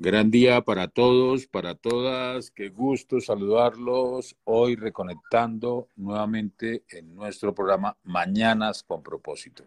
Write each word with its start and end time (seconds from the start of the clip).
Gran 0.00 0.30
día 0.30 0.60
para 0.60 0.86
todos, 0.86 1.48
para 1.48 1.74
todas. 1.74 2.52
Qué 2.52 2.68
gusto 2.68 3.20
saludarlos 3.20 4.36
hoy 4.44 4.76
reconectando 4.76 5.88
nuevamente 5.96 6.84
en 6.88 7.16
nuestro 7.16 7.52
programa 7.52 7.96
Mañanas 8.04 8.84
con 8.84 9.02
propósito. 9.02 9.64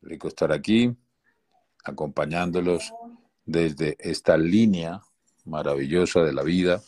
Rico 0.00 0.26
estar 0.26 0.50
aquí 0.52 0.96
acompañándolos 1.84 2.94
desde 3.44 3.94
esta 4.00 4.38
línea 4.38 5.02
maravillosa 5.44 6.22
de 6.22 6.32
la 6.32 6.42
vida 6.42 6.80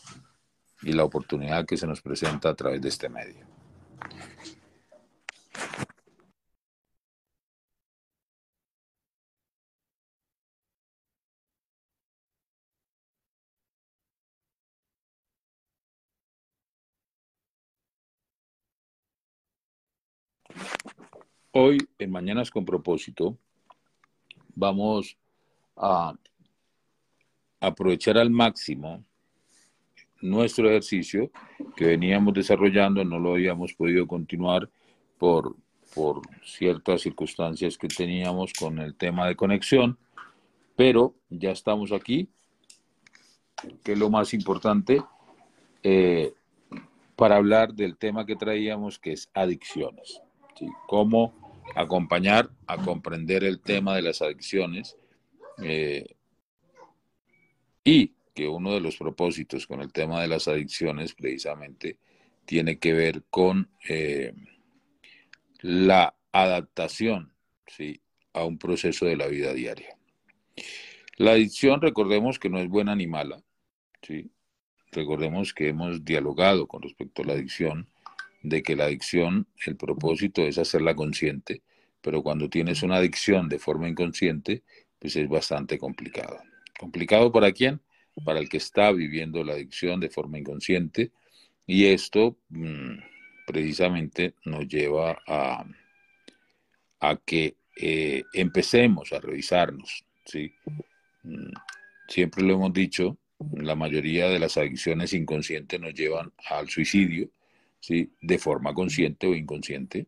y 0.81 0.93
la 0.93 1.03
oportunidad 1.03 1.67
que 1.67 1.77
se 1.77 1.85
nos 1.85 2.01
presenta 2.01 2.49
a 2.49 2.55
través 2.55 2.81
de 2.81 2.89
este 2.89 3.09
medio. 3.09 3.52
Hoy, 21.55 21.77
en 21.99 22.09
Mañanas 22.09 22.49
con 22.49 22.65
propósito, 22.65 23.37
vamos 24.55 25.15
a 25.77 26.15
aprovechar 27.59 28.17
al 28.17 28.31
máximo 28.31 29.03
nuestro 30.19 30.67
ejercicio 30.67 31.29
que 31.75 31.85
veníamos 31.85 32.33
desarrollando, 32.33 33.05
no 33.05 33.19
lo 33.19 33.33
habíamos 33.33 33.71
podido 33.73 34.07
continuar 34.07 34.67
por, 35.19 35.55
por 35.93 36.21
ciertas 36.43 37.01
circunstancias 37.01 37.77
que 37.77 37.87
teníamos 37.87 38.51
con 38.53 38.79
el 38.79 38.95
tema 38.95 39.27
de 39.27 39.35
conexión, 39.35 39.99
pero 40.75 41.13
ya 41.29 41.51
estamos 41.51 41.91
aquí, 41.91 42.27
que 43.83 43.91
es 43.91 43.99
lo 43.99 44.09
más 44.09 44.33
importante, 44.33 45.03
eh, 45.83 46.33
para 47.15 47.35
hablar 47.35 47.75
del 47.75 47.95
tema 47.95 48.25
que 48.25 48.35
traíamos, 48.35 48.97
que 48.97 49.11
es 49.11 49.29
adicciones. 49.35 50.19
¿sí? 50.57 50.67
Cómo 50.87 51.42
acompañar 51.75 52.49
a 52.67 52.77
comprender 52.77 53.43
el 53.43 53.59
tema 53.59 53.95
de 53.95 54.01
las 54.01 54.21
adicciones 54.21 54.97
eh, 55.61 56.15
y 57.83 58.13
que 58.33 58.47
uno 58.47 58.73
de 58.73 58.79
los 58.79 58.97
propósitos 58.97 59.67
con 59.67 59.81
el 59.81 59.91
tema 59.91 60.21
de 60.21 60.27
las 60.27 60.47
adicciones 60.47 61.13
precisamente 61.13 61.97
tiene 62.45 62.79
que 62.79 62.93
ver 62.93 63.23
con 63.29 63.69
eh, 63.87 64.33
la 65.61 66.15
adaptación 66.31 67.33
¿sí? 67.67 68.01
a 68.33 68.43
un 68.43 68.57
proceso 68.57 69.05
de 69.05 69.15
la 69.15 69.27
vida 69.27 69.53
diaria. 69.53 69.97
La 71.17 71.31
adicción, 71.31 71.81
recordemos 71.81 72.39
que 72.39 72.49
no 72.49 72.59
es 72.59 72.67
buena 72.67 72.95
ni 72.95 73.07
mala. 73.07 73.43
¿sí? 74.01 74.31
Recordemos 74.91 75.53
que 75.53 75.69
hemos 75.69 76.03
dialogado 76.03 76.67
con 76.67 76.81
respecto 76.81 77.21
a 77.21 77.25
la 77.25 77.33
adicción 77.33 77.87
de 78.43 78.61
que 78.61 78.75
la 78.75 78.85
adicción, 78.85 79.47
el 79.65 79.77
propósito 79.77 80.43
es 80.43 80.57
hacerla 80.57 80.95
consciente, 80.95 81.63
pero 82.01 82.21
cuando 82.21 82.49
tienes 82.49 82.83
una 82.83 82.97
adicción 82.97 83.47
de 83.47 83.57
forma 83.57 83.87
inconsciente, 83.87 84.63
pues 84.99 85.15
es 85.15 85.27
bastante 85.27 85.79
complicado. 85.79 86.37
¿Complicado 86.77 87.31
para 87.31 87.51
quién? 87.53 87.81
Para 88.25 88.39
el 88.39 88.49
que 88.49 88.57
está 88.57 88.91
viviendo 88.91 89.43
la 89.43 89.53
adicción 89.53 89.99
de 90.01 90.09
forma 90.09 90.37
inconsciente. 90.37 91.11
Y 91.65 91.85
esto 91.85 92.37
mm, 92.49 92.97
precisamente 93.47 94.35
nos 94.43 94.67
lleva 94.67 95.17
a, 95.25 95.65
a 96.99 97.15
que 97.25 97.55
eh, 97.77 98.23
empecemos 98.33 99.13
a 99.13 99.19
revisarnos. 99.19 100.03
¿sí? 100.25 100.53
Mm, 101.23 101.53
siempre 102.09 102.43
lo 102.43 102.55
hemos 102.55 102.73
dicho, 102.73 103.17
la 103.53 103.75
mayoría 103.75 104.27
de 104.27 104.39
las 104.39 104.57
adicciones 104.57 105.13
inconscientes 105.13 105.79
nos 105.79 105.93
llevan 105.93 106.33
al 106.49 106.69
suicidio 106.69 107.29
¿sí? 107.83 108.13
de 108.21 108.39
forma 108.39 108.73
consciente 108.73 109.27
o 109.27 109.35
inconsciente. 109.35 110.07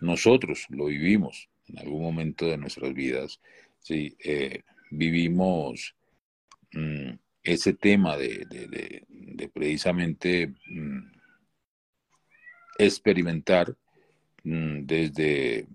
Nosotros 0.00 0.66
lo 0.68 0.86
vivimos 0.86 1.48
en 1.66 1.80
algún 1.80 2.02
momento 2.02 2.46
de 2.46 2.56
nuestras 2.56 2.94
vidas, 2.94 3.40
¿sí? 3.80 4.16
Eh, 4.24 4.62
vivimos 4.92 5.96
mm, 6.72 7.10
ese 7.42 7.74
tema 7.74 8.16
de, 8.16 9.04
precisamente 9.52 10.54
mm, 10.68 11.10
experimentar 12.78 13.76
mm, 14.44 14.86
desde 14.86 15.66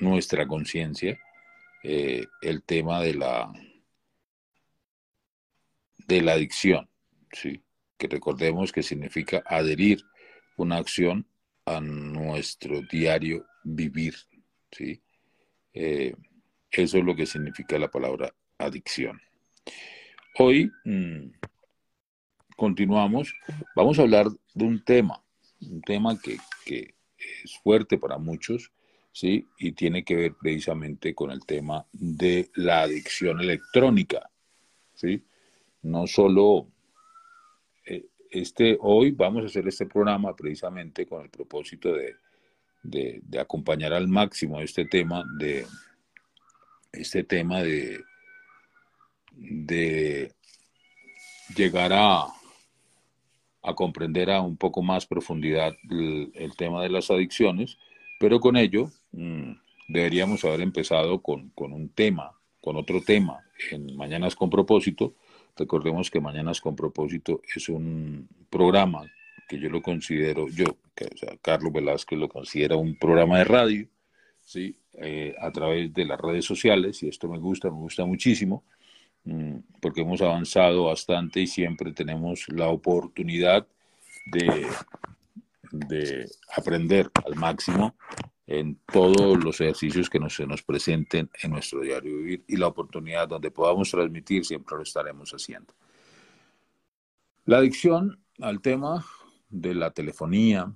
nuestra 0.00 0.46
conciencia 0.46 1.18
eh, 1.82 2.26
el 2.42 2.62
tema 2.64 3.00
de 3.00 3.14
la 3.14 3.50
de 6.06 6.20
la 6.20 6.32
adicción, 6.32 6.90
¿sí? 7.32 7.62
que 7.96 8.08
recordemos 8.08 8.72
que 8.72 8.82
significa 8.82 9.42
adherir 9.46 10.02
una 10.60 10.76
acción 10.76 11.26
a 11.64 11.80
nuestro 11.80 12.82
diario 12.82 13.46
vivir. 13.64 14.14
¿sí? 14.70 15.00
Eh, 15.72 16.14
eso 16.70 16.98
es 16.98 17.04
lo 17.04 17.16
que 17.16 17.26
significa 17.26 17.78
la 17.78 17.90
palabra 17.90 18.34
adicción. 18.58 19.20
Hoy 20.38 20.70
mm, 20.84 21.30
continuamos, 22.56 23.34
vamos 23.74 23.98
a 23.98 24.02
hablar 24.02 24.28
de 24.54 24.64
un 24.64 24.84
tema, 24.84 25.22
un 25.62 25.80
tema 25.82 26.18
que, 26.18 26.36
que, 26.64 26.94
es 27.44 27.58
fuerte 27.62 27.98
para 27.98 28.16
muchos, 28.16 28.72
¿sí? 29.12 29.46
Y 29.58 29.72
tiene 29.72 30.04
que 30.04 30.16
ver 30.16 30.34
precisamente 30.40 31.14
con 31.14 31.30
el 31.30 31.44
tema 31.44 31.84
de 31.92 32.50
la 32.54 32.82
adicción 32.82 33.40
electrónica, 33.40 34.30
¿sí? 34.94 35.22
No 35.82 36.06
solo 36.06 36.68
este, 38.30 38.78
hoy 38.80 39.10
vamos 39.10 39.42
a 39.42 39.46
hacer 39.46 39.66
este 39.66 39.86
programa 39.86 40.34
precisamente 40.34 41.06
con 41.06 41.22
el 41.22 41.30
propósito 41.30 41.92
de, 41.92 42.16
acompañar 43.38 43.92
al 43.92 44.08
máximo 44.08 44.60
este 44.60 44.86
tema 44.86 45.22
de 45.38 45.66
este 46.92 47.24
tema 47.24 47.62
de, 47.62 48.02
llegar 51.54 51.92
a, 51.92 52.26
a 53.62 53.74
comprender 53.74 54.30
a 54.30 54.40
un 54.40 54.56
poco 54.56 54.82
más 54.82 55.06
profundidad 55.06 55.74
el, 55.90 56.52
tema 56.56 56.82
de 56.82 56.88
las 56.88 57.10
adicciones, 57.10 57.76
pero 58.18 58.40
con 58.40 58.56
ello 58.56 58.90
mm, 59.12 59.52
deberíamos 59.88 60.44
haber 60.44 60.60
empezado 60.62 61.20
con, 61.20 61.50
con, 61.50 61.72
un 61.72 61.88
tema, 61.90 62.32
con 62.60 62.76
otro 62.76 63.02
tema 63.02 63.40
en 63.70 63.96
Mañanas 63.96 64.34
con 64.36 64.50
propósito, 64.50 65.14
Recordemos 65.60 66.10
que 66.10 66.22
Mañanas 66.22 66.58
con 66.58 66.74
propósito 66.74 67.42
es 67.54 67.68
un 67.68 68.26
programa 68.48 69.02
que 69.46 69.58
yo 69.58 69.68
lo 69.68 69.82
considero, 69.82 70.48
yo, 70.48 70.64
que, 70.94 71.06
Carlos 71.42 71.70
Velázquez 71.70 72.18
lo 72.18 72.30
considera 72.30 72.76
un 72.76 72.96
programa 72.96 73.36
de 73.36 73.44
radio, 73.44 73.86
¿sí? 74.42 74.74
Eh, 74.94 75.34
a 75.38 75.50
través 75.52 75.92
de 75.92 76.06
las 76.06 76.18
redes 76.18 76.46
sociales, 76.46 77.02
y 77.02 77.08
esto 77.08 77.28
me 77.28 77.36
gusta, 77.36 77.68
me 77.68 77.76
gusta 77.76 78.06
muchísimo, 78.06 78.64
mm, 79.24 79.56
porque 79.82 80.00
hemos 80.00 80.22
avanzado 80.22 80.84
bastante 80.84 81.42
y 81.42 81.46
siempre 81.46 81.92
tenemos 81.92 82.48
la 82.48 82.68
oportunidad 82.68 83.66
de, 84.32 84.66
de 85.72 86.26
aprender 86.56 87.10
al 87.26 87.34
máximo 87.36 87.94
en 88.50 88.80
todos 88.92 89.42
los 89.44 89.60
ejercicios 89.60 90.10
que 90.10 90.18
nos, 90.18 90.34
se 90.34 90.44
nos 90.44 90.60
presenten 90.62 91.30
en 91.40 91.52
nuestro 91.52 91.82
diario 91.82 92.16
vivir 92.16 92.42
y 92.48 92.56
la 92.56 92.66
oportunidad 92.66 93.28
donde 93.28 93.52
podamos 93.52 93.88
transmitir 93.92 94.44
siempre 94.44 94.76
lo 94.76 94.82
estaremos 94.82 95.30
haciendo. 95.30 95.72
La 97.44 97.58
adicción 97.58 98.18
al 98.40 98.60
tema 98.60 99.06
de 99.48 99.72
la 99.72 99.92
telefonía, 99.92 100.72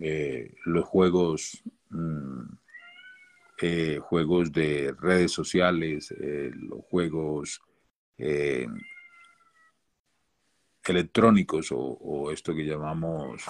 eh, 0.00 0.54
los 0.64 0.84
juegos, 0.84 1.60
mm, 1.88 2.42
eh, 3.60 3.98
juegos 4.00 4.52
de 4.52 4.94
redes 4.96 5.32
sociales, 5.32 6.14
eh, 6.16 6.52
los 6.54 6.84
juegos 6.84 7.60
electrónicos 10.84 11.68
o, 11.72 12.30
esto 12.30 12.54
que 12.54 12.66
llamamos 12.66 13.42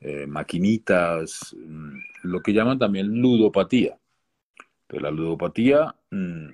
eh, 0.00 0.26
maquinitas, 0.26 1.54
mm, 1.58 1.98
lo 2.24 2.40
que 2.42 2.52
llaman 2.52 2.78
también 2.78 3.20
ludopatía. 3.20 3.98
Pero 4.86 5.02
la 5.02 5.10
ludopatía, 5.10 5.94
mm, 6.10 6.48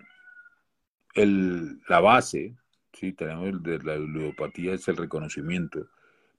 la 1.88 2.00
base, 2.00 2.56
¿sí? 2.92 3.12
tenemos 3.12 3.62
de 3.62 3.78
la 3.80 3.96
ludopatía 3.96 4.74
es 4.74 4.88
el 4.88 4.96
reconocimiento, 4.96 5.88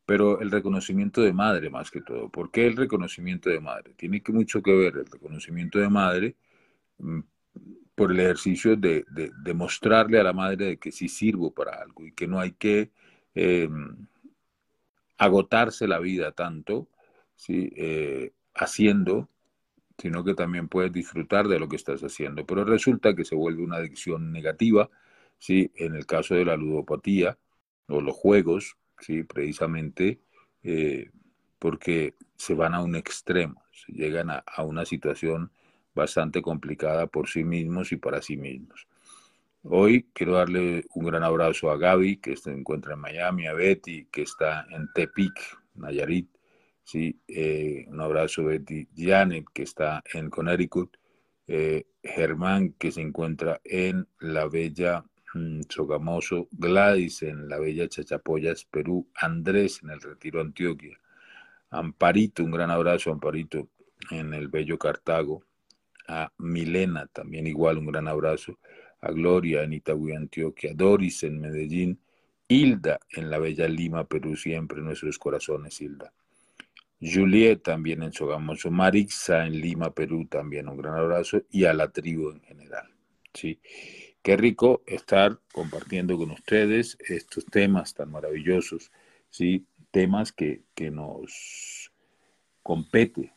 pero 0.06 0.42
el 0.42 0.52
reconocimiento 0.52 1.22
de 1.22 1.34
madre 1.34 1.70
más 1.70 1.92
que 1.92 2.02
todo. 2.02 2.30
¿Por 2.30 2.52
qué 2.52 2.68
el 2.68 2.76
reconocimiento 2.78 3.50
de 3.50 3.60
madre? 3.60 3.94
Tiene 3.96 4.22
mucho 4.30 4.62
que 4.62 4.76
ver 4.76 4.98
el 4.98 5.06
reconocimiento 5.06 5.80
de 5.80 5.90
madre 5.90 6.36
mm, 7.00 7.20
por 7.96 8.12
el 8.12 8.20
ejercicio 8.20 8.76
de, 8.76 9.06
de, 9.10 9.54
mostrarle 9.54 10.20
a 10.20 10.24
la 10.24 10.34
madre 10.34 10.66
de 10.66 10.78
que 10.78 10.92
sí 10.92 11.08
sirvo 11.08 11.52
para 11.54 11.74
algo 11.82 12.06
y 12.06 12.12
que 12.14 12.28
no 12.28 12.40
hay 12.40 12.54
que 12.54 12.92
em, 13.36 14.08
agotarse 15.18 15.88
la 15.88 16.00
vida 16.00 16.32
tanto 16.32 16.88
¿sí? 17.36 17.72
Eh, 17.76 18.34
haciendo, 18.54 19.30
sino 19.98 20.24
que 20.24 20.34
también 20.34 20.68
puedes 20.68 20.92
disfrutar 20.92 21.48
de 21.48 21.60
lo 21.60 21.68
que 21.68 21.76
estás 21.76 22.02
haciendo. 22.02 22.46
Pero 22.46 22.66
resulta 22.66 23.16
que 23.16 23.26
se 23.26 23.36
vuelve 23.36 23.64
una 23.64 23.78
adicción 23.78 24.32
negativa 24.32 24.90
¿sí? 25.44 25.72
En 25.76 25.96
el 25.96 26.06
caso 26.06 26.36
de 26.36 26.46
la 26.46 26.56
ludopatía 26.56 27.38
o 27.88 28.00
los 28.00 28.16
juegos, 28.16 28.78
¿sí? 29.00 29.24
Precisamente 29.24 30.22
eh, 30.64 31.10
porque 31.60 32.16
se 32.38 32.54
van 32.54 32.74
a 32.74 32.82
un 32.82 32.96
extremo, 32.96 33.62
se 33.74 33.92
llegan 33.92 34.30
a, 34.30 34.44
una 34.64 34.86
situación 34.86 35.52
bastante 35.94 36.42
complicada 36.42 37.08
por 37.08 37.28
sí 37.28 37.44
mismos 37.44 37.92
y 37.92 37.98
para 37.98 38.22
sí 38.22 38.38
mismos. 38.38 38.88
Hoy 39.64 40.08
quiero 40.14 40.36
darle 40.36 40.86
un 40.94 41.06
gran 41.08 41.24
abrazo 41.24 41.70
a 41.72 41.78
Gaby, 41.78 42.18
que 42.18 42.38
se 42.38 42.52
encuentra 42.52 42.94
en 42.94 43.02
Miami, 43.02 43.46
a 43.46 43.54
Betty, 43.54 44.06
que 44.06 44.22
está 44.22 44.66
en 44.70 44.90
Tepic, 44.94 45.34
Nayarit, 45.76 46.30
¿sí? 46.84 47.20
Eh, 47.28 47.86
un 47.88 48.02
abrazo 48.02 48.46
Betty. 48.46 48.88
Janet, 48.96 49.46
que 49.54 49.64
está 49.64 50.04
en 50.14 50.30
Connecticut, 50.30 50.98
eh, 51.48 51.86
Germán, 52.04 52.74
que 52.74 52.92
se 52.92 53.02
encuentra 53.02 53.60
en 53.64 54.08
la 54.20 54.48
bella 54.48 55.04
mm, 55.34 55.62
Sogamoso, 55.70 56.48
Gladys 56.52 57.24
en 57.24 57.50
la 57.50 57.60
bella 57.60 57.88
Chachapoyas, 57.88 58.66
Perú, 58.66 59.08
Andrés 59.16 59.82
en 59.84 59.92
el 59.92 60.02
Retiro 60.02 60.42
Antioquia, 60.42 61.00
Amparito, 61.70 62.44
un 62.44 62.52
gran 62.52 62.72
abrazo, 62.72 63.12
Amparito, 63.12 63.70
en 64.12 64.34
el 64.34 64.48
bello 64.48 64.78
Cartago, 64.78 65.44
a 66.08 66.32
Milena, 66.38 67.08
también 67.08 67.48
igual 67.48 67.78
un 67.78 67.88
gran 67.88 68.08
abrazo, 68.08 68.60
a 69.02 69.12
Gloria 69.12 69.64
en 69.64 69.74
Itagüí, 69.74 70.14
Antioquia, 70.14 70.72
Doris 70.74 71.24
en 71.24 71.40
Medellín, 71.40 72.00
Hilda 72.48 73.00
en 73.10 73.30
la 73.30 73.40
bella 73.40 73.68
Lima, 73.68 74.06
Perú, 74.06 74.36
siempre 74.36 74.82
nuestros 74.82 75.18
corazones, 75.18 75.80
Hilda. 75.82 76.14
Juliet 77.04 77.62
también 77.62 78.02
en 78.04 78.14
Sogamoso, 78.14 78.72
Marixa 78.72 79.46
en 79.46 79.60
Lima, 79.60 79.94
Perú, 79.94 80.26
también 80.30 80.70
un 80.70 80.78
gran 80.78 80.96
abrazo 80.96 81.42
y 81.52 81.66
a 81.66 81.74
la 81.74 81.92
tribu 81.92 82.32
en 82.32 82.42
general. 82.42 82.88
¿sí? 83.34 83.60
Qué 84.22 84.38
rico 84.38 84.84
estar 84.86 85.40
compartiendo 85.52 86.18
con 86.18 86.32
ustedes 86.32 86.98
estos 87.08 87.46
temas 87.46 87.94
tan 87.94 88.12
maravillosos, 88.12 88.92
¿sí? 89.30 89.66
temas 89.92 90.32
que, 90.32 90.62
que 90.74 90.92
nos 90.92 91.92
compete, 92.62 93.34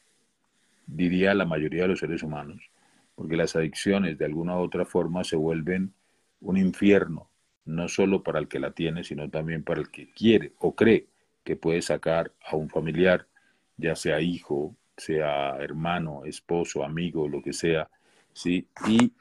diría 0.86 1.34
la 1.34 1.44
mayoría 1.44 1.82
de 1.82 1.88
los 1.88 1.98
seres 1.98 2.22
humanos, 2.22 2.70
porque 3.16 3.36
las 3.36 3.56
adicciones 3.56 4.16
de 4.16 4.26
alguna 4.26 4.56
u 4.56 4.60
otra 4.60 4.84
forma 4.84 5.24
se 5.24 5.34
vuelven 5.34 5.92
un 6.40 6.56
infierno, 6.56 7.30
no 7.64 7.88
solo 7.88 8.22
para 8.22 8.38
el 8.38 8.46
que 8.46 8.60
la 8.60 8.70
tiene, 8.70 9.02
sino 9.02 9.28
también 9.28 9.64
para 9.64 9.80
el 9.80 9.90
que 9.90 10.12
quiere 10.12 10.52
o 10.58 10.76
cree 10.76 11.08
que 11.42 11.56
puede 11.56 11.82
sacar 11.82 12.32
a 12.44 12.54
un 12.54 12.68
familiar 12.68 13.26
ya 13.76 13.94
sea 13.94 14.20
hijo, 14.20 14.74
sea 14.96 15.56
hermano, 15.58 16.24
esposo, 16.24 16.82
amigo, 16.82 17.28
lo 17.28 17.42
que 17.42 17.52
sea, 17.52 17.88
¿sí? 18.32 18.68
Y 18.86 19.12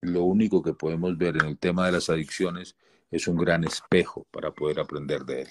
lo 0.00 0.24
único 0.24 0.62
que 0.62 0.74
podemos 0.74 1.16
ver 1.16 1.36
en 1.36 1.46
el 1.46 1.58
tema 1.58 1.86
de 1.86 1.92
las 1.92 2.10
adicciones 2.10 2.76
es 3.10 3.28
un 3.28 3.36
gran 3.36 3.64
espejo 3.64 4.26
para 4.30 4.50
poder 4.50 4.80
aprender 4.80 5.24
de 5.24 5.42
él. 5.42 5.48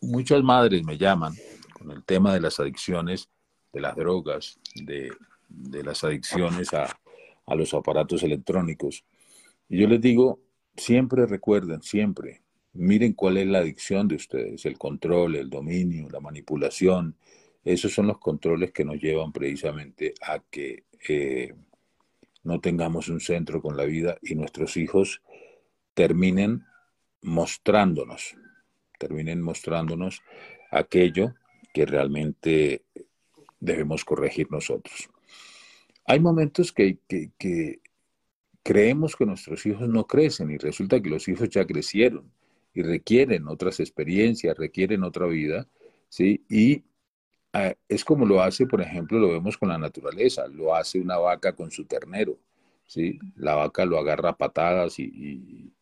Muchas 0.00 0.42
madres 0.42 0.82
me 0.84 0.96
llaman 0.96 1.34
con 1.72 1.90
el 1.90 2.04
tema 2.04 2.32
de 2.32 2.40
las 2.40 2.58
adicciones, 2.60 3.28
de 3.72 3.80
las 3.80 3.96
drogas, 3.96 4.58
de, 4.74 5.10
las 5.48 6.04
adicciones 6.04 6.72
a, 6.72 6.86
a 7.46 7.54
los 7.54 7.74
aparatos 7.74 8.22
electrónicos. 8.22 9.04
Y 9.68 9.80
yo 9.80 9.88
les 9.88 10.00
digo, 10.00 10.40
siempre 10.76 11.26
recuerden, 11.26 11.82
siempre, 11.82 12.42
Miren 12.72 13.14
cuál 13.14 13.38
es 13.38 13.46
la 13.48 13.58
adicción 13.58 14.06
de 14.06 14.14
ustedes, 14.14 14.64
el 14.64 14.78
control, 14.78 15.36
el 15.36 15.50
dominio, 15.50 16.08
la 16.08 16.20
manipulación. 16.20 17.16
Esos 17.64 17.92
son 17.92 18.06
los 18.06 18.18
controles 18.18 18.70
que 18.72 18.84
nos 18.84 19.00
llevan 19.00 19.32
precisamente 19.32 20.14
a 20.22 20.38
que 20.38 20.84
eh, 21.08 21.52
no 22.44 22.60
tengamos 22.60 23.08
un 23.08 23.20
centro 23.20 23.60
con 23.60 23.76
la 23.76 23.84
vida 23.84 24.18
y 24.22 24.36
nuestros 24.36 24.76
hijos 24.76 25.20
terminen 25.94 26.64
mostrándonos, 27.22 28.36
terminen 28.98 29.42
mostrándonos 29.42 30.22
aquello 30.70 31.34
que 31.74 31.86
realmente 31.86 32.84
debemos 33.58 34.04
corregir 34.04 34.46
nosotros. 34.50 35.10
Hay 36.06 36.20
momentos 36.20 36.72
que, 36.72 36.98
que 37.08 37.80
creemos 38.62 39.16
que 39.16 39.26
nuestros 39.26 39.66
hijos 39.66 39.88
no 39.88 40.06
crecen 40.06 40.50
y 40.52 40.56
resulta 40.56 41.02
que 41.02 41.10
los 41.10 41.26
hijos 41.28 41.48
ya 41.50 41.66
crecieron 41.66 42.30
y 42.74 42.82
requieren 42.82 43.48
otras 43.48 43.80
experiencias, 43.80 44.56
requieren 44.56 45.02
otra 45.02 45.26
vida, 45.26 45.68
¿sí? 46.08 46.44
Y 46.48 46.84
ah, 47.52 47.74
es 47.88 48.04
como 48.04 48.26
lo 48.26 48.42
hace, 48.42 48.66
por 48.66 48.80
ejemplo, 48.80 49.18
lo 49.18 49.28
vemos 49.28 49.58
con 49.58 49.68
la 49.70 49.78
naturaleza, 49.78 50.46
lo 50.48 50.74
hace 50.74 51.00
una 51.00 51.18
vaca 51.18 51.54
con 51.54 51.70
su 51.70 51.84
ternero, 51.86 52.38
¿sí? 52.86 53.18
La 53.36 53.54
vaca 53.56 53.84
lo 53.84 53.98
agarra 53.98 54.30
a 54.30 54.38
patadas 54.38 54.98
y, 54.98 55.72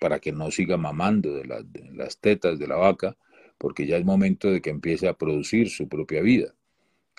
para 0.00 0.20
que 0.20 0.32
no 0.32 0.50
siga 0.50 0.76
mamando 0.76 1.34
de, 1.34 1.44
las 1.92 2.18
tetas 2.18 2.58
de 2.58 2.68
la 2.68 2.76
vaca, 2.76 3.16
porque 3.58 3.86
ya 3.86 3.96
es 3.96 4.04
momento 4.04 4.50
de 4.50 4.62
que 4.62 4.70
empiece 4.70 5.08
a 5.08 5.14
producir 5.14 5.70
su 5.70 5.88
propia 5.88 6.22
vida. 6.22 6.54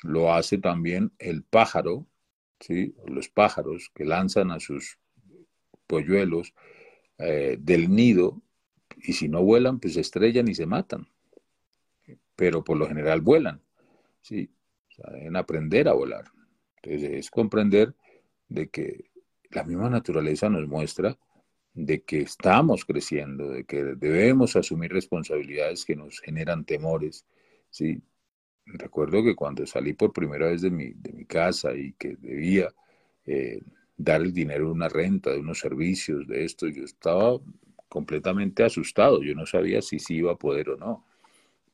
Lo 0.03 0.33
hace 0.33 0.57
también 0.59 1.11
el 1.19 1.43
pájaro, 1.43 2.07
¿sí? 2.59 2.95
Los 3.07 3.29
pájaros 3.29 3.91
que 3.93 4.05
lanzan 4.05 4.51
a 4.51 4.59
sus 4.59 4.97
polluelos 5.87 6.53
eh, 7.17 7.57
del 7.59 7.89
nido 7.89 8.41
y 9.01 9.13
si 9.13 9.27
no 9.27 9.43
vuelan, 9.43 9.79
pues 9.79 9.93
se 9.95 10.01
estrellan 10.01 10.47
y 10.47 10.55
se 10.55 10.65
matan. 10.65 11.07
Pero 12.35 12.63
por 12.63 12.77
lo 12.77 12.87
general 12.87 13.21
vuelan, 13.21 13.61
¿sí? 14.21 14.49
deben 14.97 15.35
aprender 15.35 15.87
a 15.87 15.93
volar. 15.93 16.25
Entonces 16.81 17.11
es 17.11 17.29
comprender 17.29 17.93
de 18.47 18.69
que 18.69 19.05
la 19.51 19.63
misma 19.63 19.89
naturaleza 19.89 20.49
nos 20.49 20.67
muestra 20.67 21.17
de 21.73 22.01
que 22.01 22.21
estamos 22.21 22.83
creciendo, 22.83 23.49
de 23.49 23.63
que 23.63 23.83
debemos 23.83 24.55
asumir 24.55 24.91
responsabilidades 24.91 25.85
que 25.85 25.95
nos 25.95 26.19
generan 26.19 26.65
temores, 26.65 27.25
¿sí? 27.69 28.01
Recuerdo 28.65 29.23
que 29.23 29.35
cuando 29.35 29.65
salí 29.65 29.93
por 29.93 30.13
primera 30.13 30.47
vez 30.47 30.61
de 30.61 30.69
mi, 30.69 30.91
de 30.93 31.13
mi 31.13 31.25
casa 31.25 31.73
y 31.73 31.93
que 31.93 32.15
debía 32.17 32.73
eh, 33.25 33.61
dar 33.97 34.21
el 34.21 34.33
dinero 34.33 34.65
de 34.65 34.71
una 34.71 34.89
renta, 34.89 35.31
de 35.31 35.39
unos 35.39 35.59
servicios, 35.59 36.27
de 36.27 36.43
esto, 36.43 36.67
yo 36.67 36.83
estaba 36.83 37.39
completamente 37.89 38.63
asustado. 38.63 39.21
Yo 39.23 39.35
no 39.35 39.45
sabía 39.45 39.81
si 39.81 39.99
sí 39.99 40.15
iba 40.17 40.31
a 40.31 40.37
poder 40.37 40.69
o 40.69 40.77
no. 40.77 41.05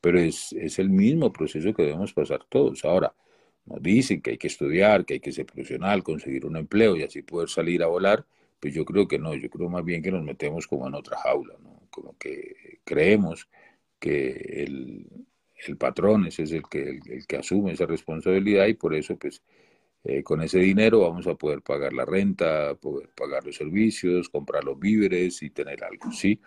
Pero 0.02 0.20
es, 0.20 0.54
el 0.80 0.90
mismo 0.90 1.32
proceso 1.34 1.74
que 1.74 1.84
debemos 1.84 2.14
pasar 2.14 2.44
todos. 2.50 2.86
Ahora, 2.86 3.14
nos 3.66 3.82
dicen 3.82 4.22
que 4.22 4.32
hay 4.32 4.38
que 4.38 4.48
estudiar, 4.48 5.06
que 5.06 5.16
hay 5.16 5.20
que 5.20 5.32
ser 5.32 5.46
profesional, 5.46 6.04
conseguir 6.04 6.46
un 6.46 6.58
empleo 6.58 6.96
y 6.96 7.04
así 7.04 7.22
poder 7.22 7.50
salir 7.50 7.84
a 7.84 7.88
volar. 7.88 8.26
Pues 8.60 8.74
yo 8.74 8.86
creo 8.86 9.08
que 9.08 9.20
no, 9.20 9.36
yo 9.36 9.50
creo 9.50 9.70
más 9.70 9.84
bien 9.84 10.02
que 10.02 10.12
nos 10.12 10.24
metemos 10.24 10.68
como 10.68 10.88
en 10.88 10.96
otra 10.96 11.18
jaula, 11.18 11.56
¿no? 11.62 11.82
Como 11.90 12.18
que 12.18 12.80
creemos 12.84 13.50
que 14.00 14.64
el, 14.64 15.78
patrón 15.78 16.28
ese 16.28 16.44
es 16.44 16.52
el 16.52 16.64
que, 16.70 17.02
el 17.06 17.26
que 17.28 17.38
asume 17.38 17.74
esa 17.74 17.86
responsabilidad 17.86 18.68
y 18.68 18.76
por 18.76 18.94
eso 18.94 19.18
pues 19.18 19.42
eh, 20.08 20.22
con 20.22 20.40
ese 20.44 20.60
dinero 20.60 21.00
vamos 21.00 21.26
a 21.26 21.34
poder 21.34 21.64
pagar 21.64 21.92
la 21.92 22.06
renta, 22.06 22.76
poder 22.76 23.10
pagar 23.10 23.44
los 23.44 23.56
servicios, 23.56 24.30
comprar 24.30 24.64
los 24.64 24.80
víveres 24.80 25.42
y 25.42 25.50
tener 25.50 25.84
algo, 25.84 26.12
¿sí? 26.12 26.40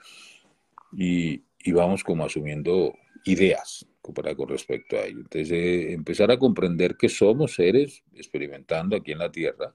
Y, 0.93 1.43
vamos 1.73 2.03
como 2.03 2.25
asumiendo 2.25 2.95
ideas 3.25 3.85
para, 4.15 4.35
con 4.35 4.49
respecto 4.49 4.97
a 4.97 5.05
ello. 5.05 5.19
Entonces, 5.19 5.51
eh, 5.51 5.93
empezar 5.93 6.31
a 6.31 6.39
comprender 6.39 6.97
que 6.97 7.09
somos 7.09 7.55
seres 7.55 8.03
experimentando 8.15 8.97
aquí 8.97 9.13
en 9.13 9.19
la 9.19 9.31
Tierra, 9.31 9.75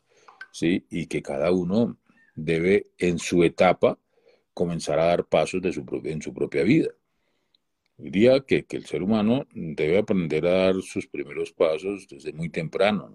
¿sí? 0.51 0.85
Y 0.89 1.05
que 1.07 1.21
cada 1.21 1.51
uno 1.51 1.97
debe 2.35 2.87
en 2.97 3.19
su 3.19 3.43
etapa 3.43 3.99
comenzar 4.53 4.97
a 4.97 5.07
dar 5.07 5.25
pasos 5.25 5.61
de 5.61 5.73
su, 5.73 5.85
en 6.05 6.21
su 6.21 6.33
propia 6.33 6.63
vida. 6.63 6.89
Diría 7.97 8.39
que, 8.39 8.63
que 8.63 8.77
el 8.77 8.85
ser 8.85 9.03
humano 9.03 9.45
debe 9.53 9.99
aprender 9.99 10.47
a 10.47 10.51
dar 10.51 10.81
sus 10.81 11.05
primeros 11.05 11.51
pasos 11.51 12.07
desde 12.07 12.33
muy 12.33 12.49
temprano, 12.49 13.11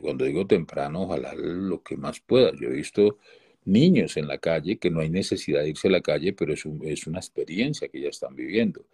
cuando 0.00 0.24
digo 0.24 0.46
temprano, 0.46 1.02
ojalá 1.02 1.34
lo 1.34 1.82
que 1.82 1.96
más 1.96 2.20
pueda. 2.20 2.52
Yo 2.52 2.68
he 2.68 2.72
visto 2.72 3.18
niños 3.64 4.16
en 4.16 4.28
la 4.28 4.38
calle 4.38 4.78
que 4.78 4.90
no 4.90 5.00
hay 5.00 5.10
necesidad 5.10 5.62
de 5.62 5.70
irse 5.70 5.88
a 5.88 5.92
la 5.92 6.00
calle, 6.00 6.32
pero 6.32 6.52
es, 6.52 7.06
una 7.06 7.18
experiencia 7.18 7.88
que 7.88 8.00
ya 8.00 8.08
están 8.08 8.34
viviendo. 8.34 8.84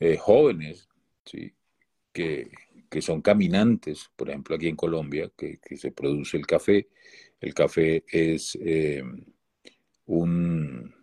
Eh, 0.00 0.16
jóvenes, 0.16 0.88
¿sí? 1.24 1.52
Que, 2.12 2.50
son 3.00 3.22
caminantes, 3.22 4.10
por 4.16 4.28
ejemplo, 4.28 4.54
aquí 4.54 4.68
en 4.68 4.76
Colombia, 4.76 5.30
que, 5.36 5.58
se 5.76 5.92
produce 5.92 6.36
el 6.36 6.46
café. 6.46 6.88
El 7.40 7.54
café 7.54 8.04
es 8.08 8.58
eh, 8.60 9.02
un, 10.06 10.94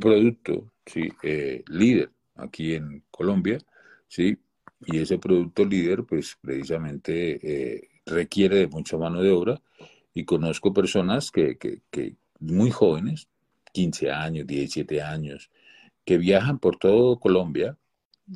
producto. 0.00 0.72
Eh, 0.94 1.62
líder 1.68 2.10
aquí 2.36 2.74
en 2.74 3.04
Colombia, 3.10 3.58
¿sí? 4.08 4.38
Y 4.86 4.98
ese 4.98 5.18
producto 5.18 5.64
líder 5.64 6.04
pues 6.04 6.36
precisamente 6.40 7.38
eh, 7.76 7.88
requiere 8.06 8.56
de 8.56 8.68
mucha 8.68 8.96
mano 8.96 9.22
de 9.22 9.30
obra 9.30 9.60
y 10.14 10.24
conozco 10.24 10.72
personas 10.72 11.30
que, 11.30 11.56
que, 11.58 12.16
muy 12.40 12.70
jóvenes, 12.70 13.28
15 13.72 14.10
años, 14.10 14.46
17 14.46 15.02
años, 15.02 15.50
que 16.04 16.18
viajan 16.18 16.58
por 16.58 16.76
todo 16.76 17.18
Colombia, 17.18 17.76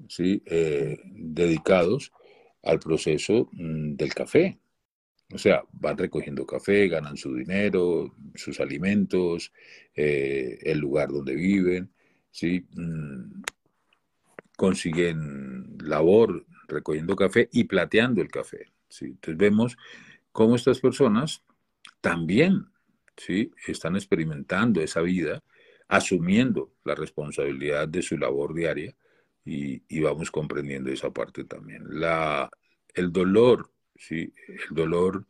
¿sí? 0.08 0.42
Eh, 0.46 0.98
dedicados 1.04 2.12
al 2.62 2.78
proceso 2.78 3.48
mm, 3.52 3.94
del 3.94 4.14
café. 4.14 4.58
O 5.32 5.38
sea, 5.38 5.64
van 5.72 5.96
recogiendo 5.96 6.44
café, 6.46 6.88
ganan 6.88 7.16
su 7.16 7.34
dinero, 7.34 8.14
sus 8.34 8.60
alimentos, 8.60 9.52
eh, 9.94 10.58
el 10.62 10.78
lugar 10.78 11.08
donde 11.08 11.34
viven, 11.34 11.90
¿sí? 12.30 12.66
Mm, 12.74 13.42
consiguen 14.62 15.76
labor 15.80 16.46
recogiendo 16.68 17.16
café 17.16 17.48
y 17.50 17.64
plateando 17.64 18.22
el 18.22 18.30
café. 18.30 18.70
Entonces 19.00 19.36
vemos 19.36 19.76
cómo 20.30 20.54
estas 20.54 20.78
personas 20.78 21.42
también 22.00 22.66
¿sí? 23.16 23.50
están 23.66 23.96
experimentando 23.96 24.80
esa 24.80 25.00
vida, 25.00 25.42
asumiendo 25.88 26.70
la 26.84 26.94
responsabilidad 26.94 27.88
de 27.88 28.02
su 28.02 28.16
labor 28.16 28.54
diaria 28.54 28.94
y, 29.44 30.00
vamos 30.00 30.30
comprendiendo 30.30 30.90
esa 30.90 31.10
parte 31.10 31.42
también. 31.42 31.82
La, 31.88 32.48
el 32.94 33.10
dolor, 33.10 33.68
¿sí? 33.96 34.32
el 34.46 34.76
dolor 34.76 35.26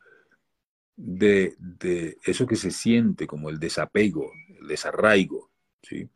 de, 0.94 1.54
de, 1.56 2.18
eso 2.22 2.46
que 2.46 2.56
se 2.56 2.70
siente 2.70 3.26
como 3.26 3.48
el 3.48 3.58
desapego, 3.58 4.30
el 4.60 4.68
desarraigo, 4.68 5.50
¿sí? 5.82 6.06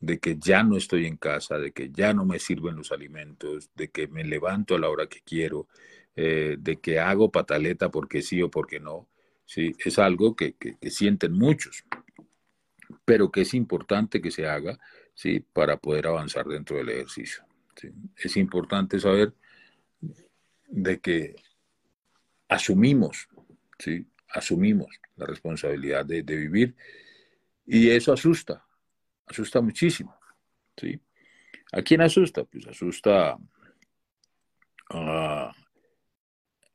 De 0.00 0.18
que 0.18 0.36
ya 0.38 0.62
no 0.62 0.76
estoy 0.76 1.06
en 1.06 1.16
casa, 1.16 1.58
de 1.58 1.72
que 1.72 1.90
ya 1.90 2.14
no 2.14 2.24
me 2.24 2.38
sirven 2.38 2.76
los 2.76 2.92
alimentos, 2.92 3.70
de 3.74 3.88
que 3.88 4.06
me 4.06 4.24
levanto 4.24 4.74
a 4.74 4.78
la 4.78 4.88
hora 4.88 5.08
que 5.08 5.20
quiero, 5.22 5.68
eh, 6.14 6.56
de 6.58 6.76
que 6.80 7.00
hago 7.00 7.30
pataleta 7.30 7.90
porque 7.90 8.22
sí 8.22 8.40
o 8.42 8.50
porque 8.50 8.80
no, 8.80 9.08
¿sí? 9.44 9.74
es 9.84 9.98
algo 9.98 10.36
que, 10.36 10.54
sienten 10.82 11.32
muchos, 11.32 11.84
pero 13.04 13.30
que 13.30 13.42
es 13.42 13.54
importante 13.54 14.20
que 14.20 14.30
se 14.30 14.46
haga 14.46 14.78
¿sí? 15.14 15.40
para 15.40 15.76
poder 15.78 16.06
avanzar 16.06 16.46
dentro 16.46 16.76
del 16.76 16.90
ejercicio. 16.90 17.44
Es 18.16 18.36
importante 18.36 18.98
saber 18.98 19.32
de 20.68 21.00
que 21.00 21.36
asumimos, 22.48 23.28
¿sí? 23.78 24.06
asumimos 24.28 24.88
la 25.16 25.26
responsabilidad 25.26 26.04
de, 26.04 26.22
de 26.22 26.36
vivir 26.36 26.76
y 27.66 27.90
eso 27.90 28.12
asusta, 28.12 28.67
asusta 29.28 29.60
muchísimo. 29.60 30.14
¿sí? 30.76 31.00
¿A 31.72 31.82
quién 31.82 32.00
asusta? 32.00 32.44
Pues 32.44 32.66
asusta 32.66 33.38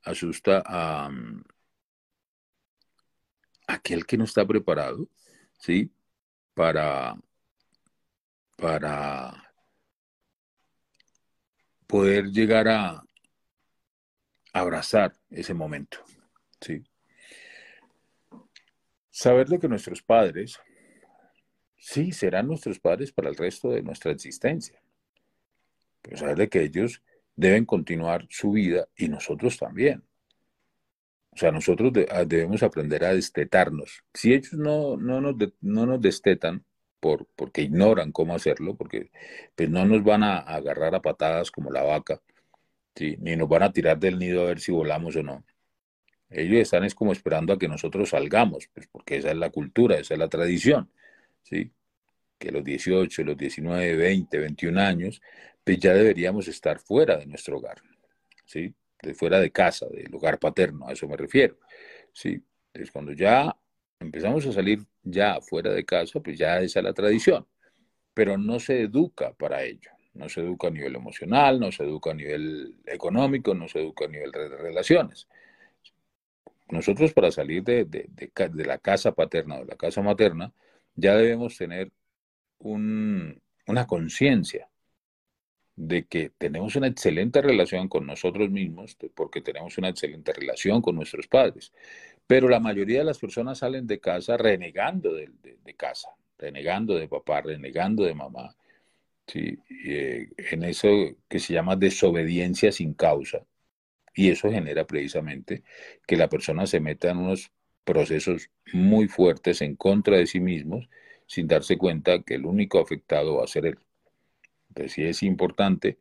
asusta 0.04 0.62
a, 0.64 1.10
aquel 3.66 4.06
que 4.06 4.16
no 4.16 4.24
está 4.24 4.46
preparado, 4.46 5.08
¿sí? 5.58 5.90
Para, 6.54 7.16
para 8.56 9.52
poder 11.86 12.26
llegar 12.26 12.68
a 12.68 13.02
abrazar 14.52 15.16
ese 15.30 15.54
momento, 15.54 15.98
¿sí? 16.60 16.84
Saber 19.10 19.48
de 19.48 19.58
que 19.58 19.68
nuestros 19.68 20.02
padres 20.02 20.60
sí, 21.84 22.12
serán 22.12 22.46
nuestros 22.46 22.80
padres 22.80 23.12
para 23.12 23.28
el 23.28 23.36
resto 23.36 23.70
de 23.70 23.82
nuestra 23.82 24.10
existencia. 24.10 24.80
Pero 26.00 26.16
saber 26.16 26.36
de 26.36 26.48
que 26.48 26.62
ellos 26.62 27.02
deben 27.36 27.66
continuar 27.66 28.26
su 28.30 28.52
vida 28.52 28.88
y 28.96 29.08
nosotros 29.08 29.58
también. 29.58 30.02
O 31.30 31.36
sea, 31.36 31.52
nosotros 31.52 31.92
ah, 32.10 32.24
debemos 32.24 32.62
aprender 32.62 33.04
a 33.04 33.14
destetarnos. 33.14 34.02
Si 34.14 34.32
ellos 34.32 34.54
no, 34.54 34.96
no, 34.96 35.20
nos, 35.20 35.34
no 35.60 35.84
nos 35.84 36.00
destetan 36.00 36.64
por, 37.00 37.26
porque 37.36 37.62
ignoran 37.62 38.12
cómo 38.12 38.34
hacerlo, 38.34 38.76
porque 38.76 39.10
pues 39.54 39.68
no 39.68 39.84
nos 39.84 40.02
van 40.02 40.22
a 40.22 40.38
agarrar 40.38 40.94
a 40.94 41.02
patadas 41.02 41.50
como 41.50 41.70
la 41.70 41.82
vaca, 41.82 42.22
ni 42.98 43.36
nos 43.36 43.48
van 43.48 43.64
a 43.64 43.72
tirar 43.72 43.98
del 43.98 44.18
nido 44.18 44.42
a 44.42 44.46
ver 44.46 44.60
si 44.60 44.72
volamos 44.72 45.16
o 45.16 45.22
no. 45.22 45.44
Ellos 46.30 46.60
están 46.60 46.84
es 46.84 46.94
como 46.94 47.12
esperando 47.12 47.52
a 47.52 47.58
que 47.58 47.68
nosotros 47.68 48.10
salgamos, 48.10 48.68
pues 48.72 48.86
porque 48.86 49.16
esa 49.18 49.30
es 49.30 49.36
la 49.36 49.50
cultura, 49.50 49.98
esa 49.98 50.14
es 50.14 50.20
la 50.20 50.28
tradición. 50.28 50.88
¿Sí? 51.44 51.70
que 52.38 52.50
los 52.50 52.64
18, 52.64 53.24
los 53.24 53.36
19, 53.36 53.96
20, 53.96 54.38
21 54.38 54.78
años, 54.78 55.22
pues 55.64 55.78
ya 55.78 55.94
deberíamos 55.94 56.46
estar 56.48 56.78
fuera 56.78 57.16
de 57.16 57.26
nuestro 57.26 57.58
hogar, 57.58 57.78
¿sí? 58.44 58.74
De 59.02 59.14
fuera 59.14 59.40
de 59.40 59.50
casa, 59.50 59.86
del 59.86 60.14
hogar 60.14 60.38
paterno, 60.38 60.86
a 60.86 60.92
eso 60.92 61.08
me 61.08 61.16
refiero, 61.16 61.58
¿sí? 62.12 62.42
Entonces, 62.68 62.92
cuando 62.92 63.12
ya 63.12 63.56
empezamos 64.00 64.44
a 64.46 64.52
salir 64.52 64.84
ya 65.02 65.40
fuera 65.40 65.72
de 65.72 65.84
casa, 65.84 66.20
pues 66.20 66.38
ya 66.38 66.60
esa 66.60 66.80
es 66.80 66.84
la 66.84 66.92
tradición, 66.92 67.46
pero 68.12 68.36
no 68.36 68.60
se 68.60 68.82
educa 68.82 69.32
para 69.32 69.62
ello, 69.62 69.90
no 70.14 70.28
se 70.28 70.40
educa 70.40 70.68
a 70.68 70.70
nivel 70.70 70.94
emocional, 70.96 71.58
no 71.58 71.72
se 71.72 71.84
educa 71.84 72.10
a 72.10 72.14
nivel 72.14 72.76
económico, 72.86 73.54
no 73.54 73.68
se 73.68 73.80
educa 73.80 74.04
a 74.04 74.08
nivel 74.08 74.30
de 74.32 74.48
relaciones. 74.48 75.28
Nosotros 76.68 77.12
para 77.12 77.30
salir 77.30 77.62
de, 77.62 77.84
de, 77.84 78.08
de 78.08 78.64
la 78.64 78.78
casa 78.78 79.12
paterna 79.12 79.56
o 79.56 79.60
de 79.60 79.66
la 79.66 79.76
casa 79.76 80.02
materna, 80.02 80.52
ya 80.94 81.16
debemos 81.16 81.56
tener 81.56 81.90
una 82.58 83.86
conciencia 83.86 84.68
de 85.76 86.04
que 86.06 86.30
tenemos 86.30 86.76
una 86.76 86.86
excelente 86.86 87.42
relación 87.42 87.88
con 87.88 88.06
nosotros 88.06 88.50
mismos, 88.50 88.96
porque 89.14 89.40
tenemos 89.40 89.76
una 89.78 89.88
excelente 89.88 90.32
relación 90.32 90.80
con 90.80 90.94
nuestros 90.94 91.26
padres. 91.26 91.72
Pero 92.26 92.48
la 92.48 92.60
mayoría 92.60 93.00
de 93.00 93.04
las 93.04 93.18
personas 93.18 93.58
salen 93.58 93.86
de 93.86 94.00
casa 94.00 94.36
renegando 94.36 95.12
de, 95.14 95.30
casa, 95.76 96.10
renegando 96.38 96.94
de 96.94 97.08
papá, 97.08 97.42
renegando 97.42 98.04
de 98.04 98.14
mamá, 98.14 98.54
¿sí? 99.26 99.58
Eh, 99.86 100.28
en 100.38 100.64
eso 100.64 100.88
que 101.28 101.38
se 101.40 101.54
llama 101.54 101.76
desobediencia 101.76 102.72
sin 102.72 102.94
causa. 102.94 103.44
Y 104.14 104.30
eso 104.30 104.50
genera 104.50 104.86
precisamente 104.86 105.64
que 106.06 106.16
la 106.16 106.28
persona 106.28 106.66
se 106.66 106.80
meta 106.80 107.10
en 107.10 107.18
unos 107.18 107.52
procesos 107.84 108.50
muy 108.72 109.08
fuertes 109.08 109.62
en 109.62 109.76
contra 109.76 110.16
de 110.16 110.26
sí 110.26 110.40
mismos 110.40 110.88
sin 111.26 111.46
darse 111.46 111.76
cuenta 111.78 112.22
que 112.22 112.34
el 112.34 112.46
único 112.46 112.80
afectado 112.80 113.36
va 113.36 113.44
a 113.44 113.48
ser 113.48 113.66
él. 113.66 113.78
Entonces 114.68 114.92
sí 114.92 115.04
es 115.04 115.22
importante 115.22 115.98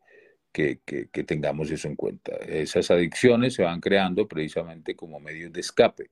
que, 0.52 0.80
tengamos 1.26 1.72
eso 1.72 1.88
en 1.88 1.96
cuenta. 1.96 2.36
Esas 2.38 2.92
adicciones 2.92 3.56
se 3.56 3.64
van 3.64 3.82
creando 3.82 4.28
precisamente 4.28 4.96
como 4.96 5.20
medios 5.20 5.52
de 5.52 5.62
escape. 5.62 6.10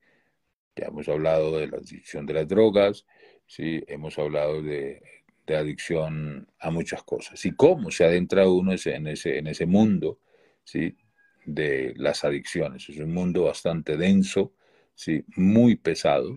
Ya 0.76 0.86
hemos 0.86 1.08
hablado 1.08 1.58
de 1.58 1.68
la 1.68 1.78
adicción 1.78 2.26
de 2.26 2.34
las 2.34 2.48
drogas, 2.48 3.06
¿sí? 3.46 3.82
hemos 3.86 4.18
hablado 4.18 4.62
de, 4.62 5.02
adicción 5.48 6.48
a 6.60 6.70
muchas 6.70 7.02
cosas. 7.02 7.44
Y 7.44 7.52
cómo 7.52 7.90
se 7.90 8.04
adentra 8.04 8.48
uno 8.48 8.72
en 8.72 9.06
ese, 9.06 9.36
en 9.36 9.46
ese 9.46 9.66
mundo 9.66 10.18
¿sí? 10.64 10.96
de 11.44 11.92
las 11.96 12.24
adicciones. 12.24 12.88
Es 12.88 12.98
un 12.98 13.12
mundo 13.12 13.44
bastante 13.44 13.98
denso, 13.98 14.54
¿sí? 14.94 15.24
muy 15.36 15.76
pesado, 15.76 16.36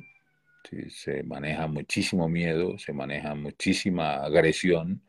se 0.90 1.24
maneja 1.24 1.68
muchísimo 1.68 2.28
miedo, 2.28 2.78
se 2.78 2.94
maneja 2.94 3.36
muchísima 3.36 4.16
agresión, 4.16 5.02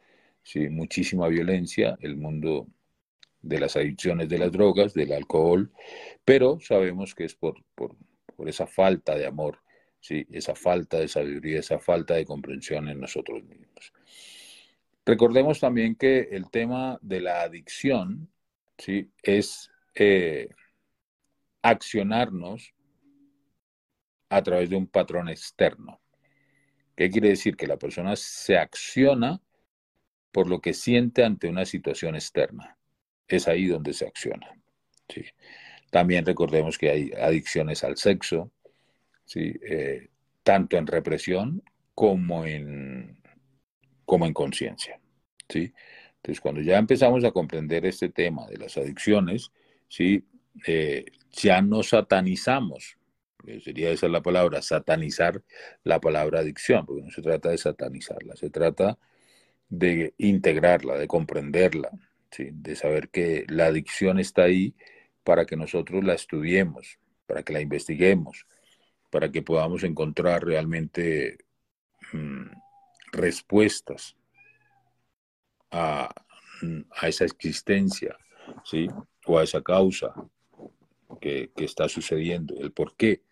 ¿sí? 0.43 0.69
muchísima 0.69 1.29
violencia, 1.29 1.97
el 2.01 2.17
mundo 2.17 2.69
de 3.43 3.61
las 3.61 3.77
adicciones 3.77 4.29
de 4.29 4.39
las 4.39 4.53
drogas, 4.53 4.93
del 4.95 5.13
alcohol, 5.13 5.71
pero 6.25 6.59
sabemos 6.61 7.15
que 7.15 7.25
es 7.25 7.35
por, 7.35 7.63
por, 7.75 7.97
esa 8.47 8.67
falta 8.67 9.17
de 9.17 9.27
amor, 9.27 9.61
¿sí? 10.01 10.27
esa 10.31 10.55
falta 10.55 10.99
de 10.99 11.09
sabiduría, 11.09 11.61
esa 11.61 11.79
falta 11.79 12.15
de 12.15 12.27
comprensión 12.27 12.89
en 12.89 13.01
nosotros 13.01 13.43
mismos. 13.45 13.93
Recordemos 15.07 15.61
también 15.61 15.95
que 15.95 16.29
el 16.33 16.51
tema 16.51 16.99
de 17.01 17.21
la 17.21 17.43
adicción 17.43 18.29
¿sí? 18.77 19.11
es 19.23 19.71
eh, 19.95 20.49
accionarnos 21.63 22.75
a 24.29 24.43
través 24.43 24.71
de 24.71 24.77
un 24.77 24.87
patrón 24.87 25.29
externo. 25.29 26.01
¿Qué 26.95 27.11
quiere 27.11 27.29
decir? 27.29 27.57
Que 27.57 27.67
la 27.67 27.77
persona 27.77 28.17
se 28.17 28.57
acciona 28.57 29.41
por 30.33 30.49
lo 30.49 30.61
que 30.61 30.73
siente 30.75 31.25
ante 31.25 31.49
una 31.49 31.65
situación 31.65 32.15
externa. 32.15 32.77
Es 33.29 33.49
ahí 33.49 33.67
donde 33.67 33.93
se 33.93 34.07
acciona. 34.07 34.51
También 35.91 36.27
recordemos 36.27 36.79
que 36.79 36.91
hay 36.91 37.13
adicciones 37.13 37.85
al 37.85 37.97
sexo, 37.97 38.51
¿sí? 39.25 39.55
Eh, 39.63 40.09
tanto 40.43 40.77
en 40.77 40.87
represión 40.87 41.63
como 41.95 42.45
en, 42.45 43.19
como 44.05 44.27
en 44.27 44.33
conciencia. 44.33 45.01
¿sí? 45.49 45.73
Entonces, 46.17 46.41
cuando 46.41 46.61
ya 46.61 46.79
empezamos 46.79 47.25
a 47.25 47.31
comprender 47.31 47.87
este 47.87 48.09
tema 48.09 48.47
de 48.47 48.59
las 48.59 48.77
adicciones, 48.77 49.53
¿sí? 49.89 50.25
Eh, 50.67 51.05
ya 51.33 51.63
no 51.63 51.83
satanizamos 51.83 52.97
sería 53.63 53.91
esa 53.91 54.09
la 54.09 54.23
palabra, 54.23 54.63
satanizar 54.63 55.43
la 55.85 56.01
palabra 56.01 56.41
adicción, 56.41 56.87
porque 56.87 57.03
no 57.03 57.11
se 57.11 57.23
trata 57.23 57.51
de 57.51 57.59
satanizarla, 57.59 58.37
se 58.37 58.51
trata 58.51 58.99
de 59.69 60.15
integrarla, 60.19 60.99
de 60.99 61.07
comprenderla, 61.07 61.91
de 62.39 62.77
saber 62.77 63.09
que 63.09 63.45
la 63.49 63.67
adicción 63.67 64.19
está 64.19 64.45
ahí 64.45 64.75
para 65.25 65.47
que 65.47 65.57
nosotros 65.57 66.05
la 66.05 66.15
estudiemos, 66.15 66.99
para 67.27 67.43
que 67.43 67.53
la 67.53 67.61
investiguemos, 67.61 68.47
para 69.11 69.31
que 69.31 69.43
podamos 69.43 69.83
encontrar 69.83 70.45
realmente 70.45 71.39
mm, 72.13 72.47
respuestas 73.13 74.17
a, 75.71 76.15
a, 76.91 77.09
esa 77.09 77.25
existencia, 77.25 78.17
¿sí? 78.65 78.89
o 79.27 79.39
a 79.39 79.45
esa 79.45 79.63
causa 79.63 80.15
que, 81.21 81.51
que 81.57 81.65
está 81.65 81.89
sucediendo, 81.89 82.55
el 82.61 82.73
por 82.73 82.95
qué, 82.97 83.23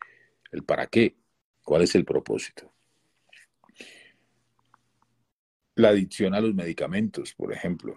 el 0.54 0.62
para 0.62 0.86
qué, 0.86 1.16
cuál 1.62 1.82
es 1.82 1.94
el 1.94 2.04
propósito. 2.04 2.72
La 5.74 5.88
adicción 5.88 6.34
a 6.34 6.40
los 6.40 6.54
medicamentos, 6.54 7.34
por 7.34 7.52
ejemplo. 7.52 7.96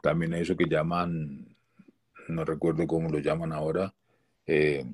También 0.00 0.34
eso 0.34 0.56
que 0.56 0.66
llaman, 0.68 1.56
no 2.28 2.44
recuerdo 2.44 2.86
cómo 2.86 3.08
lo 3.08 3.18
llaman 3.18 3.52
ahora, 3.52 3.92
eh, 4.46 4.84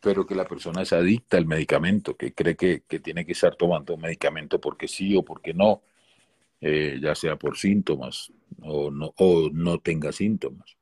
pero 0.00 0.26
que 0.26 0.34
la 0.34 0.44
persona 0.44 0.82
es 0.82 0.92
adicta 0.92 1.38
al 1.38 1.46
medicamento, 1.46 2.14
que 2.16 2.34
cree 2.34 2.54
que, 2.54 2.80
tiene 3.00 3.24
que 3.24 3.32
estar 3.32 3.56
tomando 3.56 3.94
un 3.94 4.02
medicamento 4.02 4.60
porque 4.60 4.86
sí 4.86 5.16
o 5.16 5.24
porque 5.24 5.54
no, 5.54 5.82
eh, 6.60 6.98
ya 7.00 7.14
sea 7.14 7.36
por 7.36 7.56
síntomas 7.56 8.30
o 8.60 8.90
no, 8.90 9.14
o 9.16 9.48
no 9.50 9.78
tenga 9.78 10.12
síntomas. 10.12 10.76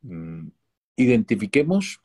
Mm, 0.00 0.48
identifiquemos 0.96 2.00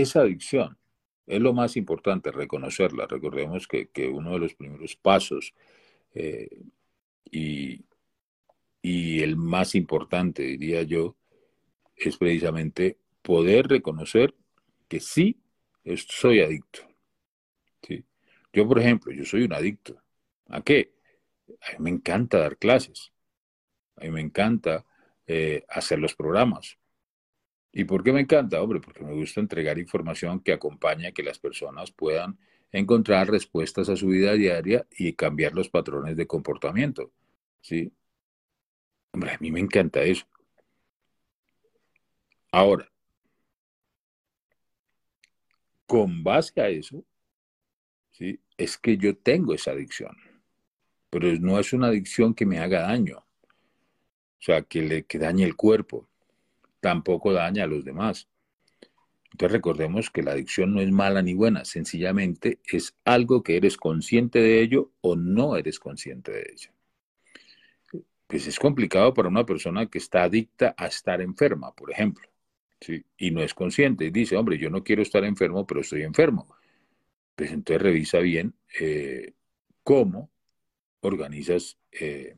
esa 0.00 0.20
adicción. 0.20 0.78
Es 1.26 1.40
lo 1.40 1.52
más 1.52 1.76
importante, 1.76 2.30
reconocerla. 2.30 3.06
Recordemos 3.06 3.66
que, 3.66 3.88
uno 4.08 4.32
de 4.32 4.38
los 4.38 4.54
primeros 4.54 4.96
pasos 4.96 5.54
eh, 6.14 6.48
y, 7.30 7.84
y 8.82 9.20
el 9.22 9.36
más 9.36 9.74
importante, 9.74 10.42
diría 10.44 10.82
yo, 10.82 11.16
es 11.96 12.16
precisamente 12.16 12.98
poder 13.22 13.68
reconocer 13.68 14.34
que 14.88 15.00
sí 15.00 15.40
soy 15.96 16.40
adicto. 16.40 16.80
Yo, 18.52 18.66
por 18.66 18.78
ejemplo, 18.78 19.12
yo 19.12 19.24
soy 19.26 19.42
un 19.42 19.52
adicto. 19.52 20.02
¿A 20.48 20.62
qué? 20.62 20.94
A 21.60 21.72
mí 21.72 21.76
me 21.80 21.90
encanta 21.90 22.38
dar 22.38 22.56
clases. 22.56 23.12
A 23.96 24.04
mí 24.04 24.10
me 24.10 24.22
encanta 24.22 24.86
eh, 25.26 25.64
hacer 25.68 25.98
los 25.98 26.14
programas. 26.14 26.78
¿Y 27.78 27.84
por 27.84 28.02
qué 28.02 28.10
me 28.10 28.22
encanta? 28.22 28.62
Hombre, 28.62 28.80
porque 28.80 29.04
me 29.04 29.12
gusta 29.12 29.38
entregar 29.38 29.78
información 29.78 30.40
que 30.40 30.54
acompaña 30.54 31.10
a 31.10 31.12
que 31.12 31.22
las 31.22 31.38
personas 31.38 31.90
puedan 31.90 32.38
encontrar 32.72 33.28
respuestas 33.28 33.90
a 33.90 33.96
su 33.96 34.06
vida 34.06 34.32
diaria 34.32 34.86
y 34.96 35.12
cambiar 35.12 35.52
los 35.52 35.68
patrones 35.68 36.16
de 36.16 36.26
comportamiento. 36.26 37.12
¿Sí? 37.60 37.92
Hombre, 39.12 39.32
a 39.32 39.38
mí 39.40 39.52
me 39.52 39.60
encanta 39.60 40.00
eso. 40.00 40.24
Ahora, 42.50 42.90
con 45.86 46.24
base 46.24 46.58
a 46.58 46.70
eso, 46.70 47.04
¿sí? 48.10 48.40
es 48.56 48.78
que 48.78 48.96
yo 48.96 49.18
tengo 49.18 49.52
esa 49.52 49.72
adicción, 49.72 50.16
pero 51.10 51.30
no 51.40 51.60
es 51.60 51.74
una 51.74 51.88
adicción 51.88 52.32
que 52.32 52.46
me 52.46 52.58
haga 52.58 52.80
daño, 52.80 53.18
o 53.18 54.40
sea, 54.40 54.62
que, 54.62 54.80
le, 54.80 55.04
que 55.04 55.18
dañe 55.18 55.44
el 55.44 55.56
cuerpo, 55.56 56.08
tampoco 56.80 57.32
daña 57.32 57.64
a 57.64 57.66
los 57.66 57.84
demás. 57.84 58.28
Entonces 59.32 59.52
recordemos 59.52 60.10
que 60.10 60.22
la 60.22 60.32
adicción 60.32 60.74
no 60.74 60.80
es 60.80 60.90
mala 60.90 61.20
ni 61.22 61.34
buena, 61.34 61.64
sencillamente 61.64 62.60
es 62.64 62.96
algo 63.04 63.42
que 63.42 63.56
eres 63.56 63.76
consciente 63.76 64.40
de 64.40 64.60
ello 64.62 64.92
o 65.00 65.16
no 65.16 65.56
eres 65.56 65.78
consciente 65.78 66.32
de 66.32 66.46
ello. 66.52 66.70
Pues 68.26 68.46
es 68.46 68.58
complicado 68.58 69.14
para 69.14 69.28
una 69.28 69.44
persona 69.44 69.86
que 69.86 69.98
está 69.98 70.24
adicta 70.24 70.74
a 70.76 70.86
estar 70.86 71.20
enferma, 71.20 71.74
por 71.74 71.90
ejemplo. 71.90 72.28
¿sí? 72.80 73.04
y 73.16 73.30
no 73.30 73.42
es 73.42 73.54
consciente 73.54 74.04
y 74.04 74.10
dice, 74.10 74.36
hombre, 74.36 74.58
yo 74.58 74.70
no 74.70 74.82
quiero 74.82 75.02
estar 75.02 75.24
enfermo, 75.24 75.66
pero 75.66 75.80
estoy 75.80 76.02
enfermo. 76.02 76.48
Pues 77.34 77.50
entonces 77.52 77.82
revisa 77.82 78.18
bien 78.18 78.54
eh, 78.80 79.34
cómo 79.82 80.30
organizas 81.00 81.78
eh, 81.92 82.34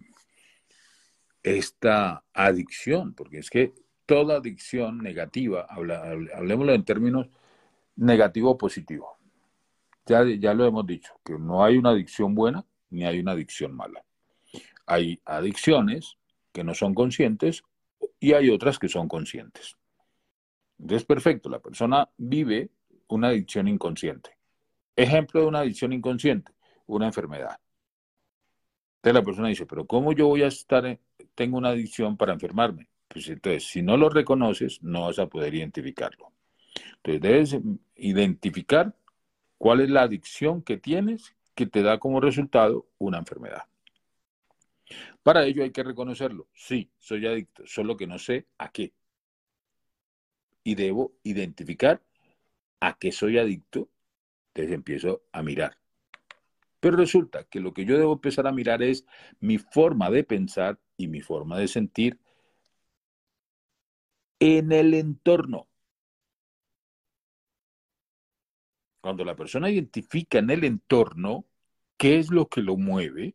esta 1.42 2.24
adicción, 2.32 3.14
porque 3.14 3.38
es 3.38 3.50
que 3.50 3.72
toda 4.08 4.38
adicción 4.38 4.98
negativa, 4.98 5.66
hablemoslo 5.68 6.72
en 6.72 6.82
términos 6.82 7.28
negativo-positivo. 7.96 9.18
Ya, 10.06 10.24
ya 10.24 10.54
lo 10.54 10.64
hemos 10.64 10.86
dicho, 10.86 11.12
que 11.22 11.34
no 11.34 11.62
hay 11.62 11.76
una 11.76 11.90
adicción 11.90 12.34
buena 12.34 12.64
ni 12.88 13.04
hay 13.04 13.20
una 13.20 13.32
adicción 13.32 13.76
mala. 13.76 14.02
Hay 14.86 15.20
adicciones 15.26 16.16
que 16.52 16.64
no 16.64 16.72
son 16.72 16.94
conscientes 16.94 17.64
y 18.18 18.32
hay 18.32 18.48
otras 18.48 18.78
que 18.78 18.88
son 18.88 19.08
conscientes. 19.08 19.76
Entonces, 20.78 21.04
perfecto, 21.06 21.50
la 21.50 21.58
persona 21.58 22.08
vive 22.16 22.70
una 23.08 23.28
adicción 23.28 23.68
inconsciente. 23.68 24.38
Ejemplo 24.96 25.42
de 25.42 25.48
una 25.48 25.58
adicción 25.58 25.92
inconsciente, 25.92 26.50
una 26.86 27.04
enfermedad. 27.04 27.60
Entonces 28.96 29.14
la 29.20 29.22
persona 29.22 29.48
dice, 29.48 29.66
pero 29.66 29.86
¿cómo 29.86 30.14
yo 30.14 30.28
voy 30.28 30.44
a 30.44 30.46
estar, 30.46 30.98
tengo 31.34 31.58
una 31.58 31.68
adicción 31.68 32.16
para 32.16 32.32
enfermarme? 32.32 32.88
Pues 33.08 33.28
entonces, 33.28 33.64
si 33.64 33.82
no 33.82 33.96
lo 33.96 34.10
reconoces, 34.10 34.82
no 34.82 35.06
vas 35.06 35.18
a 35.18 35.26
poder 35.26 35.54
identificarlo. 35.54 36.32
Entonces 37.02 37.22
debes 37.22 37.58
identificar 37.96 38.94
cuál 39.56 39.80
es 39.80 39.90
la 39.90 40.02
adicción 40.02 40.62
que 40.62 40.76
tienes 40.76 41.34
que 41.54 41.66
te 41.66 41.82
da 41.82 41.98
como 41.98 42.20
resultado 42.20 42.86
una 42.98 43.18
enfermedad. 43.18 43.64
Para 45.22 45.44
ello 45.44 45.62
hay 45.64 45.70
que 45.70 45.82
reconocerlo. 45.82 46.46
Sí, 46.54 46.90
soy 46.98 47.26
adicto, 47.26 47.64
solo 47.66 47.96
que 47.96 48.06
no 48.06 48.18
sé 48.18 48.46
a 48.58 48.70
qué 48.70 48.92
y 50.68 50.74
debo 50.74 51.14
identificar 51.22 52.02
a 52.80 52.98
qué 52.98 53.10
soy 53.10 53.38
adicto, 53.38 53.88
entonces 54.48 54.74
empiezo 54.74 55.22
a 55.32 55.42
mirar. 55.42 55.78
Pero 56.78 56.98
resulta 56.98 57.44
que 57.44 57.58
lo 57.58 57.72
que 57.72 57.86
yo 57.86 57.96
debo 57.96 58.12
empezar 58.12 58.46
a 58.46 58.52
mirar 58.52 58.82
es 58.82 59.06
mi 59.40 59.56
forma 59.56 60.10
de 60.10 60.24
pensar 60.24 60.78
y 60.98 61.08
mi 61.08 61.22
forma 61.22 61.58
de 61.58 61.68
sentir 61.68 62.18
en 64.40 64.72
el 64.72 64.94
entorno. 64.94 65.68
Cuando 69.00 69.24
la 69.24 69.36
persona 69.36 69.70
identifica 69.70 70.38
en 70.38 70.50
el 70.50 70.64
entorno 70.64 71.44
qué 71.96 72.18
es 72.18 72.30
lo 72.30 72.48
que 72.48 72.62
lo 72.62 72.76
mueve, 72.76 73.34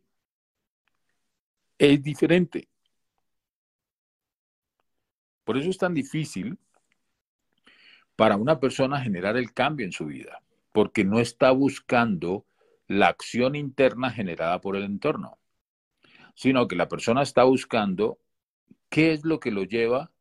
es 1.78 2.02
diferente. 2.02 2.68
Por 5.44 5.58
eso 5.58 5.70
es 5.70 5.78
tan 5.78 5.94
difícil 5.94 6.58
para 8.16 8.36
una 8.36 8.60
persona 8.60 9.00
generar 9.00 9.36
el 9.36 9.52
cambio 9.52 9.84
en 9.84 9.92
su 9.92 10.06
vida, 10.06 10.42
porque 10.72 11.04
no 11.04 11.20
está 11.20 11.50
buscando 11.50 12.46
la 12.86 13.08
acción 13.08 13.54
interna 13.54 14.10
generada 14.10 14.60
por 14.60 14.76
el 14.76 14.84
entorno, 14.84 15.38
sino 16.34 16.68
que 16.68 16.76
la 16.76 16.88
persona 16.88 17.22
está 17.22 17.44
buscando 17.44 18.18
qué 18.88 19.12
es 19.12 19.24
lo 19.24 19.40
que 19.40 19.50
lo 19.50 19.64
lleva 19.64 20.13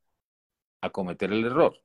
a 0.84 0.89
cometer 0.89 1.32
el 1.32 1.46
error 1.46 1.82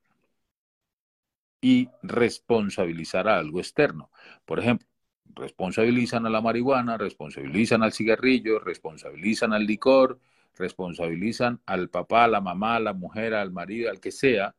y 1.60 1.88
responsabilizar 2.02 3.28
a 3.28 3.38
algo 3.38 3.60
externo. 3.60 4.10
Por 4.44 4.58
ejemplo, 4.58 4.88
responsabilizan 5.36 6.26
a 6.26 6.30
la 6.30 6.40
marihuana, 6.40 6.98
responsabilizan 6.98 7.84
al 7.84 7.92
cigarrillo, 7.92 8.58
responsabilizan 8.58 9.52
al 9.52 9.66
licor, 9.66 10.18
responsabilizan 10.56 11.60
al 11.64 11.88
papá, 11.90 12.24
a 12.24 12.28
la 12.28 12.40
mamá, 12.40 12.74
a 12.74 12.80
la 12.80 12.92
mujer, 12.92 13.34
al 13.34 13.52
marido, 13.52 13.88
al 13.88 14.00
que 14.00 14.10
sea, 14.10 14.56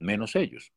menos 0.00 0.34
ellos. 0.34 0.72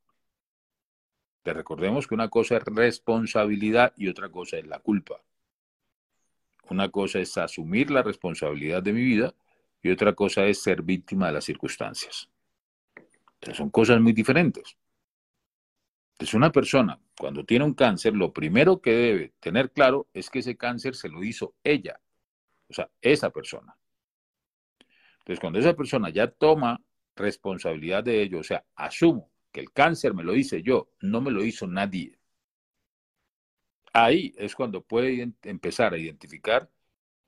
Te 1.42 1.52
recordemos 1.52 2.06
que 2.06 2.14
una 2.14 2.30
cosa 2.30 2.58
es 2.58 2.64
responsabilidad 2.66 3.92
y 3.98 4.08
otra 4.08 4.30
cosa 4.30 4.58
es 4.58 4.68
la 4.68 4.78
culpa. 4.78 5.24
Una 6.70 6.90
cosa 6.90 7.18
es 7.18 7.36
asumir 7.40 7.90
la 7.90 8.04
responsabilidad 8.04 8.84
de 8.84 8.94
mi 8.94 9.02
vida 9.02 9.34
y 9.82 9.90
otra 9.90 10.14
cosa 10.14 10.46
es 10.46 10.62
ser 10.62 10.84
víctima 10.84 11.26
de 11.28 11.34
las 11.34 11.46
circunstancias. 11.46 12.30
Son 13.54 13.70
cosas 13.70 14.00
muy 14.02 14.14
diferentes. 14.14 14.78
Entonces 16.14 16.34
una 16.34 16.52
persona 16.52 17.00
cuando 17.18 17.46
tiene 17.46 17.66
un 17.66 17.74
cáncer, 17.74 18.14
lo 18.14 18.34
primero 18.34 18.82
que 18.82 18.92
debe 18.92 19.34
tener 19.40 19.72
claro 19.72 20.08
es 20.14 20.30
que 20.30 20.40
ese 20.40 20.58
cáncer 20.58 20.96
se 20.96 21.10
lo 21.10 21.24
hizo 21.24 21.56
ella, 21.64 22.00
o 22.70 22.74
sea, 22.74 22.90
esa 23.02 23.30
persona. 23.30 23.78
Entonces 25.20 25.40
cuando 25.40 25.60
esa 25.60 25.74
persona 25.76 26.10
ya 26.10 26.30
toma 26.30 26.82
responsabilidad 27.16 28.04
de 28.04 28.22
ello, 28.22 28.40
o 28.40 28.44
sea, 28.44 28.66
asumo 28.76 29.32
que 29.52 29.62
el 29.62 29.72
cáncer 29.72 30.14
me 30.14 30.24
lo 30.24 30.36
hice 30.36 30.62
yo, 30.62 30.90
no 31.02 31.22
me 31.22 31.32
lo 31.32 31.44
hizo 31.44 31.68
nadie. 31.68 32.18
Ahí 33.94 34.34
es 34.38 34.56
cuando 34.56 34.82
puede 34.82 35.34
empezar 35.44 35.94
a 35.94 35.98
identificar 35.98 36.70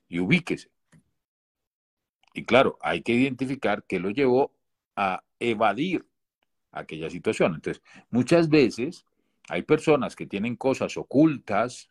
Y 0.09 0.20
ubíquese. 0.20 0.70
Y 2.35 2.44
claro, 2.44 2.78
hay 2.80 3.02
que 3.02 3.12
identificar 3.12 3.85
qué 3.85 3.98
lo 3.98 4.11
llevó 4.11 4.52
a 4.96 5.22
evadir 5.38 6.07
aquella 6.72 7.11
situación. 7.11 7.54
Entonces, 7.54 7.83
muchas 8.11 8.48
veces 8.48 9.07
hay 9.48 9.62
personas 9.62 10.16
que 10.16 10.26
tienen 10.26 10.57
cosas 10.57 10.96
ocultas 10.96 11.90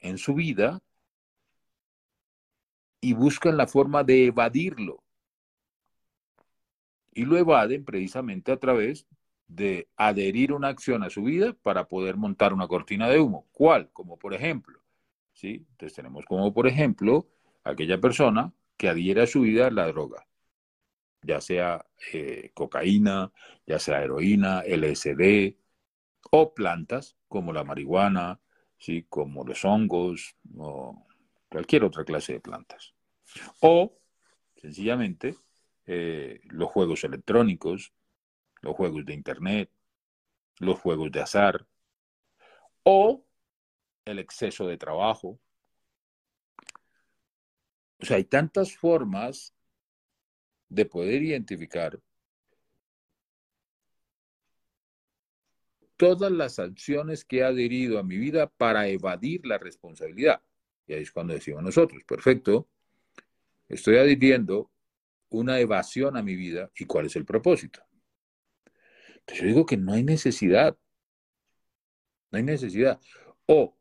en 0.00 0.18
su 0.18 0.34
vida 0.34 0.80
y 3.00 3.12
buscan 3.12 3.56
la 3.56 3.66
forma 3.66 4.02
de 4.04 4.26
evadirlo. 4.26 5.02
Y 7.12 7.24
lo 7.24 7.36
evaden 7.36 7.84
precisamente 7.84 8.52
a 8.52 8.58
través 8.58 9.06
de 9.48 9.88
adherir 9.96 10.52
una 10.52 10.68
acción 10.68 11.02
a 11.02 11.10
su 11.10 11.22
vida 11.22 11.54
para 11.62 11.86
poder 11.86 12.16
montar 12.16 12.52
una 12.52 12.66
cortina 12.66 13.08
de 13.08 13.20
humo. 13.20 13.46
¿Cuál? 13.52 13.90
Como 13.92 14.18
por 14.18 14.34
ejemplo, 14.34 14.80
¿sí? 15.32 15.64
Entonces 15.70 15.94
tenemos 15.94 16.24
como 16.26 16.52
por 16.52 16.66
ejemplo 16.66 17.28
aquella 17.64 18.00
persona 18.00 18.52
que 18.76 18.88
adhiere 18.88 19.22
a 19.22 19.26
su 19.26 19.42
vida 19.42 19.70
la 19.70 19.86
droga, 19.86 20.26
ya 21.26 21.40
sea 21.40 21.84
eh, 22.12 22.50
cocaína, 22.54 23.32
ya 23.66 23.78
sea 23.78 24.02
heroína, 24.02 24.60
LSD, 24.60 25.56
o 26.30 26.54
plantas 26.54 27.16
como 27.28 27.52
la 27.52 27.64
marihuana, 27.64 28.40
¿sí? 28.78 29.04
como 29.08 29.44
los 29.44 29.64
hongos 29.64 30.36
o 30.56 31.06
cualquier 31.48 31.84
otra 31.84 32.04
clase 32.04 32.34
de 32.34 32.40
plantas. 32.40 32.94
O 33.60 33.98
sencillamente 34.56 35.36
eh, 35.86 36.40
los 36.44 36.70
juegos 36.70 37.04
electrónicos, 37.04 37.92
los 38.60 38.74
juegos 38.74 39.04
de 39.04 39.14
internet, 39.14 39.70
los 40.58 40.78
juegos 40.78 41.10
de 41.10 41.20
azar 41.20 41.66
o 42.82 43.24
el 44.04 44.18
exceso 44.18 44.66
de 44.66 44.78
trabajo. 44.78 45.40
O 47.98 48.04
sea, 48.04 48.16
hay 48.16 48.24
tantas 48.24 48.76
formas 48.76 49.55
de 50.68 50.84
poder 50.86 51.22
identificar 51.22 52.00
todas 55.96 56.30
las 56.30 56.58
acciones 56.58 57.24
que 57.24 57.38
he 57.38 57.44
adherido 57.44 57.98
a 57.98 58.02
mi 58.02 58.18
vida 58.18 58.48
para 58.48 58.88
evadir 58.88 59.46
la 59.46 59.58
responsabilidad. 59.58 60.42
Y 60.86 60.94
ahí 60.94 61.02
es 61.02 61.12
cuando 61.12 61.34
decimos 61.34 61.62
nosotros, 61.62 62.02
perfecto, 62.04 62.68
estoy 63.68 63.96
adhiriendo 63.96 64.70
una 65.30 65.58
evasión 65.58 66.16
a 66.16 66.22
mi 66.22 66.36
vida 66.36 66.70
y 66.78 66.84
cuál 66.84 67.06
es 67.06 67.16
el 67.16 67.24
propósito. 67.24 67.82
Yo 69.26 69.44
digo 69.44 69.66
que 69.66 69.76
no 69.76 69.92
hay 69.92 70.04
necesidad, 70.04 70.78
no 72.30 72.38
hay 72.38 72.44
necesidad. 72.44 73.00
O 73.46 73.76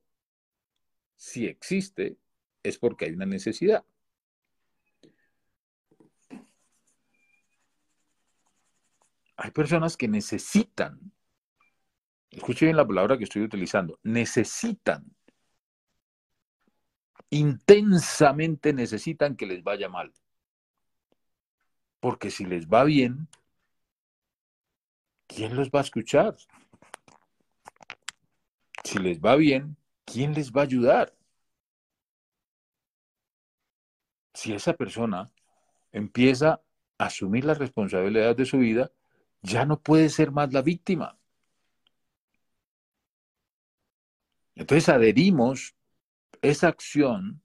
si 1.16 1.46
existe, 1.46 2.18
es 2.64 2.80
porque 2.80 3.06
hay 3.06 3.12
una 3.12 3.26
necesidad. 3.26 3.86
Hay 9.38 9.52
personas 9.52 9.98
que 9.98 10.08
necesitan 10.08 11.12
escuche 12.38 12.66
bien 12.66 12.78
la 12.78 12.88
palabra 12.88 13.18
que 13.18 13.24
estoy 13.24 13.44
utilizando, 13.44 14.00
necesitan, 14.04 15.06
intensamente 17.30 18.74
necesitan 18.74 19.36
que 19.36 19.46
les 19.46 19.64
vaya 19.64 19.90
mal. 19.90 20.14
Porque 22.00 22.30
si 22.30 22.46
les 22.46 22.68
va 22.68 22.84
bien, 22.84 23.28
¿quién 25.28 25.56
los 25.56 25.70
va 25.70 25.80
a 25.80 25.84
escuchar? 25.84 26.36
Si 28.84 29.00
les 29.00 29.20
va 29.20 29.36
bien, 29.36 29.78
¿quién 30.06 30.34
les 30.34 30.52
va 30.52 30.62
a 30.62 30.66
ayudar? 30.66 31.16
Si 34.34 34.54
esa 34.54 34.74
persona 34.74 35.32
empieza 35.92 36.62
a 36.98 37.06
asumir 37.06 37.46
la 37.46 37.54
responsabilidad 37.56 38.36
de 38.36 38.46
su 38.46 38.60
vida, 38.60 38.92
ya 39.46 39.66
no 39.66 39.80
puede 39.80 40.10
ser 40.10 40.32
más 40.32 40.52
la 40.54 40.62
víctima. 40.62 41.18
Entonces 44.56 44.90
adherimos 44.90 45.76
esa 46.42 46.68
acción 46.68 47.42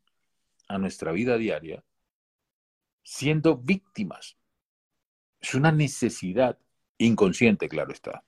a 0.69 0.79
nuestra 0.79 1.13
vida 1.13 1.37
diaria 1.37 1.85
siendo 3.03 3.57
víctimas. 3.57 4.37
Es 5.41 5.55
una 5.55 5.73
necesidad 5.73 6.59
inconsciente, 6.99 7.69
claro 7.69 7.93
está. 7.93 8.25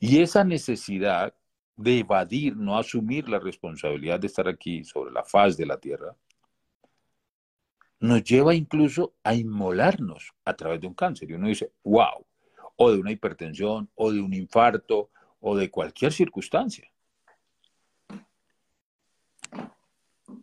Y 0.00 0.20
esa 0.20 0.42
necesidad 0.42 1.34
de 1.76 2.00
evadir, 2.00 2.56
no 2.56 2.76
asumir 2.76 3.28
la 3.28 3.38
responsabilidad 3.38 4.18
de 4.18 4.26
estar 4.26 4.48
aquí 4.48 4.82
sobre 4.82 5.12
la 5.12 5.22
faz 5.22 5.56
de 5.56 5.66
la 5.66 5.78
tierra, 5.78 6.16
nos 8.00 8.24
lleva 8.24 8.54
incluso 8.54 9.14
a 9.22 9.34
inmolarnos 9.34 10.32
a 10.44 10.54
través 10.54 10.80
de 10.80 10.88
un 10.88 10.94
cáncer. 10.94 11.30
Y 11.30 11.34
uno 11.34 11.46
dice, 11.48 11.72
wow, 11.84 12.26
o 12.80 12.92
de 12.92 12.98
una 12.98 13.10
hipertensión, 13.10 13.90
o 13.96 14.12
de 14.12 14.20
un 14.20 14.32
infarto, 14.32 15.10
o 15.40 15.56
de 15.56 15.70
cualquier 15.70 16.12
circunstancia. 16.12 16.90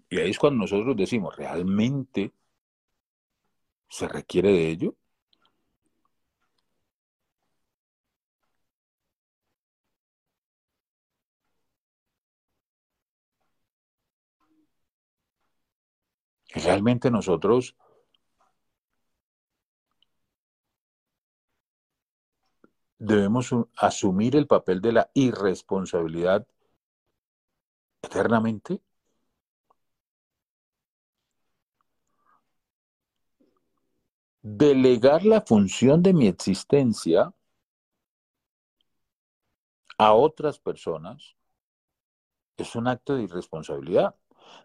Y 0.10 0.18
ahí 0.20 0.30
es 0.32 0.38
cuando 0.38 0.60
nosotros 0.60 0.96
decimos, 0.98 1.36
¿realmente 1.36 2.32
se 3.90 4.08
requiere 4.08 4.52
de 4.52 4.70
ello? 4.70 4.96
realmente 16.56 17.12
nosotros 17.12 17.76
debemos 22.98 23.54
asumir 23.78 24.36
el 24.36 24.48
papel 24.48 24.82
de 24.82 24.92
la 24.94 25.12
irresponsabilidad 25.14 26.48
eternamente? 28.02 28.82
delegar 34.48 35.26
la 35.26 35.42
función 35.42 36.04
de 36.04 36.14
mi 36.14 36.28
existencia 36.28 37.34
a 39.98 40.14
otras 40.14 40.60
personas 40.60 41.36
es 42.56 42.76
un 42.76 42.88
acto 42.88 43.16
de 43.16 43.24
irresponsabilidad. 43.24 44.16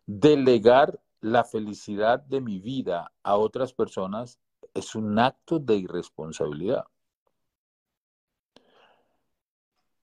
Delegar 0.04 1.00
la 1.22 1.44
felicidad 1.44 2.20
de 2.20 2.42
mi 2.42 2.58
vida 2.58 3.10
a 3.22 3.38
otras 3.38 3.72
personas 3.72 4.38
es 4.74 4.94
un 4.94 5.18
acto 5.18 5.58
de 5.58 5.76
irresponsabilidad. 5.76 6.84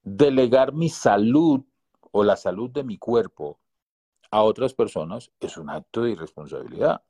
Delegar 0.10 0.74
mi 0.74 0.90
salud 0.90 1.62
o 2.12 2.24
la 2.24 2.38
salud 2.38 2.70
de 2.70 2.84
mi 2.84 2.98
cuerpo 2.98 3.60
a 4.32 4.44
otras 4.44 4.74
personas 4.74 5.32
es 5.40 5.58
un 5.58 5.70
acto 5.70 6.04
de 6.04 6.12
irresponsabilidad. 6.12 7.02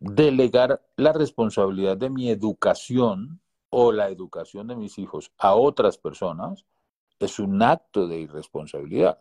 delegar 0.00 0.80
la 0.96 1.12
responsabilidad 1.12 1.96
de 1.96 2.10
mi 2.10 2.30
educación 2.30 3.40
o 3.70 3.92
la 3.92 4.08
educación 4.08 4.68
de 4.68 4.76
mis 4.76 4.98
hijos 4.98 5.32
a 5.38 5.54
otras 5.54 5.98
personas 5.98 6.64
es 7.18 7.38
un 7.38 7.62
acto 7.62 8.06
de 8.06 8.20
irresponsabilidad. 8.20 9.20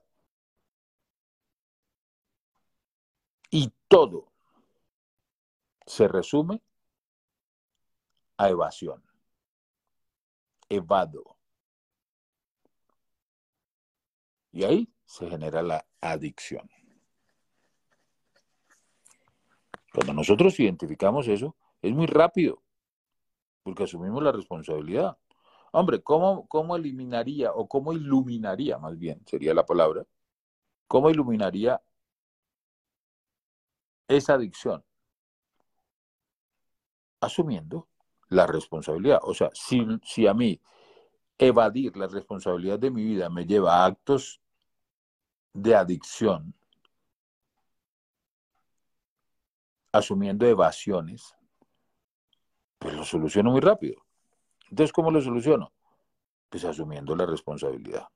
Y 3.49 3.73
todo, 3.87 4.27
se 5.85 6.07
resume 6.07 6.61
a 8.37 8.49
evasión. 8.49 9.03
Evado. 10.69 11.37
Y 14.51 14.63
ahí 14.63 14.93
se 15.05 15.29
genera 15.29 15.61
la 15.61 15.85
adicción. 16.01 16.69
Cuando 19.93 20.13
nosotros 20.13 20.59
identificamos 20.59 21.27
eso, 21.27 21.55
es 21.81 21.93
muy 21.93 22.05
rápido, 22.05 22.61
porque 23.63 23.83
asumimos 23.83 24.21
la 24.21 24.31
responsabilidad. 24.31 25.17
Hombre, 25.71 26.01
¿cómo, 26.01 26.47
¿cómo 26.47 26.75
eliminaría 26.75 27.51
o 27.51 27.67
cómo 27.67 27.93
iluminaría, 27.93 28.77
más 28.77 28.97
bien, 28.97 29.21
sería 29.25 29.53
la 29.53 29.65
palabra, 29.65 30.05
cómo 30.87 31.09
iluminaría 31.09 31.81
esa 34.07 34.35
adicción? 34.35 34.83
Asumiendo 37.19 37.87
la 38.29 38.45
responsabilidad. 38.47 39.19
O 39.23 39.33
sea, 39.33 39.49
si, 39.53 39.85
si 40.03 40.27
a 40.27 40.33
mí 40.33 40.59
evadir 41.37 41.95
la 41.97 42.07
responsabilidad 42.07 42.79
de 42.79 42.91
mi 42.91 43.03
vida 43.03 43.29
me 43.29 43.45
lleva 43.45 43.75
a 43.75 43.85
actos 43.85 44.41
de 45.53 45.75
adicción, 45.75 46.53
asumiendo 49.91 50.45
evasiones, 50.45 51.35
pues 52.77 52.93
lo 52.95 53.03
soluciono 53.03 53.51
muy 53.51 53.61
rápido. 53.61 54.05
Entonces, 54.69 54.93
¿cómo 54.93 55.11
lo 55.11 55.21
soluciono? 55.21 55.71
Pues 56.49 56.63
asumiendo 56.65 57.15
la 57.15 57.25
responsabilidad. 57.25 58.07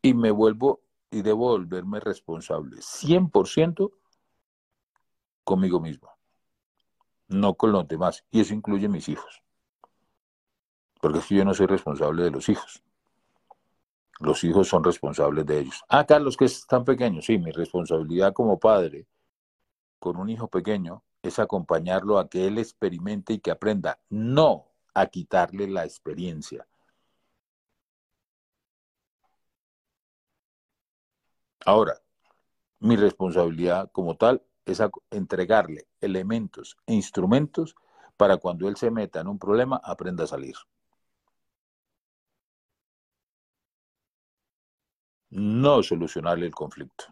Y 0.00 0.14
me 0.14 0.30
vuelvo 0.30 0.80
y 1.10 1.22
debo 1.22 1.48
volverme 1.48 2.00
responsable 2.00 2.78
100% 2.78 3.92
conmigo 5.44 5.80
mismo, 5.80 6.10
no 7.28 7.54
con 7.54 7.72
los 7.72 7.88
demás. 7.88 8.24
Y 8.30 8.40
eso 8.40 8.54
incluye 8.54 8.88
mis 8.88 9.08
hijos. 9.08 9.42
Porque 11.00 11.20
es 11.20 11.26
que 11.26 11.36
yo 11.36 11.44
no 11.44 11.54
soy 11.54 11.66
responsable 11.66 12.24
de 12.24 12.30
los 12.30 12.48
hijos. 12.48 12.82
Los 14.20 14.42
hijos 14.42 14.68
son 14.68 14.82
responsables 14.82 15.46
de 15.46 15.60
ellos. 15.60 15.82
Ah, 15.88 16.04
Carlos, 16.04 16.36
que 16.36 16.46
están 16.46 16.84
pequeños. 16.84 17.24
Sí, 17.24 17.38
mi 17.38 17.52
responsabilidad 17.52 18.32
como 18.32 18.58
padre 18.58 19.06
con 20.00 20.16
un 20.16 20.28
hijo 20.28 20.48
pequeño 20.48 21.04
es 21.22 21.38
acompañarlo 21.38 22.18
a 22.18 22.28
que 22.28 22.46
él 22.46 22.58
experimente 22.58 23.34
y 23.34 23.38
que 23.38 23.50
aprenda, 23.50 24.00
no 24.08 24.66
a 24.94 25.06
quitarle 25.06 25.68
la 25.68 25.84
experiencia. 25.84 26.66
Ahora, 31.68 32.00
mi 32.80 32.96
responsabilidad 32.96 33.90
como 33.92 34.16
tal 34.16 34.42
es 34.64 34.80
entregarle 35.10 35.86
elementos 36.00 36.78
e 36.86 36.94
instrumentos 36.94 37.76
para 38.16 38.38
cuando 38.38 38.68
él 38.68 38.76
se 38.76 38.90
meta 38.90 39.20
en 39.20 39.28
un 39.28 39.38
problema 39.38 39.78
aprenda 39.84 40.24
a 40.24 40.28
salir. 40.28 40.56
no 45.30 45.82
solucionarle 45.82 46.46
el 46.46 46.54
conflicto. 46.54 47.04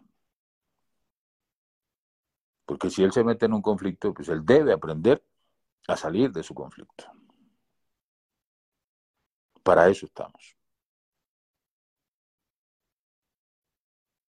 Porque 2.65 2.89
si 2.89 3.03
él 3.03 3.11
se 3.11 3.23
mete 3.23 3.45
en 3.45 3.53
un 3.53 3.61
conflicto, 3.61 4.11
pues 4.11 4.27
él 4.29 4.43
debe 4.43 4.73
aprender 4.73 5.23
a 5.87 5.95
salir 5.95 6.31
de 6.31 6.41
su 6.41 6.55
conflicto. 6.55 7.05
Para 9.61 9.87
eso 9.87 10.07
estamos. 10.07 10.56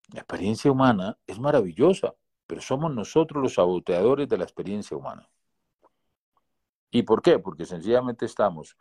La 0.09 0.21
experiencia 0.21 0.73
humana 0.73 1.19
es 1.27 1.39
maravillosa, 1.39 2.15
pero 2.47 2.61
somos 2.61 2.95
nosotros 2.95 3.43
los 3.43 3.55
saboteadores 3.55 4.29
de 4.29 4.39
la 4.39 4.45
experiencia 4.45 4.97
humana. 4.97 5.29
¿Y 6.91 7.03
por 7.03 7.21
qué? 7.21 7.39
Porque 7.39 7.67
sencillamente 7.67 8.25
estamos 8.25 8.77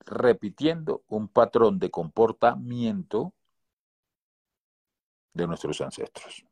repitiendo 0.00 1.02
un 1.08 1.28
patrón 1.28 1.78
de 1.78 1.90
comportamiento 1.90 3.32
de 5.32 5.46
nuestros 5.46 5.80
ancestros. 5.80 6.44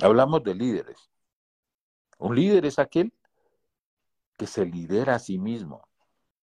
Hablamos 0.00 0.44
de 0.44 0.54
líderes. 0.54 1.10
Un 2.18 2.36
líder 2.36 2.66
es 2.66 2.78
aquel 2.78 3.12
que 4.36 4.46
se 4.46 4.64
lidera 4.66 5.16
a 5.16 5.18
sí 5.18 5.38
mismo, 5.38 5.88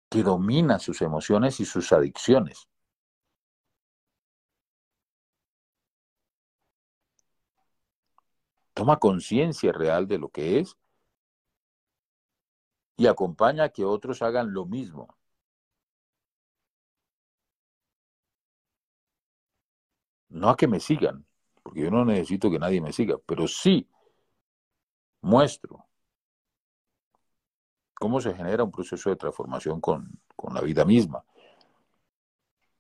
que 0.08 0.22
domina 0.22 0.78
sus 0.78 1.02
emociones 1.02 1.60
y 1.60 1.64
sus 1.64 1.92
adicciones. 1.92 2.68
Toma 8.74 8.98
conciencia 8.98 9.72
real 9.72 10.06
de 10.06 10.18
lo 10.18 10.28
que 10.30 10.58
es 10.60 10.76
y 12.96 13.06
acompaña 13.06 13.64
a 13.64 13.68
que 13.70 13.84
otros 13.84 14.22
hagan 14.22 14.52
lo 14.52 14.66
mismo. 14.66 15.16
No 20.28 20.48
a 20.48 20.56
que 20.56 20.66
me 20.68 20.80
sigan, 20.80 21.26
porque 21.62 21.80
yo 21.82 21.90
no 21.90 22.04
necesito 22.04 22.50
que 22.50 22.58
nadie 22.58 22.80
me 22.80 22.92
siga, 22.92 23.16
pero 23.26 23.48
sí 23.48 23.88
muestro 25.22 25.89
cómo 28.00 28.18
se 28.22 28.32
genera 28.34 28.64
un 28.64 28.70
proceso 28.72 29.10
de 29.10 29.16
transformación 29.16 29.78
con, 29.78 30.18
con 30.34 30.54
la 30.54 30.62
vida 30.62 30.86
misma. 30.86 31.22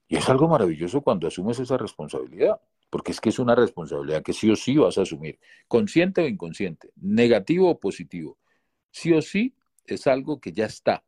Y 0.08 0.16
es 0.16 0.26
algo 0.30 0.48
maravilloso 0.48 1.02
cuando 1.02 1.28
asumes 1.28 1.58
esa 1.60 1.76
responsabilidad, 1.76 2.58
porque 2.88 3.12
es 3.12 3.20
que 3.20 3.28
es 3.28 3.38
una 3.38 3.54
responsabilidad 3.54 4.22
que 4.22 4.32
sí 4.32 4.50
o 4.50 4.56
sí 4.56 4.78
vas 4.78 4.96
a 4.96 5.02
asumir, 5.02 5.38
consciente 5.68 6.22
o 6.22 6.26
inconsciente, 6.26 6.90
negativo 6.96 7.68
o 7.70 7.78
positivo. 7.78 8.38
Sí 8.90 9.12
o 9.12 9.20
sí 9.20 9.54
es 9.84 10.06
algo 10.06 10.40
que 10.40 10.52
ya 10.52 10.64
está. 10.64 11.04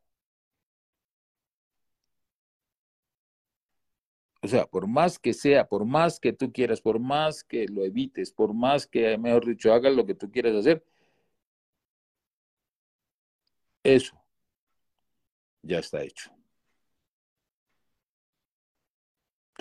O 4.43 4.49
sea, 4.49 4.67
por 4.67 4.87
más 4.87 5.19
que 5.19 5.33
sea, 5.33 5.67
por 5.69 5.87
más 5.87 6.21
que 6.21 6.35
tú 6.35 6.53
quieras, 6.53 6.83
por 6.83 6.99
más 6.99 7.45
que 7.45 7.67
lo 7.67 7.85
evites, 7.85 8.31
por 8.31 8.53
más 8.53 8.87
que, 8.87 9.17
mejor 9.17 9.47
dicho, 9.47 9.73
hagas 9.73 9.95
lo 9.95 10.05
que 10.05 10.15
tú 10.15 10.31
quieras 10.31 10.55
hacer, 10.55 10.85
eso 13.85 14.17
ya 15.63 15.79
está 15.79 16.03
hecho. 16.03 16.31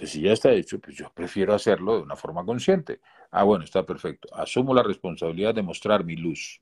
Si 0.04 0.20
ya 0.22 0.34
está 0.34 0.52
hecho, 0.52 0.80
pues 0.82 0.98
yo 0.98 1.14
prefiero 1.14 1.54
hacerlo 1.54 1.96
de 1.96 2.02
una 2.04 2.18
forma 2.18 2.44
consciente. 2.44 3.00
Ah, 3.32 3.44
bueno, 3.44 3.64
está 3.64 3.86
perfecto. 3.86 4.28
Asumo 4.36 4.74
la 4.74 4.84
responsabilidad 4.84 5.56
de 5.56 5.62
mostrar 5.62 6.04
mi 6.04 6.18
luz 6.18 6.60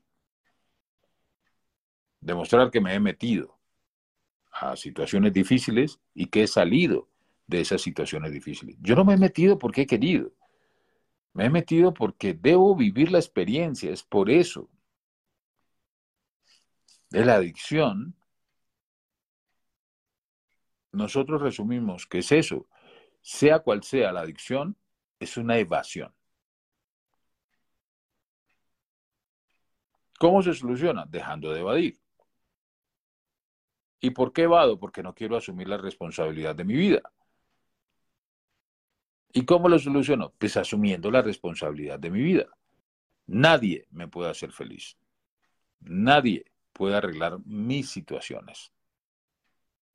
demostrar 2.20 2.70
que 2.70 2.80
me 2.80 2.94
he 2.94 3.00
metido 3.00 3.58
a 4.52 4.76
situaciones 4.76 5.32
difíciles 5.32 6.00
y 6.14 6.26
que 6.26 6.44
he 6.44 6.46
salido 6.46 7.08
de 7.46 7.60
esas 7.60 7.82
situaciones 7.82 8.32
difíciles. 8.32 8.76
Yo 8.80 8.94
no 8.96 9.04
me 9.04 9.14
he 9.14 9.18
metido 9.18 9.58
porque 9.58 9.82
he 9.82 9.86
querido. 9.86 10.32
Me 11.34 11.46
he 11.46 11.50
metido 11.50 11.92
porque 11.92 12.34
debo 12.34 12.76
vivir 12.76 13.10
la 13.10 13.18
experiencia. 13.18 13.90
Es 13.90 14.04
por 14.04 14.30
eso. 14.30 14.68
De 17.10 17.24
la 17.24 17.34
adicción, 17.34 18.14
nosotros 20.92 21.42
resumimos 21.42 22.06
que 22.06 22.18
es 22.18 22.32
eso. 22.32 22.68
Sea 23.20 23.58
cual 23.58 23.82
sea 23.82 24.12
la 24.12 24.20
adicción, 24.20 24.76
es 25.18 25.36
una 25.36 25.58
evasión. 25.58 26.14
¿Cómo 30.18 30.42
se 30.42 30.54
soluciona? 30.54 31.04
Dejando 31.06 31.52
de 31.52 31.60
evadir. 31.60 32.00
¿Y 34.00 34.10
por 34.10 34.32
qué 34.32 34.46
vado? 34.46 34.78
Porque 34.78 35.02
no 35.02 35.14
quiero 35.14 35.36
asumir 35.36 35.68
la 35.68 35.78
responsabilidad 35.78 36.54
de 36.54 36.64
mi 36.64 36.74
vida. 36.74 37.02
¿Y 39.32 39.44
cómo 39.44 39.68
lo 39.68 39.78
soluciono? 39.78 40.32
Pues 40.38 40.56
asumiendo 40.56 41.10
la 41.10 41.22
responsabilidad 41.22 41.98
de 41.98 42.10
mi 42.10 42.22
vida. 42.22 42.46
Nadie 43.26 43.86
me 43.90 44.08
puede 44.08 44.30
hacer 44.30 44.52
feliz. 44.52 44.96
Nadie 45.80 46.44
puede 46.80 46.96
arreglar 46.96 47.38
mis 47.44 47.90
situaciones. 47.90 48.72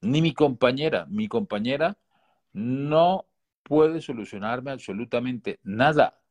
Ni 0.01 0.21
mi 0.21 0.35
compañera. 0.35 1.07
Mi 1.07 1.27
compañera 1.27 1.97
no 2.53 3.25
puede 3.63 4.01
solucionarme 4.01 4.69
absolutamente 4.69 5.59
nada. 5.63 6.21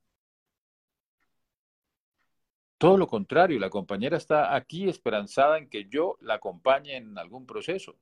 Todo 2.79 2.97
lo 2.97 3.09
contrario, 3.09 3.59
la 3.59 3.69
compañera 3.69 4.17
está 4.17 4.55
aquí 4.55 4.89
esperanzada 4.89 5.59
en 5.59 5.69
que 5.69 5.87
yo 5.89 6.19
la 6.21 6.35
acompañe 6.35 6.99
en 6.99 7.19
algún 7.19 7.47
proceso. 7.47 7.97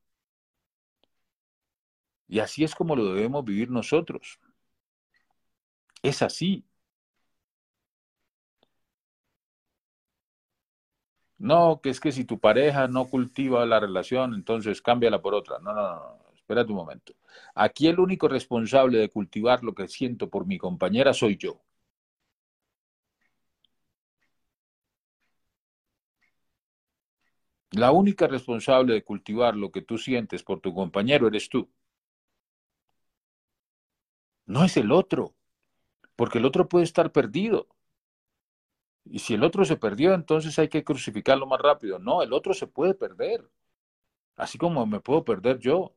Y 2.28 2.40
así 2.40 2.64
es 2.64 2.74
como 2.74 2.94
lo 2.96 3.14
debemos 3.14 3.46
vivir 3.46 3.70
nosotros. 3.70 4.38
Es 6.02 6.20
así. 6.20 6.66
No, 11.48 11.80
que 11.82 11.90
es 11.90 12.00
que 12.00 12.10
si 12.12 12.24
tu 12.24 12.38
pareja 12.38 12.88
no 12.88 13.04
cultiva 13.06 13.66
la 13.66 13.80
relación, 13.80 14.32
entonces 14.34 14.80
cámbiala 14.80 15.20
por 15.20 15.34
otra. 15.34 15.58
No, 15.58 15.74
no, 15.74 15.82
no, 15.82 16.18
espérate 16.34 16.70
un 16.70 16.76
momento. 16.76 17.12
Aquí 17.54 17.88
el 17.88 17.98
único 18.00 18.28
responsable 18.28 18.98
de 18.98 19.10
cultivar 19.10 19.62
lo 19.62 19.74
que 19.74 19.88
siento 19.88 20.30
por 20.30 20.46
mi 20.46 20.56
compañera 20.58 21.12
soy 21.12 21.36
yo. 21.36 21.60
La 27.72 27.90
única 27.92 28.26
responsable 28.28 28.94
de 28.94 29.04
cultivar 29.04 29.56
lo 29.56 29.70
que 29.70 29.82
tú 29.82 29.98
sientes 29.98 30.42
por 30.42 30.60
tu 30.60 30.72
compañero 30.72 31.26
eres 31.26 31.50
tú. 31.50 31.68
No 34.46 34.62
es 34.64 34.76
el 34.76 34.92
otro, 34.92 35.34
porque 36.16 36.38
el 36.38 36.46
otro 36.46 36.68
puede 36.68 36.84
estar 36.84 37.12
perdido. 37.12 37.68
Y 39.04 39.18
si 39.18 39.34
el 39.34 39.44
otro 39.44 39.64
se 39.64 39.76
perdió, 39.76 40.14
entonces 40.14 40.58
hay 40.58 40.68
que 40.68 40.84
crucificarlo 40.84 41.46
más 41.46 41.60
rápido. 41.60 41.98
No, 41.98 42.22
el 42.22 42.32
otro 42.32 42.54
se 42.54 42.66
puede 42.66 42.94
perder, 42.94 43.48
así 44.36 44.58
como 44.58 44.86
me 44.86 45.00
puedo 45.00 45.24
perder 45.24 45.58
yo. 45.58 45.94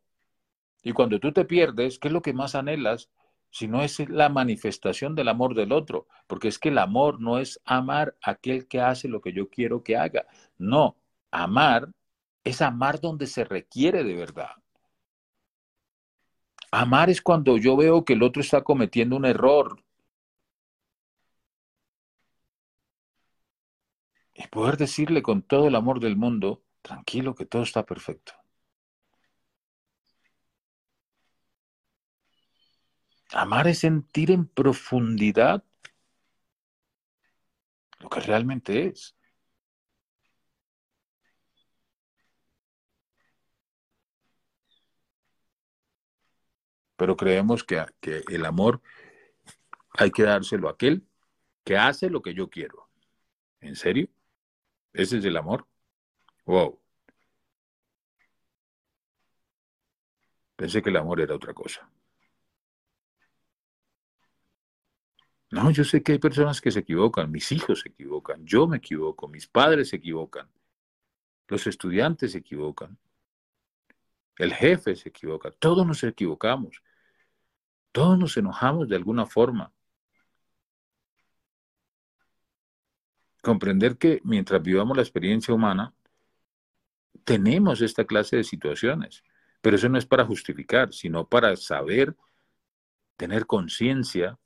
Y 0.83 0.93
cuando 0.93 1.19
tú 1.19 1.31
te 1.31 1.45
pierdes, 1.45 1.99
¿qué 1.99 2.09
es 2.09 2.13
lo 2.13 2.21
que 2.21 2.33
más 2.33 2.55
anhelas? 2.55 3.09
Si 3.51 3.67
no 3.67 3.81
es 3.83 3.99
la 4.09 4.29
manifestación 4.29 5.15
del 5.15 5.29
amor 5.29 5.55
del 5.55 5.71
otro, 5.71 6.07
porque 6.27 6.47
es 6.49 6.59
que 6.59 6.69
el 6.69 6.77
amor 6.77 7.21
no 7.21 7.39
es 7.39 7.61
amar 7.65 8.15
a 8.21 8.31
aquel 8.31 8.67
que 8.67 8.81
hace 8.81 9.07
lo 9.07 9.21
que 9.21 9.33
yo 9.33 9.49
quiero 9.49 9.83
que 9.83 9.97
haga. 9.97 10.27
No, 10.57 10.97
Amar 11.35 11.91
es 12.45 12.61
amar 12.61 13.01
donde 13.01 13.27
se 13.27 13.43
requiere 13.43 14.05
de 14.05 14.15
verdad. 14.15 14.51
Amar 16.71 17.09
es 17.09 17.21
cuando 17.21 17.57
yo 17.57 17.75
veo 17.75 18.05
que 18.05 18.13
el 18.13 18.23
otro 18.23 18.41
está 18.41 18.63
cometiendo 18.63 19.17
un 19.17 19.25
error. 19.25 19.83
Y 24.35 24.47
poder 24.47 24.77
decirle 24.77 25.23
con 25.23 25.41
todo 25.41 25.67
el 25.67 25.75
amor 25.75 25.99
del 25.99 26.17
mundo, 26.17 26.63
tranquilo 26.81 27.35
que 27.35 27.45
todo 27.45 27.63
está 27.63 27.85
perfecto. 27.85 28.33
Amar 33.33 33.67
es 33.67 33.79
sentir 33.79 34.31
en 34.31 34.47
profundidad 34.47 35.63
lo 37.99 38.09
que 38.09 38.19
realmente 38.19 38.87
es. 38.87 39.15
pero 46.95 47.17
creemos 47.17 47.63
que, 47.63 47.83
que 47.99 48.23
el 48.29 48.45
amor 48.45 48.81
hay 49.91 50.11
que 50.11 50.23
dárselo 50.23 50.67
a 50.67 50.71
aquel 50.71 51.07
que 51.63 51.77
hace 51.77 52.09
lo 52.09 52.21
que 52.21 52.33
yo 52.33 52.49
quiero. 52.49 52.89
¿En 53.61 53.75
serio? 53.75 54.09
¿Ese 54.95 55.17
es 55.17 55.25
el 55.25 55.37
amor? 55.37 55.67
Wow. 56.45 56.79
Pensé 60.55 60.81
que 60.81 60.89
el 60.89 60.97
amor 60.97 61.19
era 61.21 61.35
otra 61.35 61.53
cosa. 61.53 61.89
No, 65.51 65.69
yo 65.71 65.83
sé 65.83 66.01
que 66.01 66.13
hay 66.13 66.19
personas 66.19 66.61
que 66.61 66.71
se 66.71 66.79
equivocan, 66.79 67.31
mis 67.31 67.51
hijos 67.51 67.81
se 67.81 67.89
equivocan, 67.89 68.45
yo 68.45 68.67
me 68.67 68.77
equivoco, 68.77 69.27
mis 69.27 69.47
padres 69.47 69.89
se 69.89 69.97
equivocan, 69.97 70.49
los 71.47 71.67
estudiantes 71.67 72.31
se 72.33 72.39
equivocan, 72.39 72.97
el 74.37 74.53
jefe 74.53 74.95
se 74.95 75.09
equivoca, 75.09 75.51
todos 75.51 75.85
nos 75.85 76.03
equivocamos, 76.03 76.81
todos 77.91 78.17
nos 78.17 78.35
enojamos 78.37 78.89
de 78.89 78.95
alguna 78.95 79.25
forma. 79.25 79.71
Comprender 83.45 83.97
que 83.97 84.21
mientras 84.23 84.61
vivamos 84.61 84.97
la 84.97 85.03
experiencia 85.03 85.53
humana, 85.53 85.93
tenemos 87.23 87.81
esta 87.81 88.05
clase 88.05 88.37
de 88.37 88.43
situaciones, 88.43 89.23
pero 89.61 89.75
eso 89.75 89.87
no 89.89 89.97
es 89.97 90.05
para 90.05 90.25
justificar, 90.25 90.93
sino 90.93 91.27
para 91.27 91.55
saber, 91.55 92.15
tener 93.17 93.45
conciencia 93.45 94.37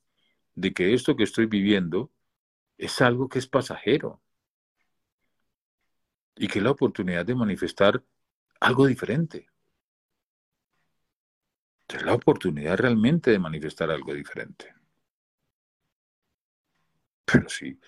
de 0.56 0.74
que 0.74 0.94
esto 0.94 1.16
que 1.16 1.24
estoy 1.24 1.46
viviendo 1.46 2.12
es 2.78 3.02
algo 3.02 3.30
que 3.30 3.40
es 3.40 3.48
pasajero 3.48 4.22
y 6.36 6.48
que 6.48 6.60
es 6.60 6.64
la 6.64 6.72
oportunidad 6.72 7.26
de 7.26 7.36
manifestar 7.36 8.04
algo 8.60 8.86
diferente 8.86 9.50
es 11.96 12.04
la 12.04 12.14
oportunidad 12.14 12.78
realmente 12.78 13.32
de 13.32 13.40
manifestar 13.40 13.90
algo 13.90 14.14
diferente. 14.14 14.74
Pero 17.26 17.50
sí, 17.50 17.80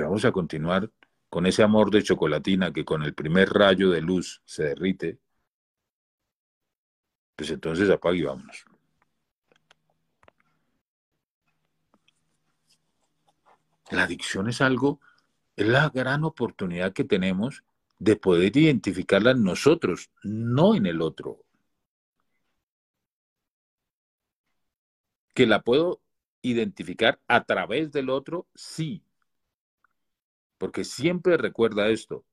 vamos 0.00 0.24
a 0.24 0.32
continuar 0.32 0.90
con 1.28 1.46
ese 1.46 1.62
amor 1.62 1.90
de 1.90 2.02
chocolatina 2.02 2.72
que 2.72 2.84
con 2.84 3.02
el 3.02 3.14
primer 3.14 3.48
rayo 3.50 3.90
de 3.90 4.00
luz 4.02 4.42
se 4.44 4.64
derrite, 4.64 5.18
pues 7.36 7.50
entonces 7.50 7.90
apague 7.90 8.18
y 8.18 8.22
vámonos. 8.22 8.64
La 13.90 14.04
adicción 14.04 14.48
es 14.48 14.60
algo, 14.60 15.00
es 15.56 15.66
la 15.66 15.90
gran 15.90 16.24
oportunidad 16.24 16.92
que 16.92 17.04
tenemos 17.04 17.64
de 17.98 18.16
poder 18.16 18.56
identificarla 18.56 19.32
en 19.32 19.44
nosotros, 19.44 20.10
no 20.22 20.74
en 20.74 20.86
el 20.86 21.02
otro. 21.02 21.44
que 25.34 25.46
la 25.46 25.62
puedo 25.62 26.00
identificar 26.42 27.20
a 27.28 27.44
través 27.44 27.92
del 27.92 28.10
otro, 28.10 28.46
sí. 28.54 29.02
Porque 30.62 30.84
siempre 30.84 31.36
recuerda 31.36 31.88
esto. 31.88 32.24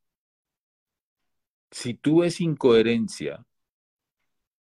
Si 1.72 1.96
tú 1.96 2.20
ves 2.20 2.40
incoherencia 2.40 3.44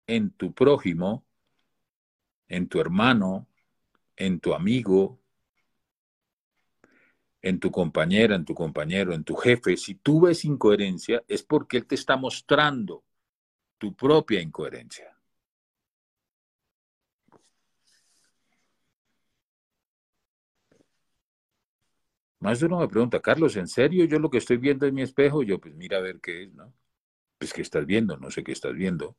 en 0.07 0.31
tu 0.31 0.53
prójimo, 0.53 1.25
en 2.47 2.69
tu 2.69 2.79
hermano, 2.79 3.45
en 4.15 4.39
tu 4.39 4.53
amigo, 4.53 5.19
en 7.41 7.59
tu 7.59 7.69
compañera, 7.69 8.35
en 8.35 8.45
tu 8.45 8.55
compañero, 8.55 9.13
en 9.13 9.25
tu 9.25 9.35
jefe, 9.35 9.75
si 9.75 9.95
tú 9.95 10.21
ves 10.21 10.45
incoherencia, 10.45 11.21
es 11.27 11.43
porque 11.43 11.75
él 11.75 11.87
te 11.87 11.95
está 11.95 12.15
mostrando 12.15 13.03
tu 13.77 13.93
propia 13.93 14.39
incoherencia. 14.39 15.16
Más 22.39 22.61
uno 22.61 22.79
me 22.79 22.87
pregunta, 22.87 23.19
Carlos, 23.19 23.55
¿en 23.57 23.67
serio 23.67 24.05
yo 24.05 24.19
lo 24.19 24.29
que 24.29 24.37
estoy 24.39 24.57
viendo 24.57 24.85
en 24.85 24.93
mi 24.95 25.01
espejo? 25.03 25.43
Yo, 25.43 25.59
pues 25.59 25.75
mira 25.75 25.97
a 25.97 26.01
ver 26.01 26.19
qué 26.21 26.43
es, 26.43 26.53
¿no? 26.53 26.73
Pues 27.39 27.53
qué 27.53 27.61
estás 27.61 27.85
viendo, 27.85 28.17
no 28.17 28.31
sé 28.31 28.43
qué 28.43 28.51
estás 28.53 28.73
viendo. 28.75 29.17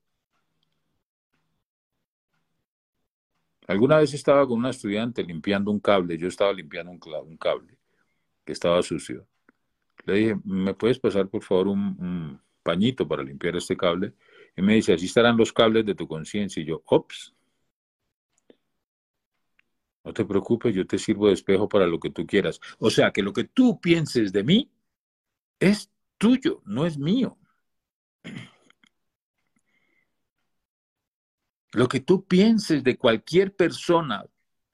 Alguna 3.66 3.98
vez 3.98 4.14
estaba 4.14 4.46
con 4.46 4.58
una 4.58 4.70
estudiante 4.70 5.22
limpiando 5.22 5.70
un 5.70 5.80
cable, 5.80 6.16
yo 6.16 6.28
estaba 6.28 6.52
limpiando 6.52 6.90
un, 6.92 7.00
un 7.26 7.36
cable 7.36 7.76
que 8.44 8.52
estaba 8.52 8.82
sucio. 8.82 9.26
Le 10.06 10.14
dije, 10.14 10.36
¿me 10.44 10.74
puedes 10.74 10.98
pasar 10.98 11.28
por 11.28 11.42
favor 11.42 11.68
un, 11.68 11.80
un 12.00 12.42
pañito 12.62 13.08
para 13.08 13.22
limpiar 13.22 13.56
este 13.56 13.76
cable? 13.76 14.14
Y 14.56 14.62
me 14.62 14.74
dice, 14.74 14.94
así 14.94 15.06
estarán 15.06 15.36
los 15.36 15.52
cables 15.52 15.86
de 15.86 15.94
tu 15.94 16.08
conciencia. 16.08 16.62
Y 16.62 16.66
yo, 16.66 16.82
ops, 16.86 17.34
no 20.08 20.14
te 20.14 20.24
preocupes, 20.24 20.74
yo 20.74 20.86
te 20.86 20.98
sirvo 20.98 21.26
de 21.28 21.34
espejo 21.34 21.68
para 21.68 21.86
lo 21.86 22.00
que 22.00 22.08
tú 22.08 22.26
quieras. 22.26 22.60
O 22.78 22.88
sea, 22.88 23.10
que 23.12 23.22
lo 23.22 23.34
que 23.34 23.44
tú 23.44 23.78
pienses 23.78 24.32
de 24.32 24.42
mí 24.42 24.70
es 25.60 25.90
tuyo, 26.16 26.62
no 26.64 26.86
es 26.86 26.96
mío. 26.96 27.36
Lo 31.72 31.88
que 31.88 32.00
tú 32.00 32.24
pienses 32.24 32.82
de 32.82 32.96
cualquier 32.96 33.54
persona 33.54 34.24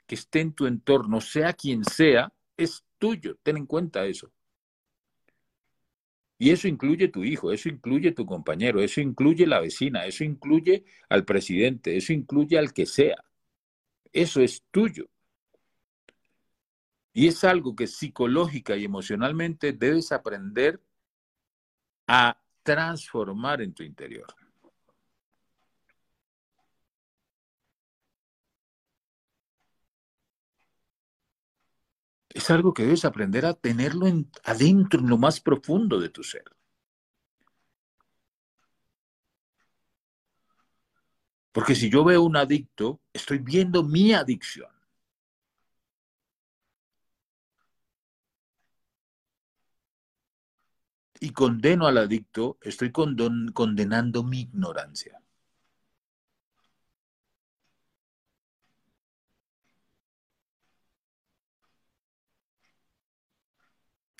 que 0.07 0.15
esté 0.15 0.39
en 0.41 0.53
tu 0.53 0.69
entorno, 0.69 1.21
sea 1.21 1.53
quien 1.53 1.83
sea, 1.83 2.33
es 2.57 2.85
tuyo. 2.99 3.37
Ten 3.43 3.57
en 3.57 3.67
cuenta 3.67 4.07
eso. 4.07 4.31
Y 6.39 6.51
eso 6.51 6.69
incluye 6.69 7.09
tu 7.09 7.25
hijo, 7.25 7.51
eso 7.51 7.69
incluye 7.69 8.13
tu 8.13 8.25
compañero, 8.25 8.81
eso 8.81 9.01
incluye 9.01 9.49
la 9.49 9.59
vecina, 9.59 10.07
eso 10.07 10.23
incluye 10.23 10.85
al 11.09 11.25
presidente, 11.25 11.97
eso 11.97 12.13
incluye 12.13 12.57
al 12.57 12.73
que 12.73 12.87
sea. 12.87 13.25
Eso 14.13 14.41
es 14.41 14.63
tuyo. 14.71 15.09
Y 17.15 17.29
es 17.29 17.45
algo 17.45 17.77
que 17.77 17.87
psicológica 17.87 18.77
y 18.77 18.85
emocionalmente 18.85 19.73
debes 19.73 20.11
aprender 20.11 20.83
a 22.09 22.37
transformar 22.65 23.63
en 23.63 23.73
tu 23.73 23.85
interior. 23.85 24.27
Es 32.31 32.51
algo 32.51 32.75
que 32.75 32.83
debes 32.83 33.05
aprender 33.05 33.47
a 33.47 33.55
tenerlo 33.55 34.07
adentro, 34.43 34.99
en 34.99 35.09
lo 35.09 35.17
más 35.17 35.39
profundo 35.39 36.01
de 36.01 36.09
tu 36.09 36.25
ser. 36.25 36.45
Porque 41.53 41.77
si 41.77 41.89
yo 41.89 42.03
veo 42.03 42.25
un 42.25 42.37
adicto, 42.37 43.01
estoy 43.13 43.39
viendo 43.39 43.85
mi 43.85 44.13
adicción. 44.13 44.74
Y 51.25 51.31
condeno 51.31 51.87
al 51.87 51.97
adicto, 51.97 52.59
estoy 52.61 52.93
condenando 52.93 54.23
mi 54.25 54.41
ignorancia. 54.43 55.19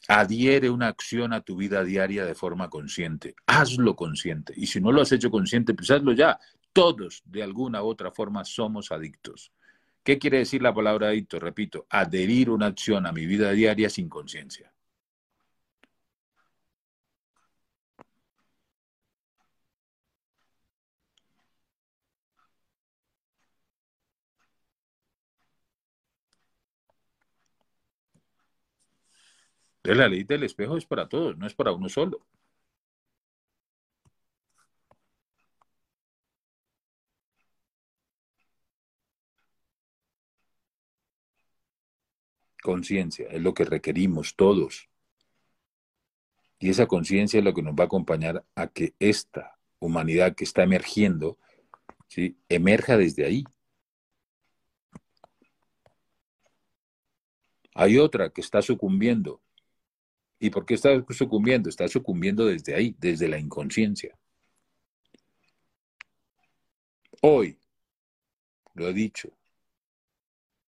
Adhiere 0.09 0.71
una 0.71 0.89
acción 0.89 1.35
a 1.35 1.43
tu 1.43 1.57
vida 1.57 1.85
diaria 1.85 2.25
de 2.25 2.35
forma 2.35 2.71
consciente. 2.71 3.35
Hazlo 3.47 3.95
consciente. 3.95 4.55
Y 4.57 4.67
si 4.67 4.81
no 4.81 4.91
lo 4.93 5.03
has 5.03 5.13
hecho 5.13 5.31
consciente, 5.31 5.75
pues 5.75 5.91
hazlo 5.91 6.13
ya. 6.13 6.39
Todos, 6.73 7.23
de 7.27 7.43
alguna 7.43 7.83
u 7.83 7.87
otra 7.89 8.11
forma, 8.11 8.47
somos 8.47 8.91
adictos. 8.93 9.53
¿Qué 10.03 10.19
quiere 10.19 10.39
decir 10.39 10.63
la 10.63 10.73
palabra 10.73 11.09
adicto? 11.09 11.39
Repito, 11.39 11.87
adherir 11.91 12.49
una 12.49 12.67
acción 12.67 13.07
a 13.07 13.13
mi 13.13 13.27
vida 13.27 13.51
diaria 13.53 13.91
sin 13.91 14.09
conciencia. 14.09 14.73
La 29.85 30.09
ley 30.09 30.25
del 30.25 30.43
espejo 30.45 30.77
es 30.77 30.87
para 30.87 31.09
todos, 31.09 31.37
no 31.37 31.47
es 31.47 31.55
para 31.55 31.73
uno 31.73 31.89
solo. 31.89 32.27
Conciencia 42.63 43.29
es 43.29 43.43
lo 43.43 43.53
que 43.53 43.65
requerimos 43.67 44.37
todos. 44.37 44.89
Y 46.59 46.71
esa 46.71 46.87
conciencia 46.87 47.39
es 47.39 47.45
lo 47.45 47.53
que 47.53 47.61
nos 47.61 47.75
va 47.75 47.85
a 47.85 47.87
acompañar 47.87 48.43
a 48.55 48.69
que 48.69 48.95
esta 48.99 49.59
humanidad 49.81 50.35
que 50.35 50.45
está 50.45 50.63
emergiendo, 50.63 51.37
¿sí? 52.09 52.39
emerja 52.49 52.97
desde 52.97 53.27
ahí. 53.27 53.45
Hay 57.75 57.99
otra 57.99 58.31
que 58.31 58.41
está 58.41 58.63
sucumbiendo, 58.63 59.43
¿Y 60.45 60.51
por 60.51 60.67
qué 60.67 60.75
está 60.75 60.91
sucumbiendo? 61.09 61.71
Está 61.71 61.89
sucumbiendo 61.89 62.45
desde 62.45 62.75
ahí, 62.75 62.95
desde 62.99 63.29
la 63.29 63.39
inconsciencia. 63.39 64.15
Hoy, 67.23 67.59
lo 68.75 68.87
he 68.87 68.93
dicho, 68.93 69.31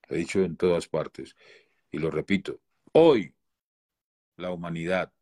lo 0.08 0.16
he 0.16 0.20
dicho 0.20 0.40
en 0.40 0.56
todas 0.56 0.88
partes, 0.88 1.36
y 1.90 1.98
lo 1.98 2.10
repito, 2.10 2.58
hoy 2.92 3.34
la 4.38 4.50
humanidad 4.50 5.12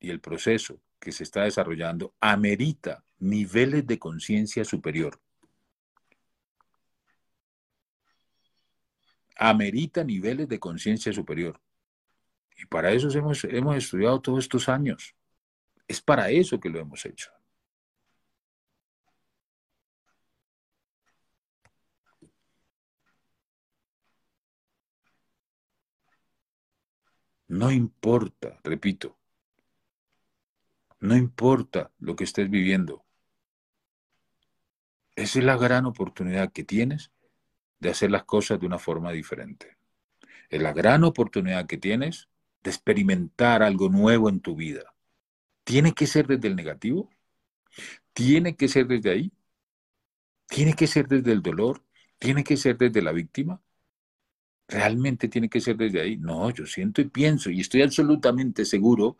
y 0.00 0.08
el 0.08 0.22
proceso 0.22 0.80
que 0.98 1.12
se 1.12 1.24
está 1.24 1.42
desarrollando 1.42 2.14
amerita 2.18 3.04
niveles 3.18 3.86
de 3.86 3.98
conciencia 3.98 4.64
superior. 4.64 5.20
Amerita 9.36 10.02
niveles 10.02 10.48
de 10.48 10.58
conciencia 10.58 11.12
superior. 11.12 11.60
Y 12.62 12.66
para 12.66 12.92
eso 12.92 13.08
hemos, 13.18 13.44
hemos 13.44 13.76
estudiado 13.76 14.20
todos 14.20 14.40
estos 14.40 14.68
años. 14.68 15.16
Es 15.88 16.00
para 16.00 16.30
eso 16.30 16.60
que 16.60 16.68
lo 16.70 16.78
hemos 16.78 17.04
hecho. 17.04 17.30
No 27.48 27.70
importa, 27.70 28.58
repito, 28.64 29.18
no 31.00 31.16
importa 31.16 31.90
lo 31.98 32.16
que 32.16 32.24
estés 32.24 32.48
viviendo. 32.48 33.04
Esa 35.16 35.40
es 35.40 35.44
la 35.44 35.56
gran 35.56 35.84
oportunidad 35.84 36.52
que 36.52 36.64
tienes 36.64 37.10
de 37.80 37.90
hacer 37.90 38.10
las 38.10 38.24
cosas 38.24 38.60
de 38.60 38.66
una 38.66 38.78
forma 38.78 39.10
diferente. 39.12 39.76
Es 40.48 40.62
la 40.62 40.72
gran 40.72 41.04
oportunidad 41.04 41.66
que 41.66 41.76
tienes 41.76 42.28
de 42.62 42.70
experimentar 42.70 43.62
algo 43.62 43.88
nuevo 43.88 44.28
en 44.28 44.40
tu 44.40 44.54
vida. 44.56 44.94
¿Tiene 45.64 45.92
que 45.92 46.06
ser 46.06 46.26
desde 46.26 46.48
el 46.48 46.56
negativo? 46.56 47.10
¿Tiene 48.12 48.56
que 48.56 48.68
ser 48.68 48.86
desde 48.86 49.10
ahí? 49.10 49.32
¿Tiene 50.48 50.74
que 50.74 50.86
ser 50.86 51.08
desde 51.08 51.32
el 51.32 51.42
dolor? 51.42 51.82
¿Tiene 52.18 52.44
que 52.44 52.56
ser 52.56 52.76
desde 52.78 53.02
la 53.02 53.12
víctima? 53.12 53.60
¿Realmente 54.68 55.28
tiene 55.28 55.48
que 55.48 55.60
ser 55.60 55.76
desde 55.76 56.00
ahí? 56.00 56.16
No, 56.16 56.50
yo 56.50 56.66
siento 56.66 57.00
y 57.00 57.08
pienso 57.08 57.50
y 57.50 57.60
estoy 57.60 57.82
absolutamente 57.82 58.64
seguro 58.64 59.16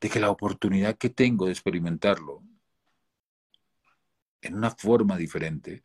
de 0.00 0.10
que 0.10 0.20
la 0.20 0.30
oportunidad 0.30 0.96
que 0.96 1.10
tengo 1.10 1.46
de 1.46 1.52
experimentarlo 1.52 2.42
en 4.42 4.54
una 4.54 4.70
forma 4.70 5.16
diferente 5.16 5.82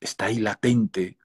está 0.00 0.26
ahí 0.26 0.38
latente 0.38 1.18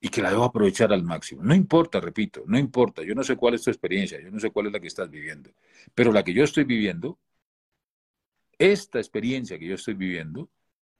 y 0.00 0.08
que 0.08 0.22
la 0.22 0.30
debo 0.30 0.44
aprovechar 0.44 0.92
al 0.92 1.02
máximo. 1.04 1.42
No 1.42 1.54
importa, 1.54 2.00
repito, 2.00 2.42
no 2.46 2.58
importa. 2.58 3.02
Yo 3.02 3.14
no 3.14 3.22
sé 3.22 3.36
cuál 3.36 3.54
es 3.54 3.62
tu 3.62 3.70
experiencia, 3.70 4.20
yo 4.20 4.30
no 4.30 4.40
sé 4.40 4.50
cuál 4.50 4.66
es 4.66 4.72
la 4.72 4.80
que 4.80 4.88
estás 4.88 5.10
viviendo, 5.10 5.50
pero 5.94 6.12
la 6.12 6.24
que 6.24 6.32
yo 6.32 6.44
estoy 6.44 6.64
viviendo, 6.64 7.18
esta 8.58 8.98
experiencia 8.98 9.58
que 9.58 9.66
yo 9.66 9.74
estoy 9.74 9.94
viviendo, 9.94 10.50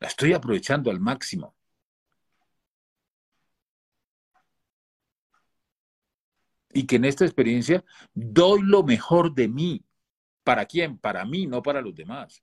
la 0.01 0.09
estoy 0.09 0.32
aprovechando 0.32 0.90
al 0.90 1.01
máximo. 1.01 1.55
Y 6.72 6.86
que 6.86 6.96
en 6.96 7.05
esta 7.05 7.24
experiencia 7.24 7.84
doy 8.14 8.62
lo 8.62 8.82
mejor 8.84 9.34
de 9.34 9.48
mí. 9.48 9.84
¿Para 10.44 10.64
quién? 10.66 10.98
Para 10.98 11.24
mí, 11.24 11.46
no 11.46 11.62
para 11.62 11.82
los 11.82 11.94
demás. 11.94 12.42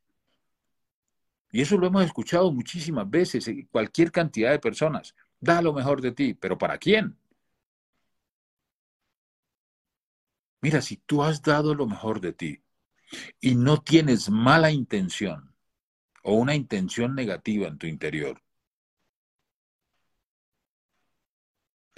Y 1.51 1.61
eso 1.61 1.77
lo 1.77 1.87
hemos 1.87 2.03
escuchado 2.05 2.51
muchísimas 2.51 3.09
veces, 3.09 3.49
cualquier 3.71 4.11
cantidad 4.11 4.51
de 4.51 4.59
personas. 4.59 5.15
Da 5.39 5.61
lo 5.63 5.73
mejor 5.73 6.01
de 6.01 6.11
ti, 6.11 6.33
pero 6.35 6.57
¿para 6.57 6.77
quién? 6.77 7.17
Mira, 10.61 10.81
si 10.81 10.97
tú 10.97 11.23
has 11.23 11.41
dado 11.41 11.73
lo 11.75 11.87
mejor 11.87 12.19
de 12.21 12.33
ti 12.33 12.63
y 13.39 13.55
no 13.55 13.81
tienes 13.81 14.29
mala 14.29 14.71
intención 14.71 15.55
o 16.23 16.35
una 16.35 16.55
intención 16.55 17.15
negativa 17.15 17.67
en 17.67 17.77
tu 17.77 17.87
interior, 17.87 18.43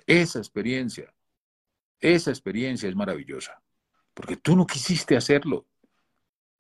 esa 0.08 0.40
experiencia, 0.40 1.14
esa 2.00 2.32
experiencia 2.32 2.90
es 2.90 2.96
maravillosa, 2.96 3.62
porque 4.14 4.38
tú 4.38 4.56
no 4.56 4.66
quisiste 4.66 5.18
hacerlo, 5.18 5.68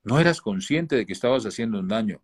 no 0.03 0.19
eras 0.19 0.41
consciente 0.41 0.95
de 0.95 1.05
que 1.05 1.13
estabas 1.13 1.45
haciendo 1.45 1.80
un 1.80 1.88
daño. 1.88 2.21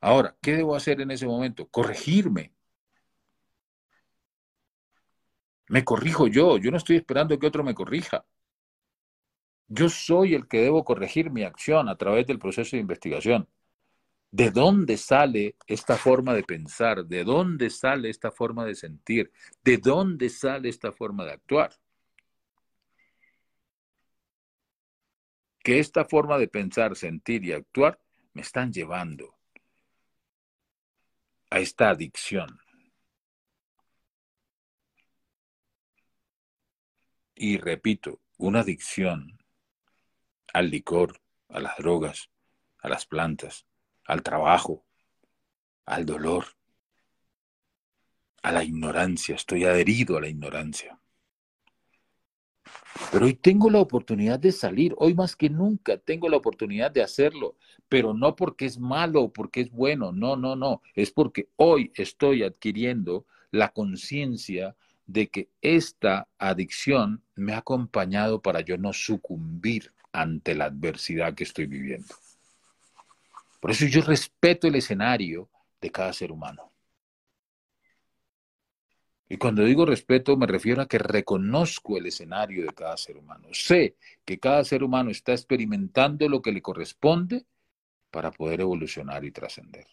Ahora, 0.00 0.36
¿qué 0.40 0.56
debo 0.56 0.76
hacer 0.76 1.00
en 1.00 1.10
ese 1.10 1.26
momento? 1.26 1.68
Corregirme, 1.68 2.52
Me 5.68 5.84
corrijo 5.84 6.26
yo, 6.26 6.58
yo 6.58 6.70
no 6.70 6.76
estoy 6.78 6.96
esperando 6.96 7.38
que 7.38 7.46
otro 7.46 7.62
me 7.62 7.74
corrija. 7.74 8.24
Yo 9.68 9.88
soy 9.90 10.34
el 10.34 10.48
que 10.48 10.62
debo 10.62 10.84
corregir 10.84 11.30
mi 11.30 11.42
acción 11.44 11.88
a 11.88 11.96
través 11.96 12.26
del 12.26 12.38
proceso 12.38 12.76
de 12.76 12.80
investigación. 12.80 13.48
¿De 14.30 14.50
dónde 14.50 14.96
sale 14.96 15.56
esta 15.66 15.96
forma 15.96 16.34
de 16.34 16.42
pensar? 16.42 17.04
¿De 17.04 17.24
dónde 17.24 17.70
sale 17.70 18.10
esta 18.10 18.30
forma 18.30 18.64
de 18.64 18.74
sentir? 18.74 19.30
¿De 19.62 19.78
dónde 19.78 20.28
sale 20.30 20.68
esta 20.68 20.92
forma 20.92 21.24
de 21.24 21.32
actuar? 21.32 21.72
Que 25.62 25.78
esta 25.78 26.04
forma 26.04 26.38
de 26.38 26.48
pensar, 26.48 26.96
sentir 26.96 27.44
y 27.44 27.52
actuar 27.52 27.98
me 28.32 28.42
están 28.42 28.72
llevando 28.72 29.34
a 31.50 31.60
esta 31.60 31.90
adicción. 31.90 32.58
Y 37.40 37.56
repito, 37.58 38.20
una 38.36 38.60
adicción 38.60 39.38
al 40.52 40.70
licor, 40.70 41.20
a 41.48 41.60
las 41.60 41.76
drogas, 41.78 42.30
a 42.78 42.88
las 42.88 43.06
plantas, 43.06 43.64
al 44.06 44.24
trabajo, 44.24 44.84
al 45.86 46.04
dolor, 46.04 46.46
a 48.42 48.50
la 48.50 48.64
ignorancia. 48.64 49.36
Estoy 49.36 49.64
adherido 49.66 50.16
a 50.16 50.20
la 50.20 50.28
ignorancia. 50.28 50.98
Pero 53.12 53.26
hoy 53.26 53.34
tengo 53.34 53.70
la 53.70 53.78
oportunidad 53.78 54.40
de 54.40 54.50
salir, 54.50 54.92
hoy 54.98 55.14
más 55.14 55.36
que 55.36 55.48
nunca 55.48 55.96
tengo 55.96 56.28
la 56.28 56.38
oportunidad 56.38 56.90
de 56.90 57.04
hacerlo, 57.04 57.54
pero 57.88 58.14
no 58.14 58.34
porque 58.34 58.66
es 58.66 58.80
malo 58.80 59.22
o 59.22 59.32
porque 59.32 59.60
es 59.60 59.70
bueno, 59.70 60.10
no, 60.10 60.34
no, 60.34 60.56
no, 60.56 60.82
es 60.94 61.12
porque 61.12 61.48
hoy 61.54 61.92
estoy 61.94 62.42
adquiriendo 62.42 63.26
la 63.52 63.68
conciencia 63.68 64.76
de 65.08 65.28
que 65.28 65.48
esta 65.62 66.28
adicción 66.38 67.24
me 67.34 67.54
ha 67.54 67.58
acompañado 67.58 68.42
para 68.42 68.60
yo 68.60 68.76
no 68.76 68.92
sucumbir 68.92 69.90
ante 70.12 70.54
la 70.54 70.66
adversidad 70.66 71.34
que 71.34 71.44
estoy 71.44 71.66
viviendo. 71.66 72.14
Por 73.58 73.70
eso 73.70 73.86
yo 73.86 74.02
respeto 74.02 74.68
el 74.68 74.74
escenario 74.74 75.48
de 75.80 75.90
cada 75.90 76.12
ser 76.12 76.30
humano. 76.30 76.70
Y 79.30 79.38
cuando 79.38 79.64
digo 79.64 79.86
respeto 79.86 80.36
me 80.36 80.46
refiero 80.46 80.82
a 80.82 80.88
que 80.88 80.98
reconozco 80.98 81.96
el 81.96 82.06
escenario 82.06 82.66
de 82.66 82.74
cada 82.74 82.96
ser 82.98 83.16
humano. 83.16 83.48
Sé 83.52 83.96
que 84.26 84.38
cada 84.38 84.62
ser 84.62 84.84
humano 84.84 85.10
está 85.10 85.32
experimentando 85.32 86.28
lo 86.28 86.42
que 86.42 86.52
le 86.52 86.60
corresponde 86.60 87.46
para 88.10 88.30
poder 88.30 88.60
evolucionar 88.60 89.24
y 89.24 89.30
trascender. 89.30 89.86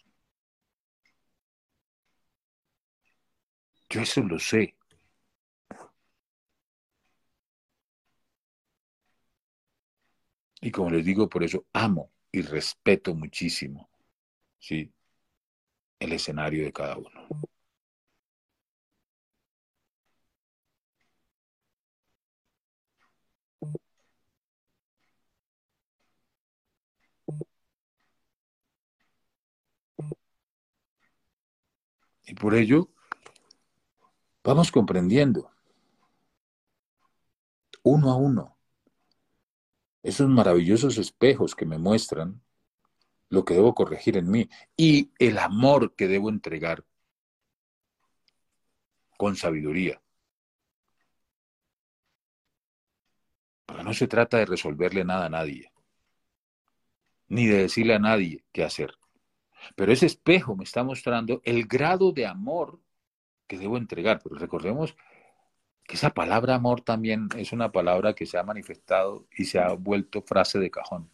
Yo 3.88 4.02
eso 4.02 4.22
lo 4.22 4.38
sé. 4.38 4.74
Y 10.66 10.72
como 10.72 10.90
les 10.90 11.04
digo, 11.04 11.28
por 11.28 11.44
eso 11.44 11.64
amo 11.72 12.10
y 12.32 12.42
respeto 12.42 13.14
muchísimo 13.14 13.88
¿sí? 14.58 14.92
el 16.00 16.12
escenario 16.12 16.64
de 16.64 16.72
cada 16.72 16.96
uno. 16.96 17.28
Y 32.26 32.34
por 32.34 32.56
ello, 32.56 32.88
vamos 34.42 34.72
comprendiendo 34.72 35.48
uno 37.84 38.10
a 38.10 38.16
uno 38.16 38.55
esos 40.06 40.28
maravillosos 40.28 40.98
espejos 40.98 41.56
que 41.56 41.66
me 41.66 41.78
muestran 41.78 42.40
lo 43.28 43.44
que 43.44 43.54
debo 43.54 43.74
corregir 43.74 44.16
en 44.16 44.30
mí 44.30 44.48
y 44.76 45.10
el 45.18 45.36
amor 45.36 45.96
que 45.96 46.06
debo 46.06 46.28
entregar 46.28 46.84
con 49.16 49.34
sabiduría. 49.34 50.00
Porque 53.66 53.82
no 53.82 53.92
se 53.94 54.06
trata 54.06 54.38
de 54.38 54.46
resolverle 54.46 55.04
nada 55.04 55.26
a 55.26 55.30
nadie, 55.30 55.72
ni 57.26 57.48
de 57.48 57.62
decirle 57.62 57.94
a 57.94 57.98
nadie 57.98 58.44
qué 58.52 58.62
hacer. 58.62 58.94
Pero 59.74 59.92
ese 59.92 60.06
espejo 60.06 60.54
me 60.54 60.62
está 60.62 60.84
mostrando 60.84 61.40
el 61.42 61.66
grado 61.66 62.12
de 62.12 62.26
amor 62.26 62.80
que 63.48 63.58
debo 63.58 63.76
entregar. 63.76 64.20
Pero 64.22 64.36
recordemos 64.36 64.96
que 65.86 65.96
esa 65.96 66.10
palabra 66.10 66.54
amor 66.54 66.80
también 66.82 67.28
es 67.36 67.52
una 67.52 67.72
palabra 67.72 68.14
que 68.14 68.26
se 68.26 68.38
ha 68.38 68.42
manifestado 68.44 69.26
y 69.36 69.44
se 69.46 69.58
ha 69.58 69.72
vuelto 69.74 70.22
frase 70.22 70.58
de 70.58 70.70
cajón. 70.70 71.10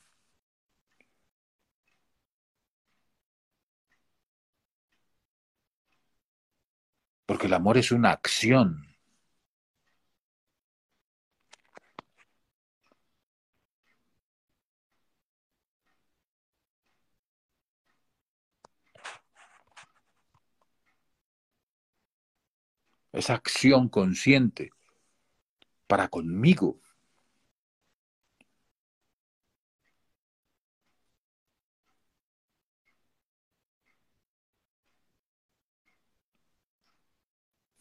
Porque 7.26 7.46
el 7.48 7.54
amor 7.54 7.78
es 7.78 7.90
una 7.90 8.12
acción. 8.12 8.91
Esa 23.12 23.34
acción 23.34 23.88
consciente 23.88 24.70
para 25.86 26.08
conmigo. 26.08 26.80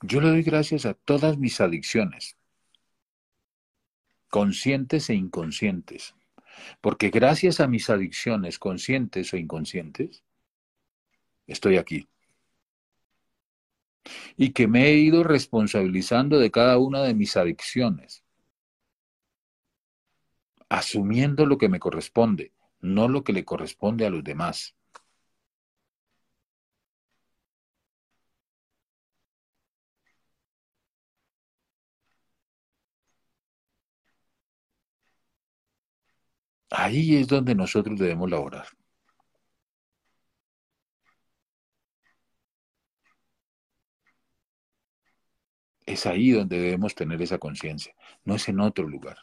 Yo 0.04 0.20
le 0.20 0.30
doy 0.30 0.44
gracias 0.44 0.86
a 0.86 0.96
todas 0.96 1.38
mis 1.38 1.62
adicciones, 1.62 2.36
conscientes 4.30 5.10
e 5.10 5.14
inconscientes, 5.14 6.16
porque 6.82 7.10
gracias 7.10 7.60
a 7.60 7.68
mis 7.68 7.90
adicciones 7.90 8.58
conscientes 8.60 9.32
o 9.34 9.38
inconscientes, 9.38 10.24
estoy 11.48 11.78
aquí 11.78 12.11
y 14.38 14.52
que 14.54 14.68
me 14.68 14.88
he 14.88 14.95
ido 14.95 15.24
responsabilizando 15.24 16.39
de 16.39 16.52
cada 16.52 16.78
una 16.78 17.02
de 17.04 17.14
mis 17.14 17.38
adicciones, 17.38 18.24
asumiendo 20.70 21.45
lo 21.45 21.60
que 21.60 21.70
me 21.70 21.80
corresponde, 21.80 22.52
no 22.80 23.08
lo 23.08 23.24
que 23.24 23.32
le 23.32 23.45
corresponde 23.45 24.08
a 24.08 24.10
los 24.10 24.24
demás. 24.24 24.76
Ahí 36.72 37.16
es 37.18 37.28
donde 37.28 37.54
nosotros 37.56 37.99
debemos 37.99 38.30
laborar. 38.30 38.66
Es 45.86 46.06
ahí 46.08 46.32
donde 46.32 46.60
debemos 46.60 46.96
tener 46.96 47.22
esa 47.22 47.38
conciencia, 47.38 47.94
no 48.26 48.36
es 48.36 48.50
en 48.50 48.60
otro 48.60 48.88
lugar. 48.88 49.18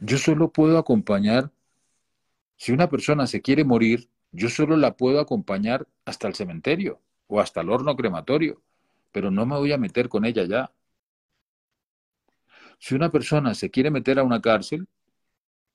Yo 0.00 0.18
solo 0.18 0.52
puedo 0.52 0.78
acompañar, 0.78 1.52
si 2.56 2.72
una 2.72 2.88
persona 2.88 3.26
se 3.26 3.40
quiere 3.40 3.64
morir, 3.64 4.08
yo 4.32 4.48
solo 4.48 4.76
la 4.76 4.96
puedo 4.96 5.20
acompañar 5.20 5.86
hasta 6.04 6.26
el 6.28 6.34
cementerio 6.34 7.00
o 7.26 7.40
hasta 7.40 7.60
el 7.60 7.70
horno 7.70 7.96
crematorio, 7.96 8.62
pero 9.12 9.30
no 9.30 9.46
me 9.46 9.56
voy 9.56 9.72
a 9.72 9.78
meter 9.78 10.08
con 10.08 10.24
ella 10.24 10.44
ya. 10.44 10.72
Si 12.78 12.94
una 12.94 13.10
persona 13.10 13.54
se 13.54 13.70
quiere 13.70 13.90
meter 13.90 14.18
a 14.18 14.24
una 14.24 14.40
cárcel, 14.40 14.88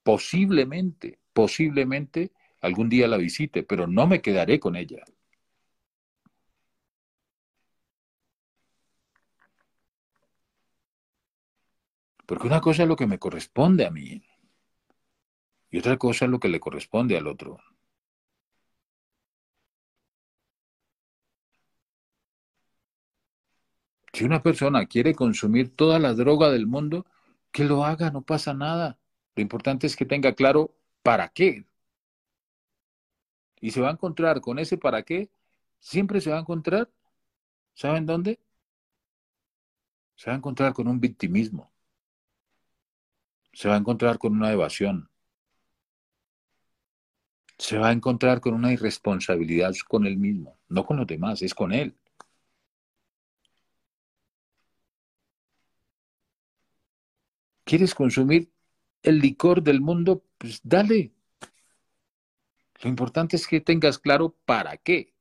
posiblemente, 0.04 1.20
posiblemente 1.34 2.32
algún 2.62 2.90
día 2.90 3.08
la 3.08 3.18
visite, 3.18 3.64
pero 3.64 3.88
no 3.88 4.08
me 4.08 4.22
quedaré 4.22 4.60
con 4.60 4.76
ella. 4.76 5.04
Porque 12.28 12.48
una 12.48 12.62
cosa 12.62 12.84
es 12.84 12.90
lo 12.90 12.96
que 12.98 13.08
me 13.08 13.20
corresponde 13.20 13.86
a 13.88 13.92
mí 13.92 14.22
y 15.70 15.80
otra 15.80 15.98
cosa 15.98 16.26
es 16.26 16.32
lo 16.32 16.40
que 16.40 16.50
le 16.50 16.60
corresponde 16.60 17.18
al 17.18 17.28
otro. 17.28 17.60
Si 24.14 24.26
una 24.26 24.42
persona 24.44 24.86
quiere 24.88 25.14
consumir 25.16 25.76
toda 25.76 26.00
la 26.00 26.14
droga 26.14 26.50
del 26.50 26.68
mundo, 26.68 27.06
que 27.52 27.64
lo 27.64 27.86
haga, 27.86 28.12
no 28.12 28.22
pasa 28.24 28.54
nada. 28.54 28.98
Lo 29.36 29.42
importante 29.44 29.88
es 29.88 29.96
que 29.96 30.06
tenga 30.06 30.34
claro 30.34 30.74
para 31.04 31.30
qué. 31.30 31.66
Y 33.62 33.72
se 33.72 33.82
va 33.82 33.90
a 33.90 33.92
encontrar 33.92 34.42
con 34.42 34.60
ese 34.60 34.78
para 34.78 35.04
qué, 35.04 35.30
siempre 35.80 36.22
se 36.22 36.32
va 36.32 36.38
a 36.38 36.42
encontrar, 36.42 36.90
¿saben 37.76 38.06
dónde? 38.06 38.40
Se 40.16 40.30
va 40.30 40.36
a 40.36 40.38
encontrar 40.38 40.74
con 40.74 40.88
un 40.88 41.00
victimismo 41.00 41.72
se 43.58 43.68
va 43.68 43.74
a 43.74 43.78
encontrar 43.80 44.20
con 44.20 44.34
una 44.34 44.52
evasión. 44.52 45.10
Se 47.58 47.80
va 47.80 47.90
a 47.90 47.92
encontrar 47.92 48.40
con 48.40 48.54
una 48.54 48.72
irresponsabilidad 48.72 49.74
con 49.88 50.06
él 50.06 50.18
mismo, 50.18 50.60
no 50.70 50.86
con 50.86 50.98
los 50.98 51.08
demás, 51.08 51.42
es 51.42 51.56
con 51.56 51.74
él. 51.74 51.96
¿Quieres 57.64 57.96
consumir 57.96 58.52
el 59.02 59.18
licor 59.20 59.64
del 59.64 59.82
mundo? 59.82 60.24
Pues 60.38 60.62
dale. 60.64 61.14
Lo 62.84 62.90
importante 62.90 63.38
es 63.38 63.48
que 63.48 63.60
tengas 63.60 63.98
claro 63.98 64.36
para 64.46 64.78
qué. 64.78 65.17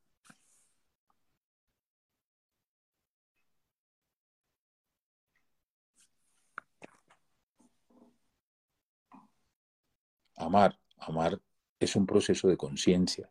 Amar, 10.47 10.79
amar 10.99 11.41
es 11.81 11.97
un 11.97 12.07
proceso 12.07 12.47
de 12.47 12.57
conciencia, 12.57 13.29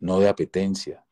no 0.00 0.20
de 0.20 0.28
apetencia. 0.28 1.02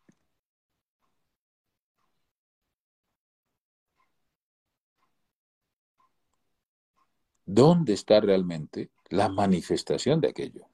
¿Dónde 7.46 7.94
está 7.94 8.20
realmente 8.20 8.90
la 9.08 9.30
manifestación 9.30 10.20
de 10.20 10.28
aquello? 10.28 10.68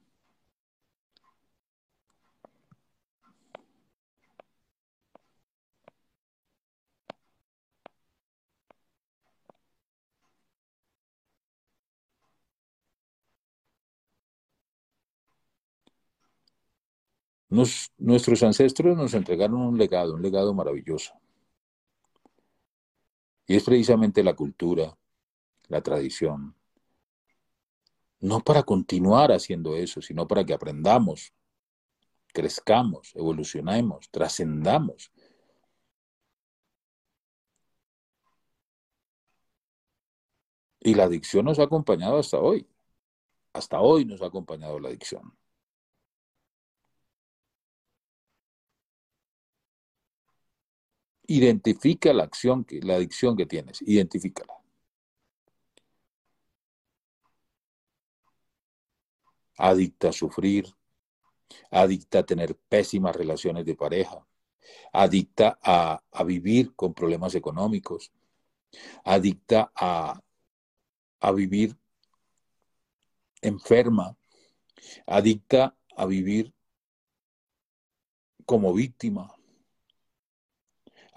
Nuestros 17.49 18.43
ancestros 18.43 18.97
nos 18.97 19.15
entregaron 19.15 19.61
un 19.61 19.79
legado, 19.79 20.15
un 20.15 20.23
legado 20.23 20.53
maravilloso. 20.55 21.15
Y 23.47 23.57
es 23.57 23.65
precisamente 23.65 24.23
la 24.23 24.35
cultura, 24.35 24.97
la 25.69 25.81
tradición. 25.83 26.55
No 28.21 28.41
para 28.41 28.63
continuar 28.63 29.33
haciendo 29.33 29.77
eso, 29.77 30.03
sino 30.03 30.27
para 30.29 30.45
que 30.45 30.53
aprendamos, 30.53 31.33
crezcamos, 32.33 33.15
evolucionemos, 33.15 34.11
trascendamos. 34.11 35.11
Y 40.81 40.95
la 40.95 41.05
adicción 41.05 41.45
nos 41.47 41.59
ha 41.59 41.65
acompañado 41.65 42.19
hasta 42.19 42.39
hoy. 42.39 42.67
Hasta 43.53 43.81
hoy 43.81 44.05
nos 44.05 44.23
ha 44.23 44.27
acompañado 44.27 44.79
la 44.79 44.89
adicción. 44.89 45.37
Identifica 51.29 52.13
la 52.13 52.25
acción, 52.25 52.65
que, 52.65 52.81
la 52.81 52.95
adicción 52.97 53.37
que 53.37 53.47
tienes, 53.47 53.83
identifícala. 53.83 54.55
Adicta 59.59 60.09
a 60.09 60.13
sufrir, 60.13 60.67
adicta 61.71 62.21
a 62.21 62.23
tener 62.25 62.57
pésimas 62.57 63.15
relaciones 63.15 63.65
de 63.67 63.75
pareja, 63.75 64.27
adicta 64.93 65.59
a, 65.63 66.03
a 66.11 66.25
vivir 66.25 66.75
con 66.75 66.95
problemas 66.95 67.35
económicos, 67.35 68.13
adicta 69.05 69.71
a, 69.75 70.21
a 71.21 71.33
vivir 71.33 71.77
enferma, 73.43 74.17
adicta 75.07 75.77
a 75.97 76.07
vivir 76.07 76.55
como 78.47 78.73
víctima, 78.73 79.38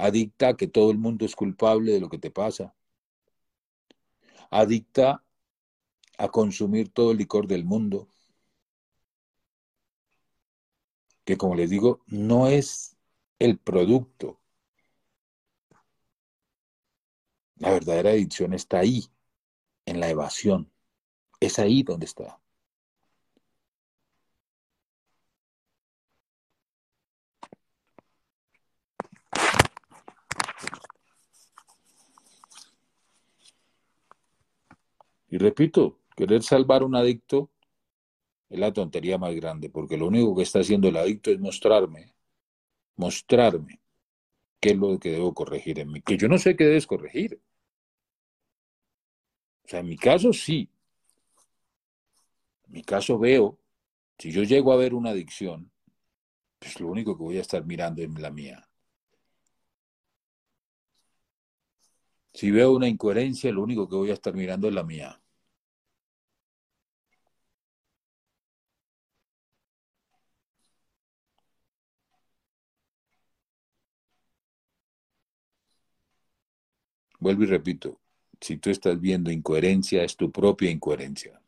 adicta 0.07 0.49
a 0.49 0.57
que 0.57 0.67
todo 0.67 0.91
el 0.91 0.97
mundo 0.97 1.25
es 1.25 1.35
culpable 1.35 1.93
de 1.93 2.01
lo 2.01 2.09
que 2.09 2.17
te 2.19 2.31
pasa, 2.31 2.75
adicta 4.51 5.23
a 6.17 6.29
consumir 6.29 6.89
todo 6.89 7.11
el 7.11 7.17
licor 7.17 7.47
del 7.47 7.65
mundo, 7.65 8.07
que 11.25 11.37
como 11.37 11.55
les 11.55 11.69
digo, 11.69 12.01
no 12.07 12.47
es 12.47 12.95
el 13.39 13.57
producto. 13.57 14.39
La 17.55 17.71
verdadera 17.71 18.09
adicción 18.09 18.53
está 18.53 18.79
ahí, 18.79 19.05
en 19.85 19.99
la 20.01 20.09
evasión. 20.09 20.71
Es 21.41 21.59
ahí 21.59 21.83
donde 21.83 22.07
está. 22.07 22.40
Y 35.31 35.37
repito, 35.37 35.97
querer 36.15 36.43
salvar 36.43 36.83
un 36.83 36.93
adicto 36.93 37.49
es 38.49 38.59
la 38.59 38.73
tontería 38.73 39.17
más 39.17 39.33
grande, 39.33 39.69
porque 39.69 39.97
lo 39.97 40.07
único 40.07 40.35
que 40.35 40.43
está 40.43 40.59
haciendo 40.59 40.89
el 40.89 40.97
adicto 40.97 41.31
es 41.31 41.39
mostrarme, 41.39 42.13
mostrarme 42.97 43.79
qué 44.59 44.71
es 44.71 44.77
lo 44.77 44.99
que 44.99 45.11
debo 45.11 45.33
corregir 45.33 45.79
en 45.79 45.89
mí, 45.89 46.01
que 46.01 46.17
yo 46.17 46.27
no 46.27 46.37
sé 46.37 46.57
qué 46.57 46.65
debes 46.65 46.85
corregir. 46.85 47.41
O 49.63 49.69
sea, 49.69 49.79
en 49.79 49.87
mi 49.87 49.97
caso 49.97 50.33
sí. 50.33 50.69
En 52.65 52.73
mi 52.73 52.83
caso 52.83 53.17
veo, 53.17 53.57
si 54.17 54.31
yo 54.31 54.43
llego 54.43 54.73
a 54.73 54.77
ver 54.77 54.93
una 54.93 55.11
adicción, 55.11 55.71
pues 56.59 56.77
lo 56.81 56.89
único 56.89 57.15
que 57.17 57.23
voy 57.23 57.37
a 57.37 57.41
estar 57.41 57.65
mirando 57.65 58.01
es 58.01 58.09
la 58.19 58.31
mía. 58.31 58.67
Si 62.33 62.51
veo 62.51 62.73
una 62.73 62.89
incoherencia, 62.89 63.49
lo 63.53 63.63
único 63.63 63.87
que 63.87 63.95
voy 63.95 64.09
a 64.11 64.15
estar 64.15 64.33
mirando 64.33 64.67
es 64.67 64.73
la 64.73 64.83
mía. 64.83 65.20
Vuelvo 77.21 77.43
y 77.43 77.45
repito, 77.45 77.99
si 78.41 78.57
tú 78.57 78.71
estás 78.71 78.99
viendo 78.99 79.31
incoherencia, 79.31 80.03
es 80.03 80.17
tu 80.17 80.31
propia 80.31 80.71
incoherencia. 80.71 81.39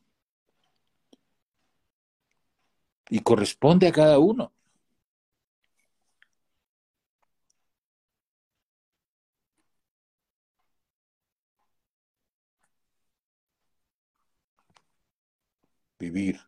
Y 3.09 3.19
corresponde 3.21 3.87
a 3.87 3.91
cada 3.91 4.19
uno. 4.19 4.53
Vivir. 15.99 16.39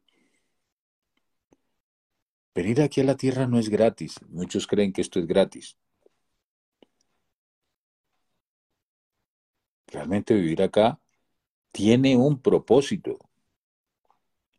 Venir 2.54 2.82
aquí 2.82 3.02
a 3.02 3.04
la 3.06 3.18
tierra 3.18 3.48
no 3.48 3.58
es 3.58 3.70
gratis. 3.70 4.20
Muchos 4.30 4.68
creen 4.68 4.94
que 4.94 5.02
esto 5.02 5.20
es 5.20 5.26
gratis. 5.26 5.78
Realmente 9.96 10.34
vivir 10.34 10.62
acá 10.62 11.00
tiene 11.72 12.18
un 12.18 12.42
propósito. 12.42 13.18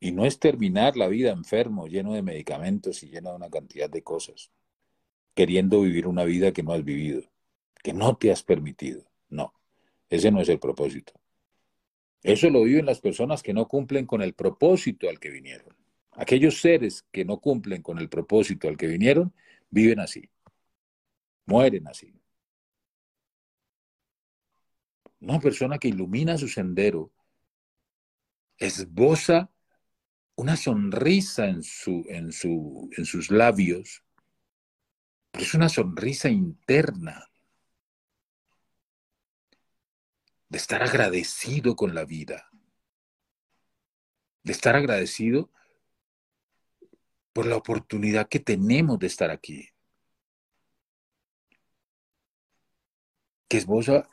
Y 0.00 0.12
no 0.12 0.24
es 0.24 0.38
terminar 0.38 0.96
la 0.96 1.08
vida 1.08 1.30
enfermo, 1.30 1.88
lleno 1.88 2.14
de 2.14 2.22
medicamentos 2.22 3.02
y 3.02 3.10
lleno 3.10 3.30
de 3.30 3.36
una 3.36 3.50
cantidad 3.50 3.90
de 3.90 4.02
cosas, 4.02 4.50
queriendo 5.34 5.82
vivir 5.82 6.06
una 6.06 6.24
vida 6.24 6.52
que 6.52 6.62
no 6.62 6.72
has 6.72 6.82
vivido, 6.82 7.20
que 7.84 7.92
no 7.92 8.16
te 8.16 8.32
has 8.32 8.42
permitido. 8.42 9.04
No, 9.28 9.52
ese 10.08 10.30
no 10.30 10.40
es 10.40 10.48
el 10.48 10.58
propósito. 10.58 11.12
Eso 12.22 12.48
lo 12.48 12.62
viven 12.62 12.86
las 12.86 13.02
personas 13.02 13.42
que 13.42 13.52
no 13.52 13.68
cumplen 13.68 14.06
con 14.06 14.22
el 14.22 14.32
propósito 14.32 15.06
al 15.10 15.20
que 15.20 15.28
vinieron. 15.28 15.76
Aquellos 16.12 16.62
seres 16.62 17.04
que 17.12 17.26
no 17.26 17.40
cumplen 17.40 17.82
con 17.82 17.98
el 17.98 18.08
propósito 18.08 18.68
al 18.68 18.78
que 18.78 18.86
vinieron, 18.86 19.34
viven 19.68 20.00
así, 20.00 20.30
mueren 21.44 21.88
así. 21.88 22.14
Una 25.20 25.40
persona 25.40 25.78
que 25.78 25.88
ilumina 25.88 26.36
su 26.36 26.48
sendero 26.48 27.12
esboza 28.58 29.50
una 30.36 30.56
sonrisa 30.56 31.46
en, 31.46 31.62
su, 31.62 32.04
en, 32.08 32.32
su, 32.32 32.90
en 32.96 33.04
sus 33.06 33.30
labios, 33.30 34.04
pero 35.30 35.44
es 35.44 35.54
una 35.54 35.68
sonrisa 35.68 36.28
interna 36.28 37.30
de 40.48 40.58
estar 40.58 40.82
agradecido 40.82 41.74
con 41.74 41.94
la 41.94 42.04
vida, 42.04 42.50
de 44.42 44.52
estar 44.52 44.76
agradecido 44.76 45.50
por 47.32 47.46
la 47.46 47.56
oportunidad 47.56 48.28
que 48.28 48.40
tenemos 48.40 48.98
de 48.98 49.06
estar 49.06 49.30
aquí. 49.30 49.70
Que 53.48 53.58
esboza 53.58 54.08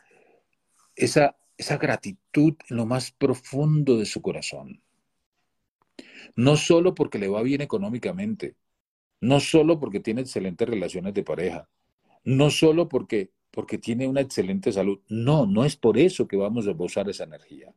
esa, 0.96 1.38
esa 1.58 1.78
gratitud 1.78 2.56
en 2.70 2.78
lo 2.78 2.86
más 2.86 3.12
profundo 3.12 3.98
de 3.98 4.06
su 4.06 4.22
corazón. 4.22 4.82
No 6.36 6.58
solo 6.58 6.96
porque 6.96 7.20
le 7.20 7.28
va 7.28 7.42
bien 7.42 7.62
económicamente, 7.62 8.56
no 9.22 9.40
solo 9.40 9.80
porque 9.80 10.00
tiene 10.00 10.22
excelentes 10.22 10.68
relaciones 10.68 11.14
de 11.14 11.24
pareja, 11.24 11.70
no 12.24 12.50
solo 12.50 12.90
porque, 12.90 13.32
porque 13.52 13.78
tiene 13.78 14.08
una 14.08 14.22
excelente 14.22 14.72
salud. 14.72 15.00
No, 15.10 15.46
no 15.46 15.66
es 15.66 15.76
por 15.76 15.98
eso 15.98 16.28
que 16.28 16.38
vamos 16.38 16.68
a 16.68 16.72
gozar 16.72 17.10
esa 17.10 17.26
energía. 17.26 17.74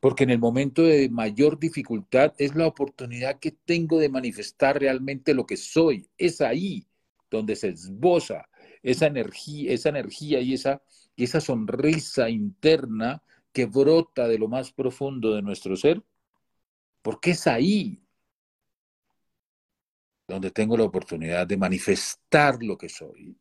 Porque 0.00 0.24
en 0.24 0.30
el 0.30 0.38
momento 0.38 0.82
de 0.82 1.08
mayor 1.08 1.58
dificultad 1.58 2.34
es 2.38 2.54
la 2.54 2.66
oportunidad 2.66 3.38
que 3.38 3.52
tengo 3.52 3.98
de 3.98 4.08
manifestar 4.08 4.78
realmente 4.78 5.34
lo 5.34 5.46
que 5.46 5.56
soy. 5.56 6.08
Es 6.18 6.40
ahí 6.40 6.86
donde 7.30 7.56
se 7.56 7.68
esboza 7.68 8.48
esa 8.82 9.06
energía, 9.06 9.72
esa 9.72 9.88
energía 9.88 10.40
y 10.40 10.54
esa, 10.54 10.82
y 11.16 11.24
esa 11.24 11.40
sonrisa 11.40 12.28
interna 12.28 13.22
que 13.52 13.66
brota 13.66 14.26
de 14.26 14.38
lo 14.38 14.48
más 14.48 14.72
profundo 14.72 15.34
de 15.34 15.42
nuestro 15.42 15.76
ser, 15.76 16.02
porque 17.02 17.32
es 17.32 17.46
ahí 17.46 18.00
donde 20.26 20.50
tengo 20.50 20.76
la 20.76 20.84
oportunidad 20.84 21.46
de 21.46 21.56
manifestar 21.56 22.62
lo 22.62 22.76
que 22.76 22.88
soy. 22.88 23.36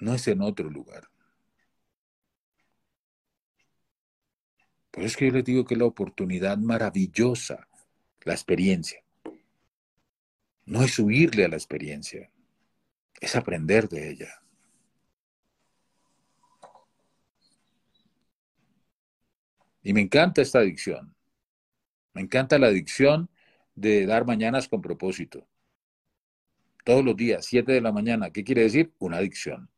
No 0.00 0.14
es 0.14 0.26
en 0.26 0.42
otro 0.42 0.68
lugar. 0.68 1.08
Por 4.90 5.02
eso 5.02 5.12
es 5.12 5.16
que 5.16 5.26
yo 5.26 5.32
les 5.32 5.44
digo 5.44 5.64
que 5.64 5.76
la 5.76 5.84
oportunidad 5.84 6.56
maravillosa, 6.56 7.68
la 8.22 8.32
experiencia. 8.32 9.02
No 10.66 10.82
es 10.82 10.98
huirle 10.98 11.44
a 11.44 11.48
la 11.48 11.56
experiencia, 11.56 12.30
es 13.20 13.36
aprender 13.36 13.88
de 13.88 14.10
ella. 14.10 14.43
Y 19.84 19.92
me 19.92 20.00
encanta 20.00 20.42
esta 20.42 20.60
adicción. 20.60 21.14
Me 22.14 22.22
encanta 22.22 22.58
la 22.58 22.68
adicción 22.68 23.30
de 23.74 24.06
dar 24.06 24.26
mañanas 24.26 24.66
con 24.68 24.80
propósito. 24.82 25.46
Todos 26.84 27.04
los 27.04 27.16
días, 27.16 27.46
7 27.46 27.72
de 27.72 27.80
la 27.80 27.92
mañana. 27.92 28.30
¿Qué 28.30 28.44
quiere 28.44 28.62
decir? 28.62 28.92
Una 28.98 29.18
adicción. 29.18 29.70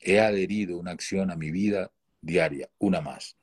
He 0.00 0.20
adherido 0.20 0.78
una 0.78 0.92
acción 0.92 1.30
a 1.30 1.36
mi 1.36 1.50
vida 1.50 1.92
diaria, 2.20 2.70
una 2.78 3.00
más. 3.00 3.36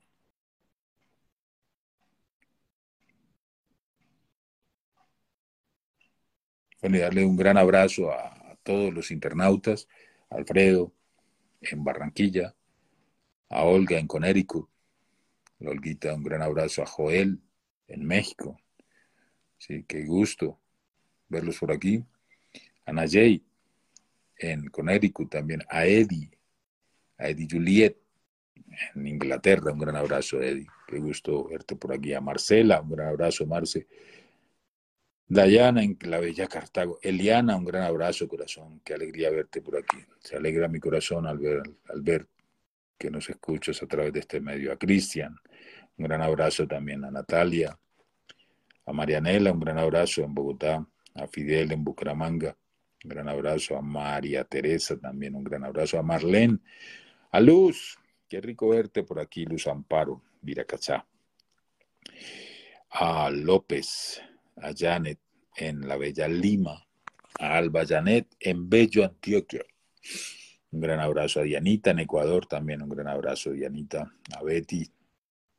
Bueno, 6.82 6.98
y 6.98 7.00
darle 7.00 7.26
un 7.26 7.36
gran 7.36 7.58
abrazo 7.58 8.12
a, 8.12 8.58
todos 8.64 8.94
los 8.94 9.12
internautas, 9.12 9.88
a 10.30 10.36
Alfredo 10.36 10.94
en 11.62 11.84
Barranquilla, 11.84 12.56
a 13.50 13.64
Olga 13.64 14.00
en 14.00 14.08
a 14.08 14.71
Olguita, 15.68 16.14
un 16.14 16.24
gran 16.24 16.42
abrazo 16.42 16.82
a 16.82 16.86
Joel 16.86 17.40
en 17.88 18.06
México. 18.06 18.60
Sí, 19.58 19.84
qué 19.88 20.06
gusto 20.06 20.60
verlos 21.30 21.60
por 21.60 21.72
aquí. 21.72 22.04
A 22.86 22.94
Nayey 22.94 23.44
en 24.38 24.68
Connecticut 24.70 25.30
también, 25.30 25.62
a 25.70 25.86
Eddie, 25.86 26.32
a 27.18 27.30
Eddie 27.30 27.48
Juliet 27.50 27.98
en 28.96 29.08
Inglaterra, 29.08 29.72
un 29.72 29.80
gran 29.80 29.96
abrazo 29.96 30.42
Eddie, 30.42 30.68
qué 30.88 31.00
gusto 31.00 31.46
verte 31.46 31.76
por 31.76 31.94
aquí. 31.94 32.14
A 32.14 32.22
Marcela, 32.22 32.82
un 32.82 32.90
gran 32.90 33.10
abrazo 33.10 33.46
Marce 33.46 33.88
Dayana 35.28 35.82
en 35.82 35.98
la 36.02 36.20
bella 36.20 36.48
Cartago. 36.48 37.00
Eliana, 37.02 37.56
un 37.56 37.64
gran 37.64 37.84
abrazo, 37.84 38.28
corazón. 38.28 38.82
Qué 38.84 38.94
alegría 38.94 39.30
verte 39.30 39.62
por 39.62 39.78
aquí. 39.78 39.98
Se 40.20 40.36
alegra 40.36 40.68
mi 40.68 40.80
corazón 40.80 41.26
al 41.26 41.38
ver, 41.38 41.62
al 41.88 42.02
ver 42.02 42.28
que 42.98 43.10
nos 43.10 43.30
escuchas 43.30 43.82
a 43.82 43.88
través 43.88 44.12
de 44.12 44.20
este 44.20 44.42
medio. 44.42 44.74
A 44.74 44.78
Cristian, 44.78 45.38
un 46.02 46.08
gran 46.08 46.24
abrazo 46.24 46.68
también. 46.68 47.06
A 47.06 47.12
Natalia, 47.12 47.78
a 48.88 48.92
Marianela, 48.92 49.52
un 49.52 49.60
gran 49.60 49.78
abrazo 49.78 50.24
en 50.24 50.34
Bogotá. 50.34 50.86
A 51.14 51.28
Fidel 51.28 51.74
en 51.74 51.84
Bucaramanga, 51.84 52.58
un 53.04 53.10
gran 53.10 53.30
abrazo. 53.30 53.78
A 53.78 53.82
María 53.82 54.44
Teresa 54.46 54.98
también, 54.98 55.36
un 55.36 55.44
gran 55.44 55.64
abrazo. 55.64 56.00
A 56.00 56.04
Marlene, 56.04 56.58
a 57.32 57.40
Luz, 57.40 58.00
qué 58.28 58.42
rico 58.42 58.70
verte 58.70 59.04
por 59.04 59.20
aquí, 59.20 59.46
Luz 59.46 59.68
Amparo, 59.68 60.24
Viracachá. 60.42 61.06
A 62.90 63.30
López, 63.30 64.22
a 64.58 64.72
Janet 64.76 65.20
en 65.56 65.88
la 65.88 65.98
bella 65.98 66.28
Lima, 66.28 66.84
a 67.40 67.58
Alba 67.58 67.86
Janet 67.86 68.26
en 68.40 68.68
Bello 68.68 69.06
Antioquia. 69.06 69.62
Un 70.72 70.82
gran 70.82 71.00
abrazo 71.00 71.42
a 71.42 71.44
Dianita 71.44 71.92
en 71.92 72.00
Ecuador, 72.00 72.48
también 72.48 72.82
un 72.82 72.90
gran 72.90 73.08
abrazo 73.08 73.52
a 73.52 73.54
Dianita, 73.54 74.12
a 74.36 74.44
Betty, 74.44 74.90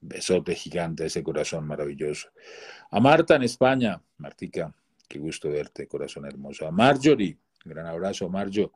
besote 0.02 0.54
gigante, 0.54 1.06
ese 1.06 1.22
corazón 1.22 1.66
maravilloso. 1.66 2.28
A 2.90 3.00
Marta 3.00 3.36
en 3.36 3.44
España, 3.44 4.02
Martica, 4.18 4.74
qué 5.08 5.18
gusto 5.18 5.48
verte, 5.48 5.86
corazón 5.86 6.26
hermoso. 6.26 6.66
A 6.66 6.70
Marjorie, 6.70 7.38
gran 7.64 7.86
abrazo, 7.86 8.28
Marjo, 8.28 8.72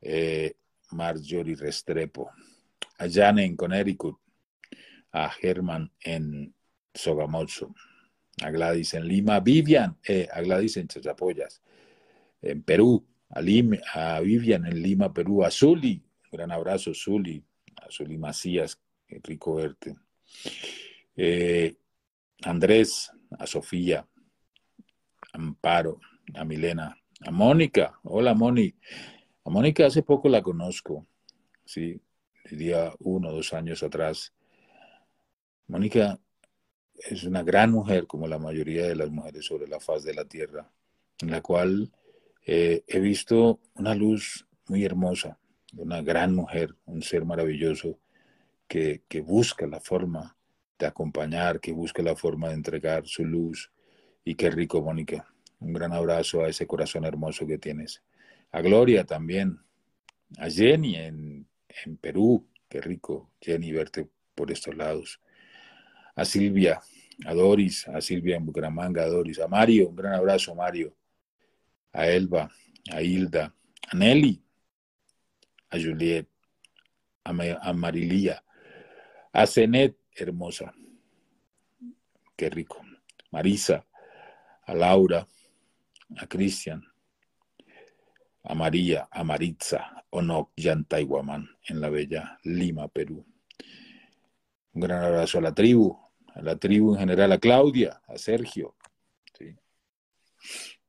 eh, 0.00 0.54
Marjorie 0.92 1.56
Restrepo. 1.56 2.30
A 2.98 3.08
Jane 3.08 3.44
en 3.44 3.56
Connecticut, 3.56 4.18
a 5.12 5.30
Germán 5.30 5.90
en 6.00 6.52
Sogamoso, 6.92 7.74
a 8.42 8.50
Gladys 8.50 8.94
en 8.94 9.06
Lima, 9.06 9.40
Vivian, 9.40 9.96
eh, 10.06 10.28
a 10.32 10.40
Gladys 10.40 10.76
en 10.76 10.88
Chachapoyas, 10.88 11.62
en 12.42 12.62
Perú, 12.62 13.06
a, 13.30 13.38
a 13.38 14.20
Vivian 14.20 14.66
en 14.66 14.82
Lima, 14.82 15.12
Perú, 15.12 15.44
a 15.44 15.50
Zuli, 15.50 16.02
gran 16.32 16.50
abrazo 16.50 16.92
Zuli, 16.92 17.42
a 17.76 17.90
Zuli 17.90 18.18
Macías, 18.18 18.80
qué 19.06 19.20
rico 19.22 19.54
verte. 19.54 19.96
Eh, 21.16 21.76
Andrés, 22.42 23.10
a 23.38 23.46
Sofía, 23.46 24.06
Amparo, 25.32 26.00
a 26.34 26.44
Milena, 26.44 26.96
a 27.20 27.30
Mónica, 27.30 27.98
hola 28.04 28.34
Moni, 28.34 28.74
a 29.44 29.50
Mónica 29.50 29.86
hace 29.86 30.02
poco 30.02 30.28
la 30.28 30.42
conozco, 30.42 31.06
sí, 31.64 32.00
diría 32.50 32.92
uno 33.00 33.28
o 33.30 33.32
dos 33.32 33.52
años 33.52 33.82
atrás. 33.82 34.32
Mónica 35.66 36.18
es 36.94 37.24
una 37.24 37.42
gran 37.42 37.72
mujer, 37.72 38.06
como 38.06 38.26
la 38.26 38.38
mayoría 38.38 38.86
de 38.86 38.96
las 38.96 39.10
mujeres 39.10 39.44
sobre 39.44 39.68
la 39.68 39.80
faz 39.80 40.04
de 40.04 40.14
la 40.14 40.24
tierra, 40.24 40.70
en 41.20 41.30
la 41.30 41.40
cual 41.40 41.90
eh, 42.46 42.84
he 42.86 43.00
visto 43.00 43.60
una 43.74 43.94
luz 43.94 44.46
muy 44.68 44.84
hermosa, 44.84 45.38
una 45.76 46.02
gran 46.02 46.34
mujer, 46.34 46.74
un 46.86 47.02
ser 47.02 47.24
maravilloso 47.24 47.98
que, 48.68 49.02
busca 49.24 49.66
la 49.66 49.80
forma 49.80 50.36
de 50.78 50.86
acompañar, 50.86 51.60
que 51.60 51.72
busca 51.72 52.02
la 52.02 52.14
forma 52.14 52.48
de 52.48 52.54
entregar 52.54 53.06
su 53.06 53.24
luz. 53.24 53.72
Y 54.24 54.34
qué 54.34 54.50
rico, 54.50 54.82
Mónica. 54.82 55.26
Un 55.60 55.72
gran 55.72 55.92
abrazo 55.92 56.44
a 56.44 56.48
ese 56.48 56.66
corazón 56.66 57.04
hermoso 57.04 57.46
que 57.46 57.58
tienes. 57.58 58.02
A 58.52 58.60
Gloria 58.60 59.04
también. 59.04 59.58
A 60.38 60.48
Jenny 60.48 60.96
en, 60.96 61.48
Perú. 62.00 62.46
Qué 62.68 62.80
rico, 62.80 63.30
Jenny, 63.40 63.72
verte 63.72 64.06
por 64.34 64.50
estos 64.50 64.76
lados 64.76 65.20
a 66.18 66.24
Silvia, 66.24 66.82
a 67.26 67.32
Doris, 67.32 67.86
a 67.86 68.00
Silvia 68.00 68.36
en 68.36 68.44
Bucaramanga, 68.44 69.04
a 69.04 69.06
Doris, 69.06 69.38
a 69.38 69.46
Mario, 69.46 69.88
un 69.88 69.94
gran 69.94 70.14
abrazo, 70.14 70.52
Mario, 70.52 70.92
a 71.92 72.08
Elba, 72.08 72.50
a 72.90 73.00
Hilda, 73.00 73.54
a 73.88 73.96
Nelly, 73.96 74.42
a 75.70 75.78
Juliet, 75.78 76.26
a, 77.22 77.72
Marilía, 77.72 78.42
a 79.32 79.46
Zenet, 79.46 79.96
hermosa, 80.14 80.74
qué 82.36 82.50
rico, 82.50 82.80
Marisa, 83.30 83.86
a 84.66 84.74
Laura, 84.74 85.26
a 86.16 86.26
Cristian, 86.26 86.84
a 88.44 88.54
María, 88.54 89.08
a 89.10 89.24
Maritza, 89.24 90.04
Onok, 90.10 90.52
Yantayguamán, 90.56 91.48
en 91.66 91.80
la 91.80 91.90
bella 91.90 92.38
Lima, 92.44 92.88
Perú. 92.88 93.26
Un 94.72 94.80
gran 94.80 95.02
abrazo 95.02 95.38
a 95.38 95.42
la 95.42 95.54
tribu, 95.54 95.98
a 96.34 96.42
la 96.42 96.56
tribu 96.56 96.94
en 96.94 97.00
general, 97.00 97.32
a 97.32 97.38
Claudia, 97.38 98.00
a 98.06 98.16
Sergio, 98.16 98.74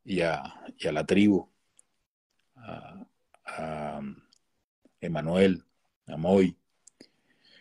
y, 0.06 0.22
a, 0.22 0.42
la 0.84 1.06
tribu, 1.06 1.50
a, 2.56 3.06
a 3.46 4.02
Emanuel, 5.02 5.64
a 6.08 6.18
Moy. 6.18 6.56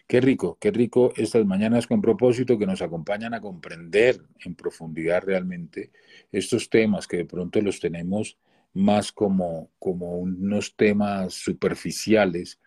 Qué 0.08 0.22
rico, 0.22 0.56
qué 0.58 0.70
rico 0.70 1.12
estas 1.16 1.44
mañanas 1.44 1.86
con 1.86 2.00
propósito 2.00 2.58
que 2.58 2.66
nos 2.66 2.80
acompañan 2.80 3.34
a 3.34 3.42
comprender 3.42 4.18
en 4.42 4.54
profundidad 4.54 5.22
realmente 5.22 5.90
estos 6.32 6.70
temas 6.70 7.06
que 7.06 7.18
de 7.18 7.24
pronto 7.26 7.60
los 7.60 7.78
tenemos 7.78 8.38
más 8.72 9.12
como, 9.12 9.70
como 9.78 10.16
unos 10.16 10.76
temas 10.76 11.34
superficiales 11.34 12.58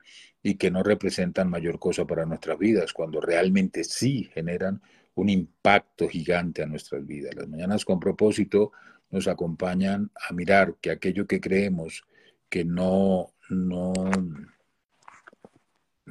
y 0.43 0.53
que 0.53 0.69
no 0.69 0.83
representan 0.83 1.49
mayor 1.49 1.79
cosa 1.79 2.05
para 2.05 2.27
nuestras 2.27 2.59
vidas, 2.59 2.93
cuando 2.93 3.19
realmente 3.19 3.83
sí 3.85 4.29
generan 4.35 4.79
un 5.15 5.29
impacto 5.29 6.07
gigante 6.07 6.61
a 6.61 6.67
nuestras 6.67 7.07
vidas. 7.07 7.33
Las 7.33 7.47
mañanas 7.47 7.85
con 7.85 7.99
propósito 7.99 8.71
nos 9.09 9.27
acompañan 9.27 10.11
a 10.29 10.31
mirar 10.31 10.75
que 10.79 10.91
aquello 10.91 11.25
que 11.25 11.41
creemos 11.41 12.03
que 12.49 12.65
no, 12.65 13.33
no, 13.49 13.93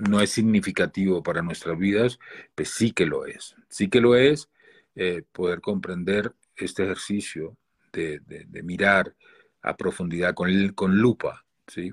no 0.08 0.20
es 0.20 0.30
significativo 0.30 1.22
para 1.22 1.42
nuestras 1.42 1.78
vidas, 1.78 2.18
pues 2.54 2.70
sí 2.70 2.92
que 2.92 3.06
lo 3.06 3.26
es. 3.26 3.54
Sí 3.68 3.88
que 3.88 4.00
lo 4.00 4.16
es 4.16 4.48
eh, 4.94 5.22
poder 5.32 5.60
comprender 5.60 6.34
este 6.56 6.84
ejercicio 6.84 7.56
de, 7.92 8.20
de, 8.20 8.62
mirar 8.62 9.14
a 9.62 9.76
profundidad 9.76 10.34
con, 10.34 10.68
con 10.74 10.98
lupa, 10.98 11.44
¿sí? 11.66 11.92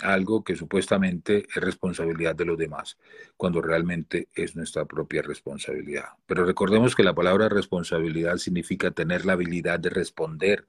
algo 0.00 0.42
que 0.42 0.56
supuestamente 0.56 1.46
es 1.48 1.62
responsabilidad 1.62 2.34
de 2.34 2.44
los 2.44 2.58
demás, 2.58 2.98
cuando 3.36 3.60
realmente 3.60 4.28
es 4.34 4.56
nuestra 4.56 4.84
propia 4.84 5.22
responsabilidad. 5.22 6.08
Pero 6.26 6.44
recordemos 6.44 6.94
que 6.94 7.02
la 7.02 7.14
palabra 7.14 7.48
responsabilidad 7.48 8.36
significa 8.36 8.90
tener 8.90 9.24
la 9.24 9.34
habilidad 9.34 9.78
de 9.78 9.90
responder 9.90 10.66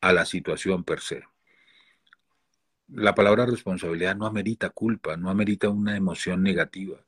a 0.00 0.12
la 0.12 0.26
situación 0.26 0.84
per 0.84 1.00
se. 1.00 1.24
La 2.88 3.14
palabra 3.14 3.46
responsabilidad 3.46 4.16
no 4.16 4.26
amerita 4.26 4.70
culpa, 4.70 5.16
no 5.16 5.30
amerita 5.30 5.68
una 5.68 5.96
emoción 5.96 6.42
negativa. 6.42 6.98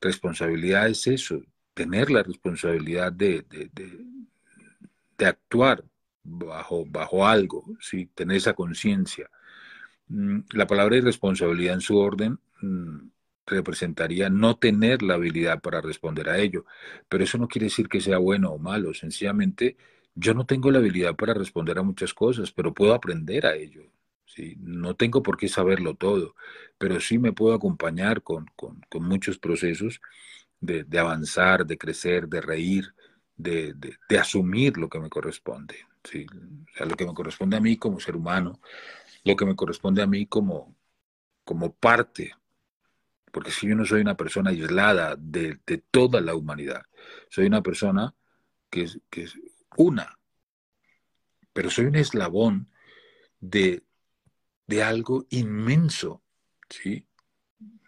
Responsabilidad 0.00 0.88
es 0.88 1.06
eso, 1.06 1.42
tener 1.74 2.10
la 2.10 2.22
responsabilidad 2.22 3.12
de, 3.12 3.44
de, 3.48 5.26
actuar 5.26 5.84
bajo, 6.22 6.84
bajo 6.86 7.26
algo, 7.26 7.64
¿sí? 7.80 8.06
tener 8.14 8.36
esa 8.36 8.54
conciencia 8.54 9.28
Mm, 10.08 10.40
la 10.52 10.66
palabra 10.66 10.96
irresponsabilidad 10.96 11.74
en 11.74 11.80
su 11.82 11.98
orden 11.98 12.38
mm, 12.62 13.08
representaría 13.46 14.30
no 14.30 14.56
tener 14.58 15.02
la 15.02 15.14
habilidad 15.14 15.60
para 15.60 15.80
responder 15.80 16.28
a 16.28 16.38
ello, 16.38 16.64
pero 17.08 17.24
eso 17.24 17.38
no 17.38 17.48
quiere 17.48 17.66
decir 17.66 17.88
que 17.88 18.00
sea 18.00 18.18
bueno 18.18 18.50
o 18.52 18.58
malo, 18.58 18.94
sencillamente 18.94 19.76
yo 20.14 20.34
no 20.34 20.46
tengo 20.46 20.70
la 20.70 20.78
habilidad 20.78 21.14
para 21.16 21.34
responder 21.34 21.78
a 21.78 21.82
muchas 21.82 22.14
cosas, 22.14 22.52
pero 22.52 22.74
puedo 22.74 22.94
aprender 22.94 23.46
a 23.46 23.54
ello. 23.54 23.82
No 24.58 24.94
tengo 24.94 25.22
por 25.22 25.36
qué 25.36 25.48
saberlo 25.48 25.94
todo, 25.94 26.34
pero 26.78 27.00
sí 27.00 27.18
me 27.18 27.32
puedo 27.32 27.54
acompañar 27.54 28.22
con, 28.22 28.46
con, 28.56 28.80
muchos 29.02 29.38
procesos 29.38 30.00
de, 30.60 30.84
de, 30.84 30.98
avanzar, 30.98 31.66
de 31.66 31.78
crecer, 31.78 32.28
de 32.28 32.40
reír, 32.40 32.94
de, 33.36 33.74
asumir 34.18 34.76
lo 34.76 34.88
que 34.88 35.00
me 35.00 35.08
corresponde, 35.08 35.76
o 36.04 36.08
sea, 36.08 36.86
lo 36.86 36.96
que 36.96 37.06
me 37.06 37.14
corresponde 37.14 37.56
a 37.56 37.60
mí 37.60 37.76
como 37.76 38.00
ser 38.00 38.16
humano, 38.16 38.60
lo 39.24 39.36
que 39.36 39.46
me 39.46 39.56
corresponde 39.56 40.02
a 40.02 40.06
mí 40.06 40.26
como, 40.26 40.76
como 41.44 41.74
parte, 41.74 42.34
porque 43.32 43.50
si 43.50 43.68
yo 43.68 43.76
no 43.76 43.84
soy 43.84 44.00
una 44.00 44.16
persona 44.16 44.50
aislada 44.50 45.16
de, 45.16 45.58
toda 45.90 46.20
la 46.20 46.34
humanidad, 46.34 46.82
soy 47.28 47.46
una 47.46 47.62
persona 47.62 48.14
que 48.70 48.86
que 49.10 49.22
es 49.24 49.34
una, 49.76 50.18
pero 51.52 51.70
soy 51.70 51.86
un 51.86 51.96
eslabón 51.96 52.70
de, 53.40 53.82
de 54.68 54.82
algo 54.82 55.26
inmenso, 55.30 56.22
¿sí? 56.68 57.04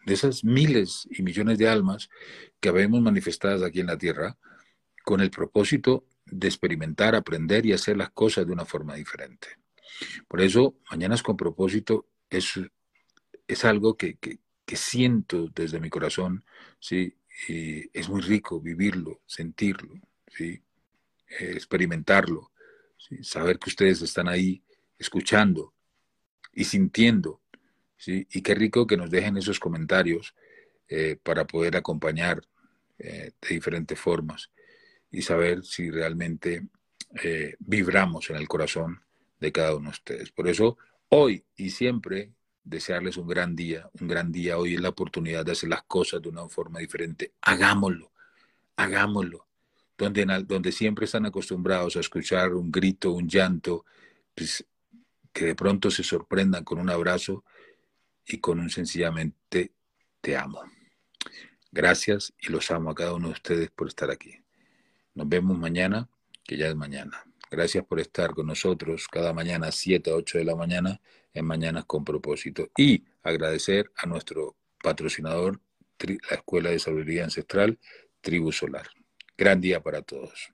de 0.06 0.14
esas 0.14 0.42
miles 0.42 1.06
y 1.10 1.22
millones 1.22 1.58
de 1.58 1.68
almas 1.68 2.10
que 2.58 2.70
vemos 2.70 3.00
manifestadas 3.00 3.62
aquí 3.62 3.80
en 3.80 3.86
la 3.86 3.98
Tierra, 3.98 4.36
con 5.04 5.20
el 5.20 5.30
propósito 5.30 6.06
de 6.24 6.48
experimentar, 6.48 7.14
aprender 7.14 7.66
y 7.66 7.72
hacer 7.72 7.96
las 7.96 8.10
cosas 8.10 8.46
de 8.46 8.52
una 8.52 8.64
forma 8.64 8.94
diferente. 8.94 9.48
Por 10.26 10.40
eso, 10.40 10.76
Mañanas 10.90 11.22
con 11.22 11.36
propósito 11.36 12.06
es, 12.28 12.58
es 13.46 13.64
algo 13.64 13.96
que, 13.96 14.18
siento 14.66 15.48
desde 15.52 15.80
mi 15.80 15.90
corazón, 15.90 16.44
¿sí? 16.78 17.16
Y 17.48 17.90
es 17.92 18.08
muy 18.08 18.20
rico 18.20 18.60
vivirlo, 18.60 19.20
sentirlo, 19.26 19.94
¿sí? 20.28 20.62
Eh, 21.40 21.52
experimentarlo, 21.54 22.52
saber 23.22 23.58
que 23.58 23.70
ustedes 23.70 24.00
están 24.02 24.28
ahí 24.28 24.62
escuchando 24.96 25.74
y 26.52 26.64
sintiendo 26.64 27.40
y 28.06 28.42
qué 28.42 28.54
rico 28.54 28.86
que 28.86 28.96
nos 28.96 29.10
dejen 29.10 29.36
esos 29.36 29.60
comentarios 29.60 30.34
eh, 30.88 31.18
para 31.22 31.46
poder 31.46 31.76
acompañar 31.76 32.40
eh, 32.98 33.32
de 33.40 33.48
diferentes 33.48 33.98
formas 33.98 34.50
y 35.10 35.22
saber 35.22 35.64
si 35.64 35.90
realmente 35.90 36.66
eh, 37.22 37.56
vibramos 37.58 38.30
en 38.30 38.36
el 38.36 38.48
corazón 38.48 39.00
de 39.38 39.52
cada 39.52 39.74
uno 39.74 39.90
de 39.90 39.94
ustedes. 39.94 40.30
Por 40.30 40.48
eso, 40.48 40.78
hoy 41.08 41.44
y 41.56 41.70
siempre, 41.70 42.32
desearles 42.62 43.16
un 43.16 43.26
gran 43.26 43.56
día, 43.56 43.90
un 44.00 44.08
gran 44.08 44.30
día. 44.30 44.58
Hoy 44.58 44.74
es 44.74 44.80
la 44.80 44.90
oportunidad 44.90 45.44
de 45.44 45.52
hacer 45.52 45.68
las 45.68 45.82
cosas 45.82 46.22
de 46.22 46.28
una 46.28 46.48
forma 46.48 46.78
diferente. 46.80 47.32
Hagámoslo, 47.42 48.12
hagámoslo. 48.76 49.46
Donde, 49.98 50.24
donde 50.46 50.72
siempre 50.72 51.04
están 51.04 51.26
acostumbrados 51.26 51.94
a 51.96 52.00
escuchar 52.00 52.54
un 52.54 52.72
grito, 52.72 53.12
un 53.12 53.28
llanto, 53.28 53.84
pues, 54.34 54.64
que 55.32 55.46
de 55.46 55.54
pronto 55.54 55.90
se 55.90 56.02
sorprendan 56.02 56.64
con 56.64 56.78
un 56.78 56.90
abrazo 56.90 57.44
y 58.26 58.38
con 58.38 58.60
un 58.60 58.70
sencillamente 58.70 59.72
te 60.20 60.36
amo. 60.36 60.62
Gracias 61.72 62.32
y 62.40 62.50
los 62.50 62.70
amo 62.70 62.90
a 62.90 62.94
cada 62.94 63.14
uno 63.14 63.28
de 63.28 63.34
ustedes 63.34 63.70
por 63.70 63.88
estar 63.88 64.10
aquí. 64.10 64.34
Nos 65.14 65.28
vemos 65.28 65.58
mañana, 65.58 66.08
que 66.44 66.56
ya 66.56 66.68
es 66.68 66.76
mañana. 66.76 67.24
Gracias 67.50 67.84
por 67.84 68.00
estar 68.00 68.34
con 68.34 68.46
nosotros 68.46 69.08
cada 69.08 69.32
mañana, 69.32 69.72
7 69.72 70.10
a 70.10 70.14
8 70.14 70.38
de 70.38 70.44
la 70.44 70.56
mañana, 70.56 71.00
en 71.32 71.44
Mañanas 71.44 71.84
con 71.84 72.04
propósito. 72.04 72.70
Y 72.76 73.04
agradecer 73.22 73.92
a 73.96 74.06
nuestro 74.06 74.56
patrocinador, 74.82 75.60
la 75.98 76.36
Escuela 76.36 76.70
de 76.70 76.78
Sabiduría 76.78 77.24
Ancestral, 77.24 77.78
Tribu 78.20 78.52
Solar. 78.52 78.88
Gran 79.36 79.60
día 79.60 79.82
para 79.82 80.02
todos. 80.02 80.52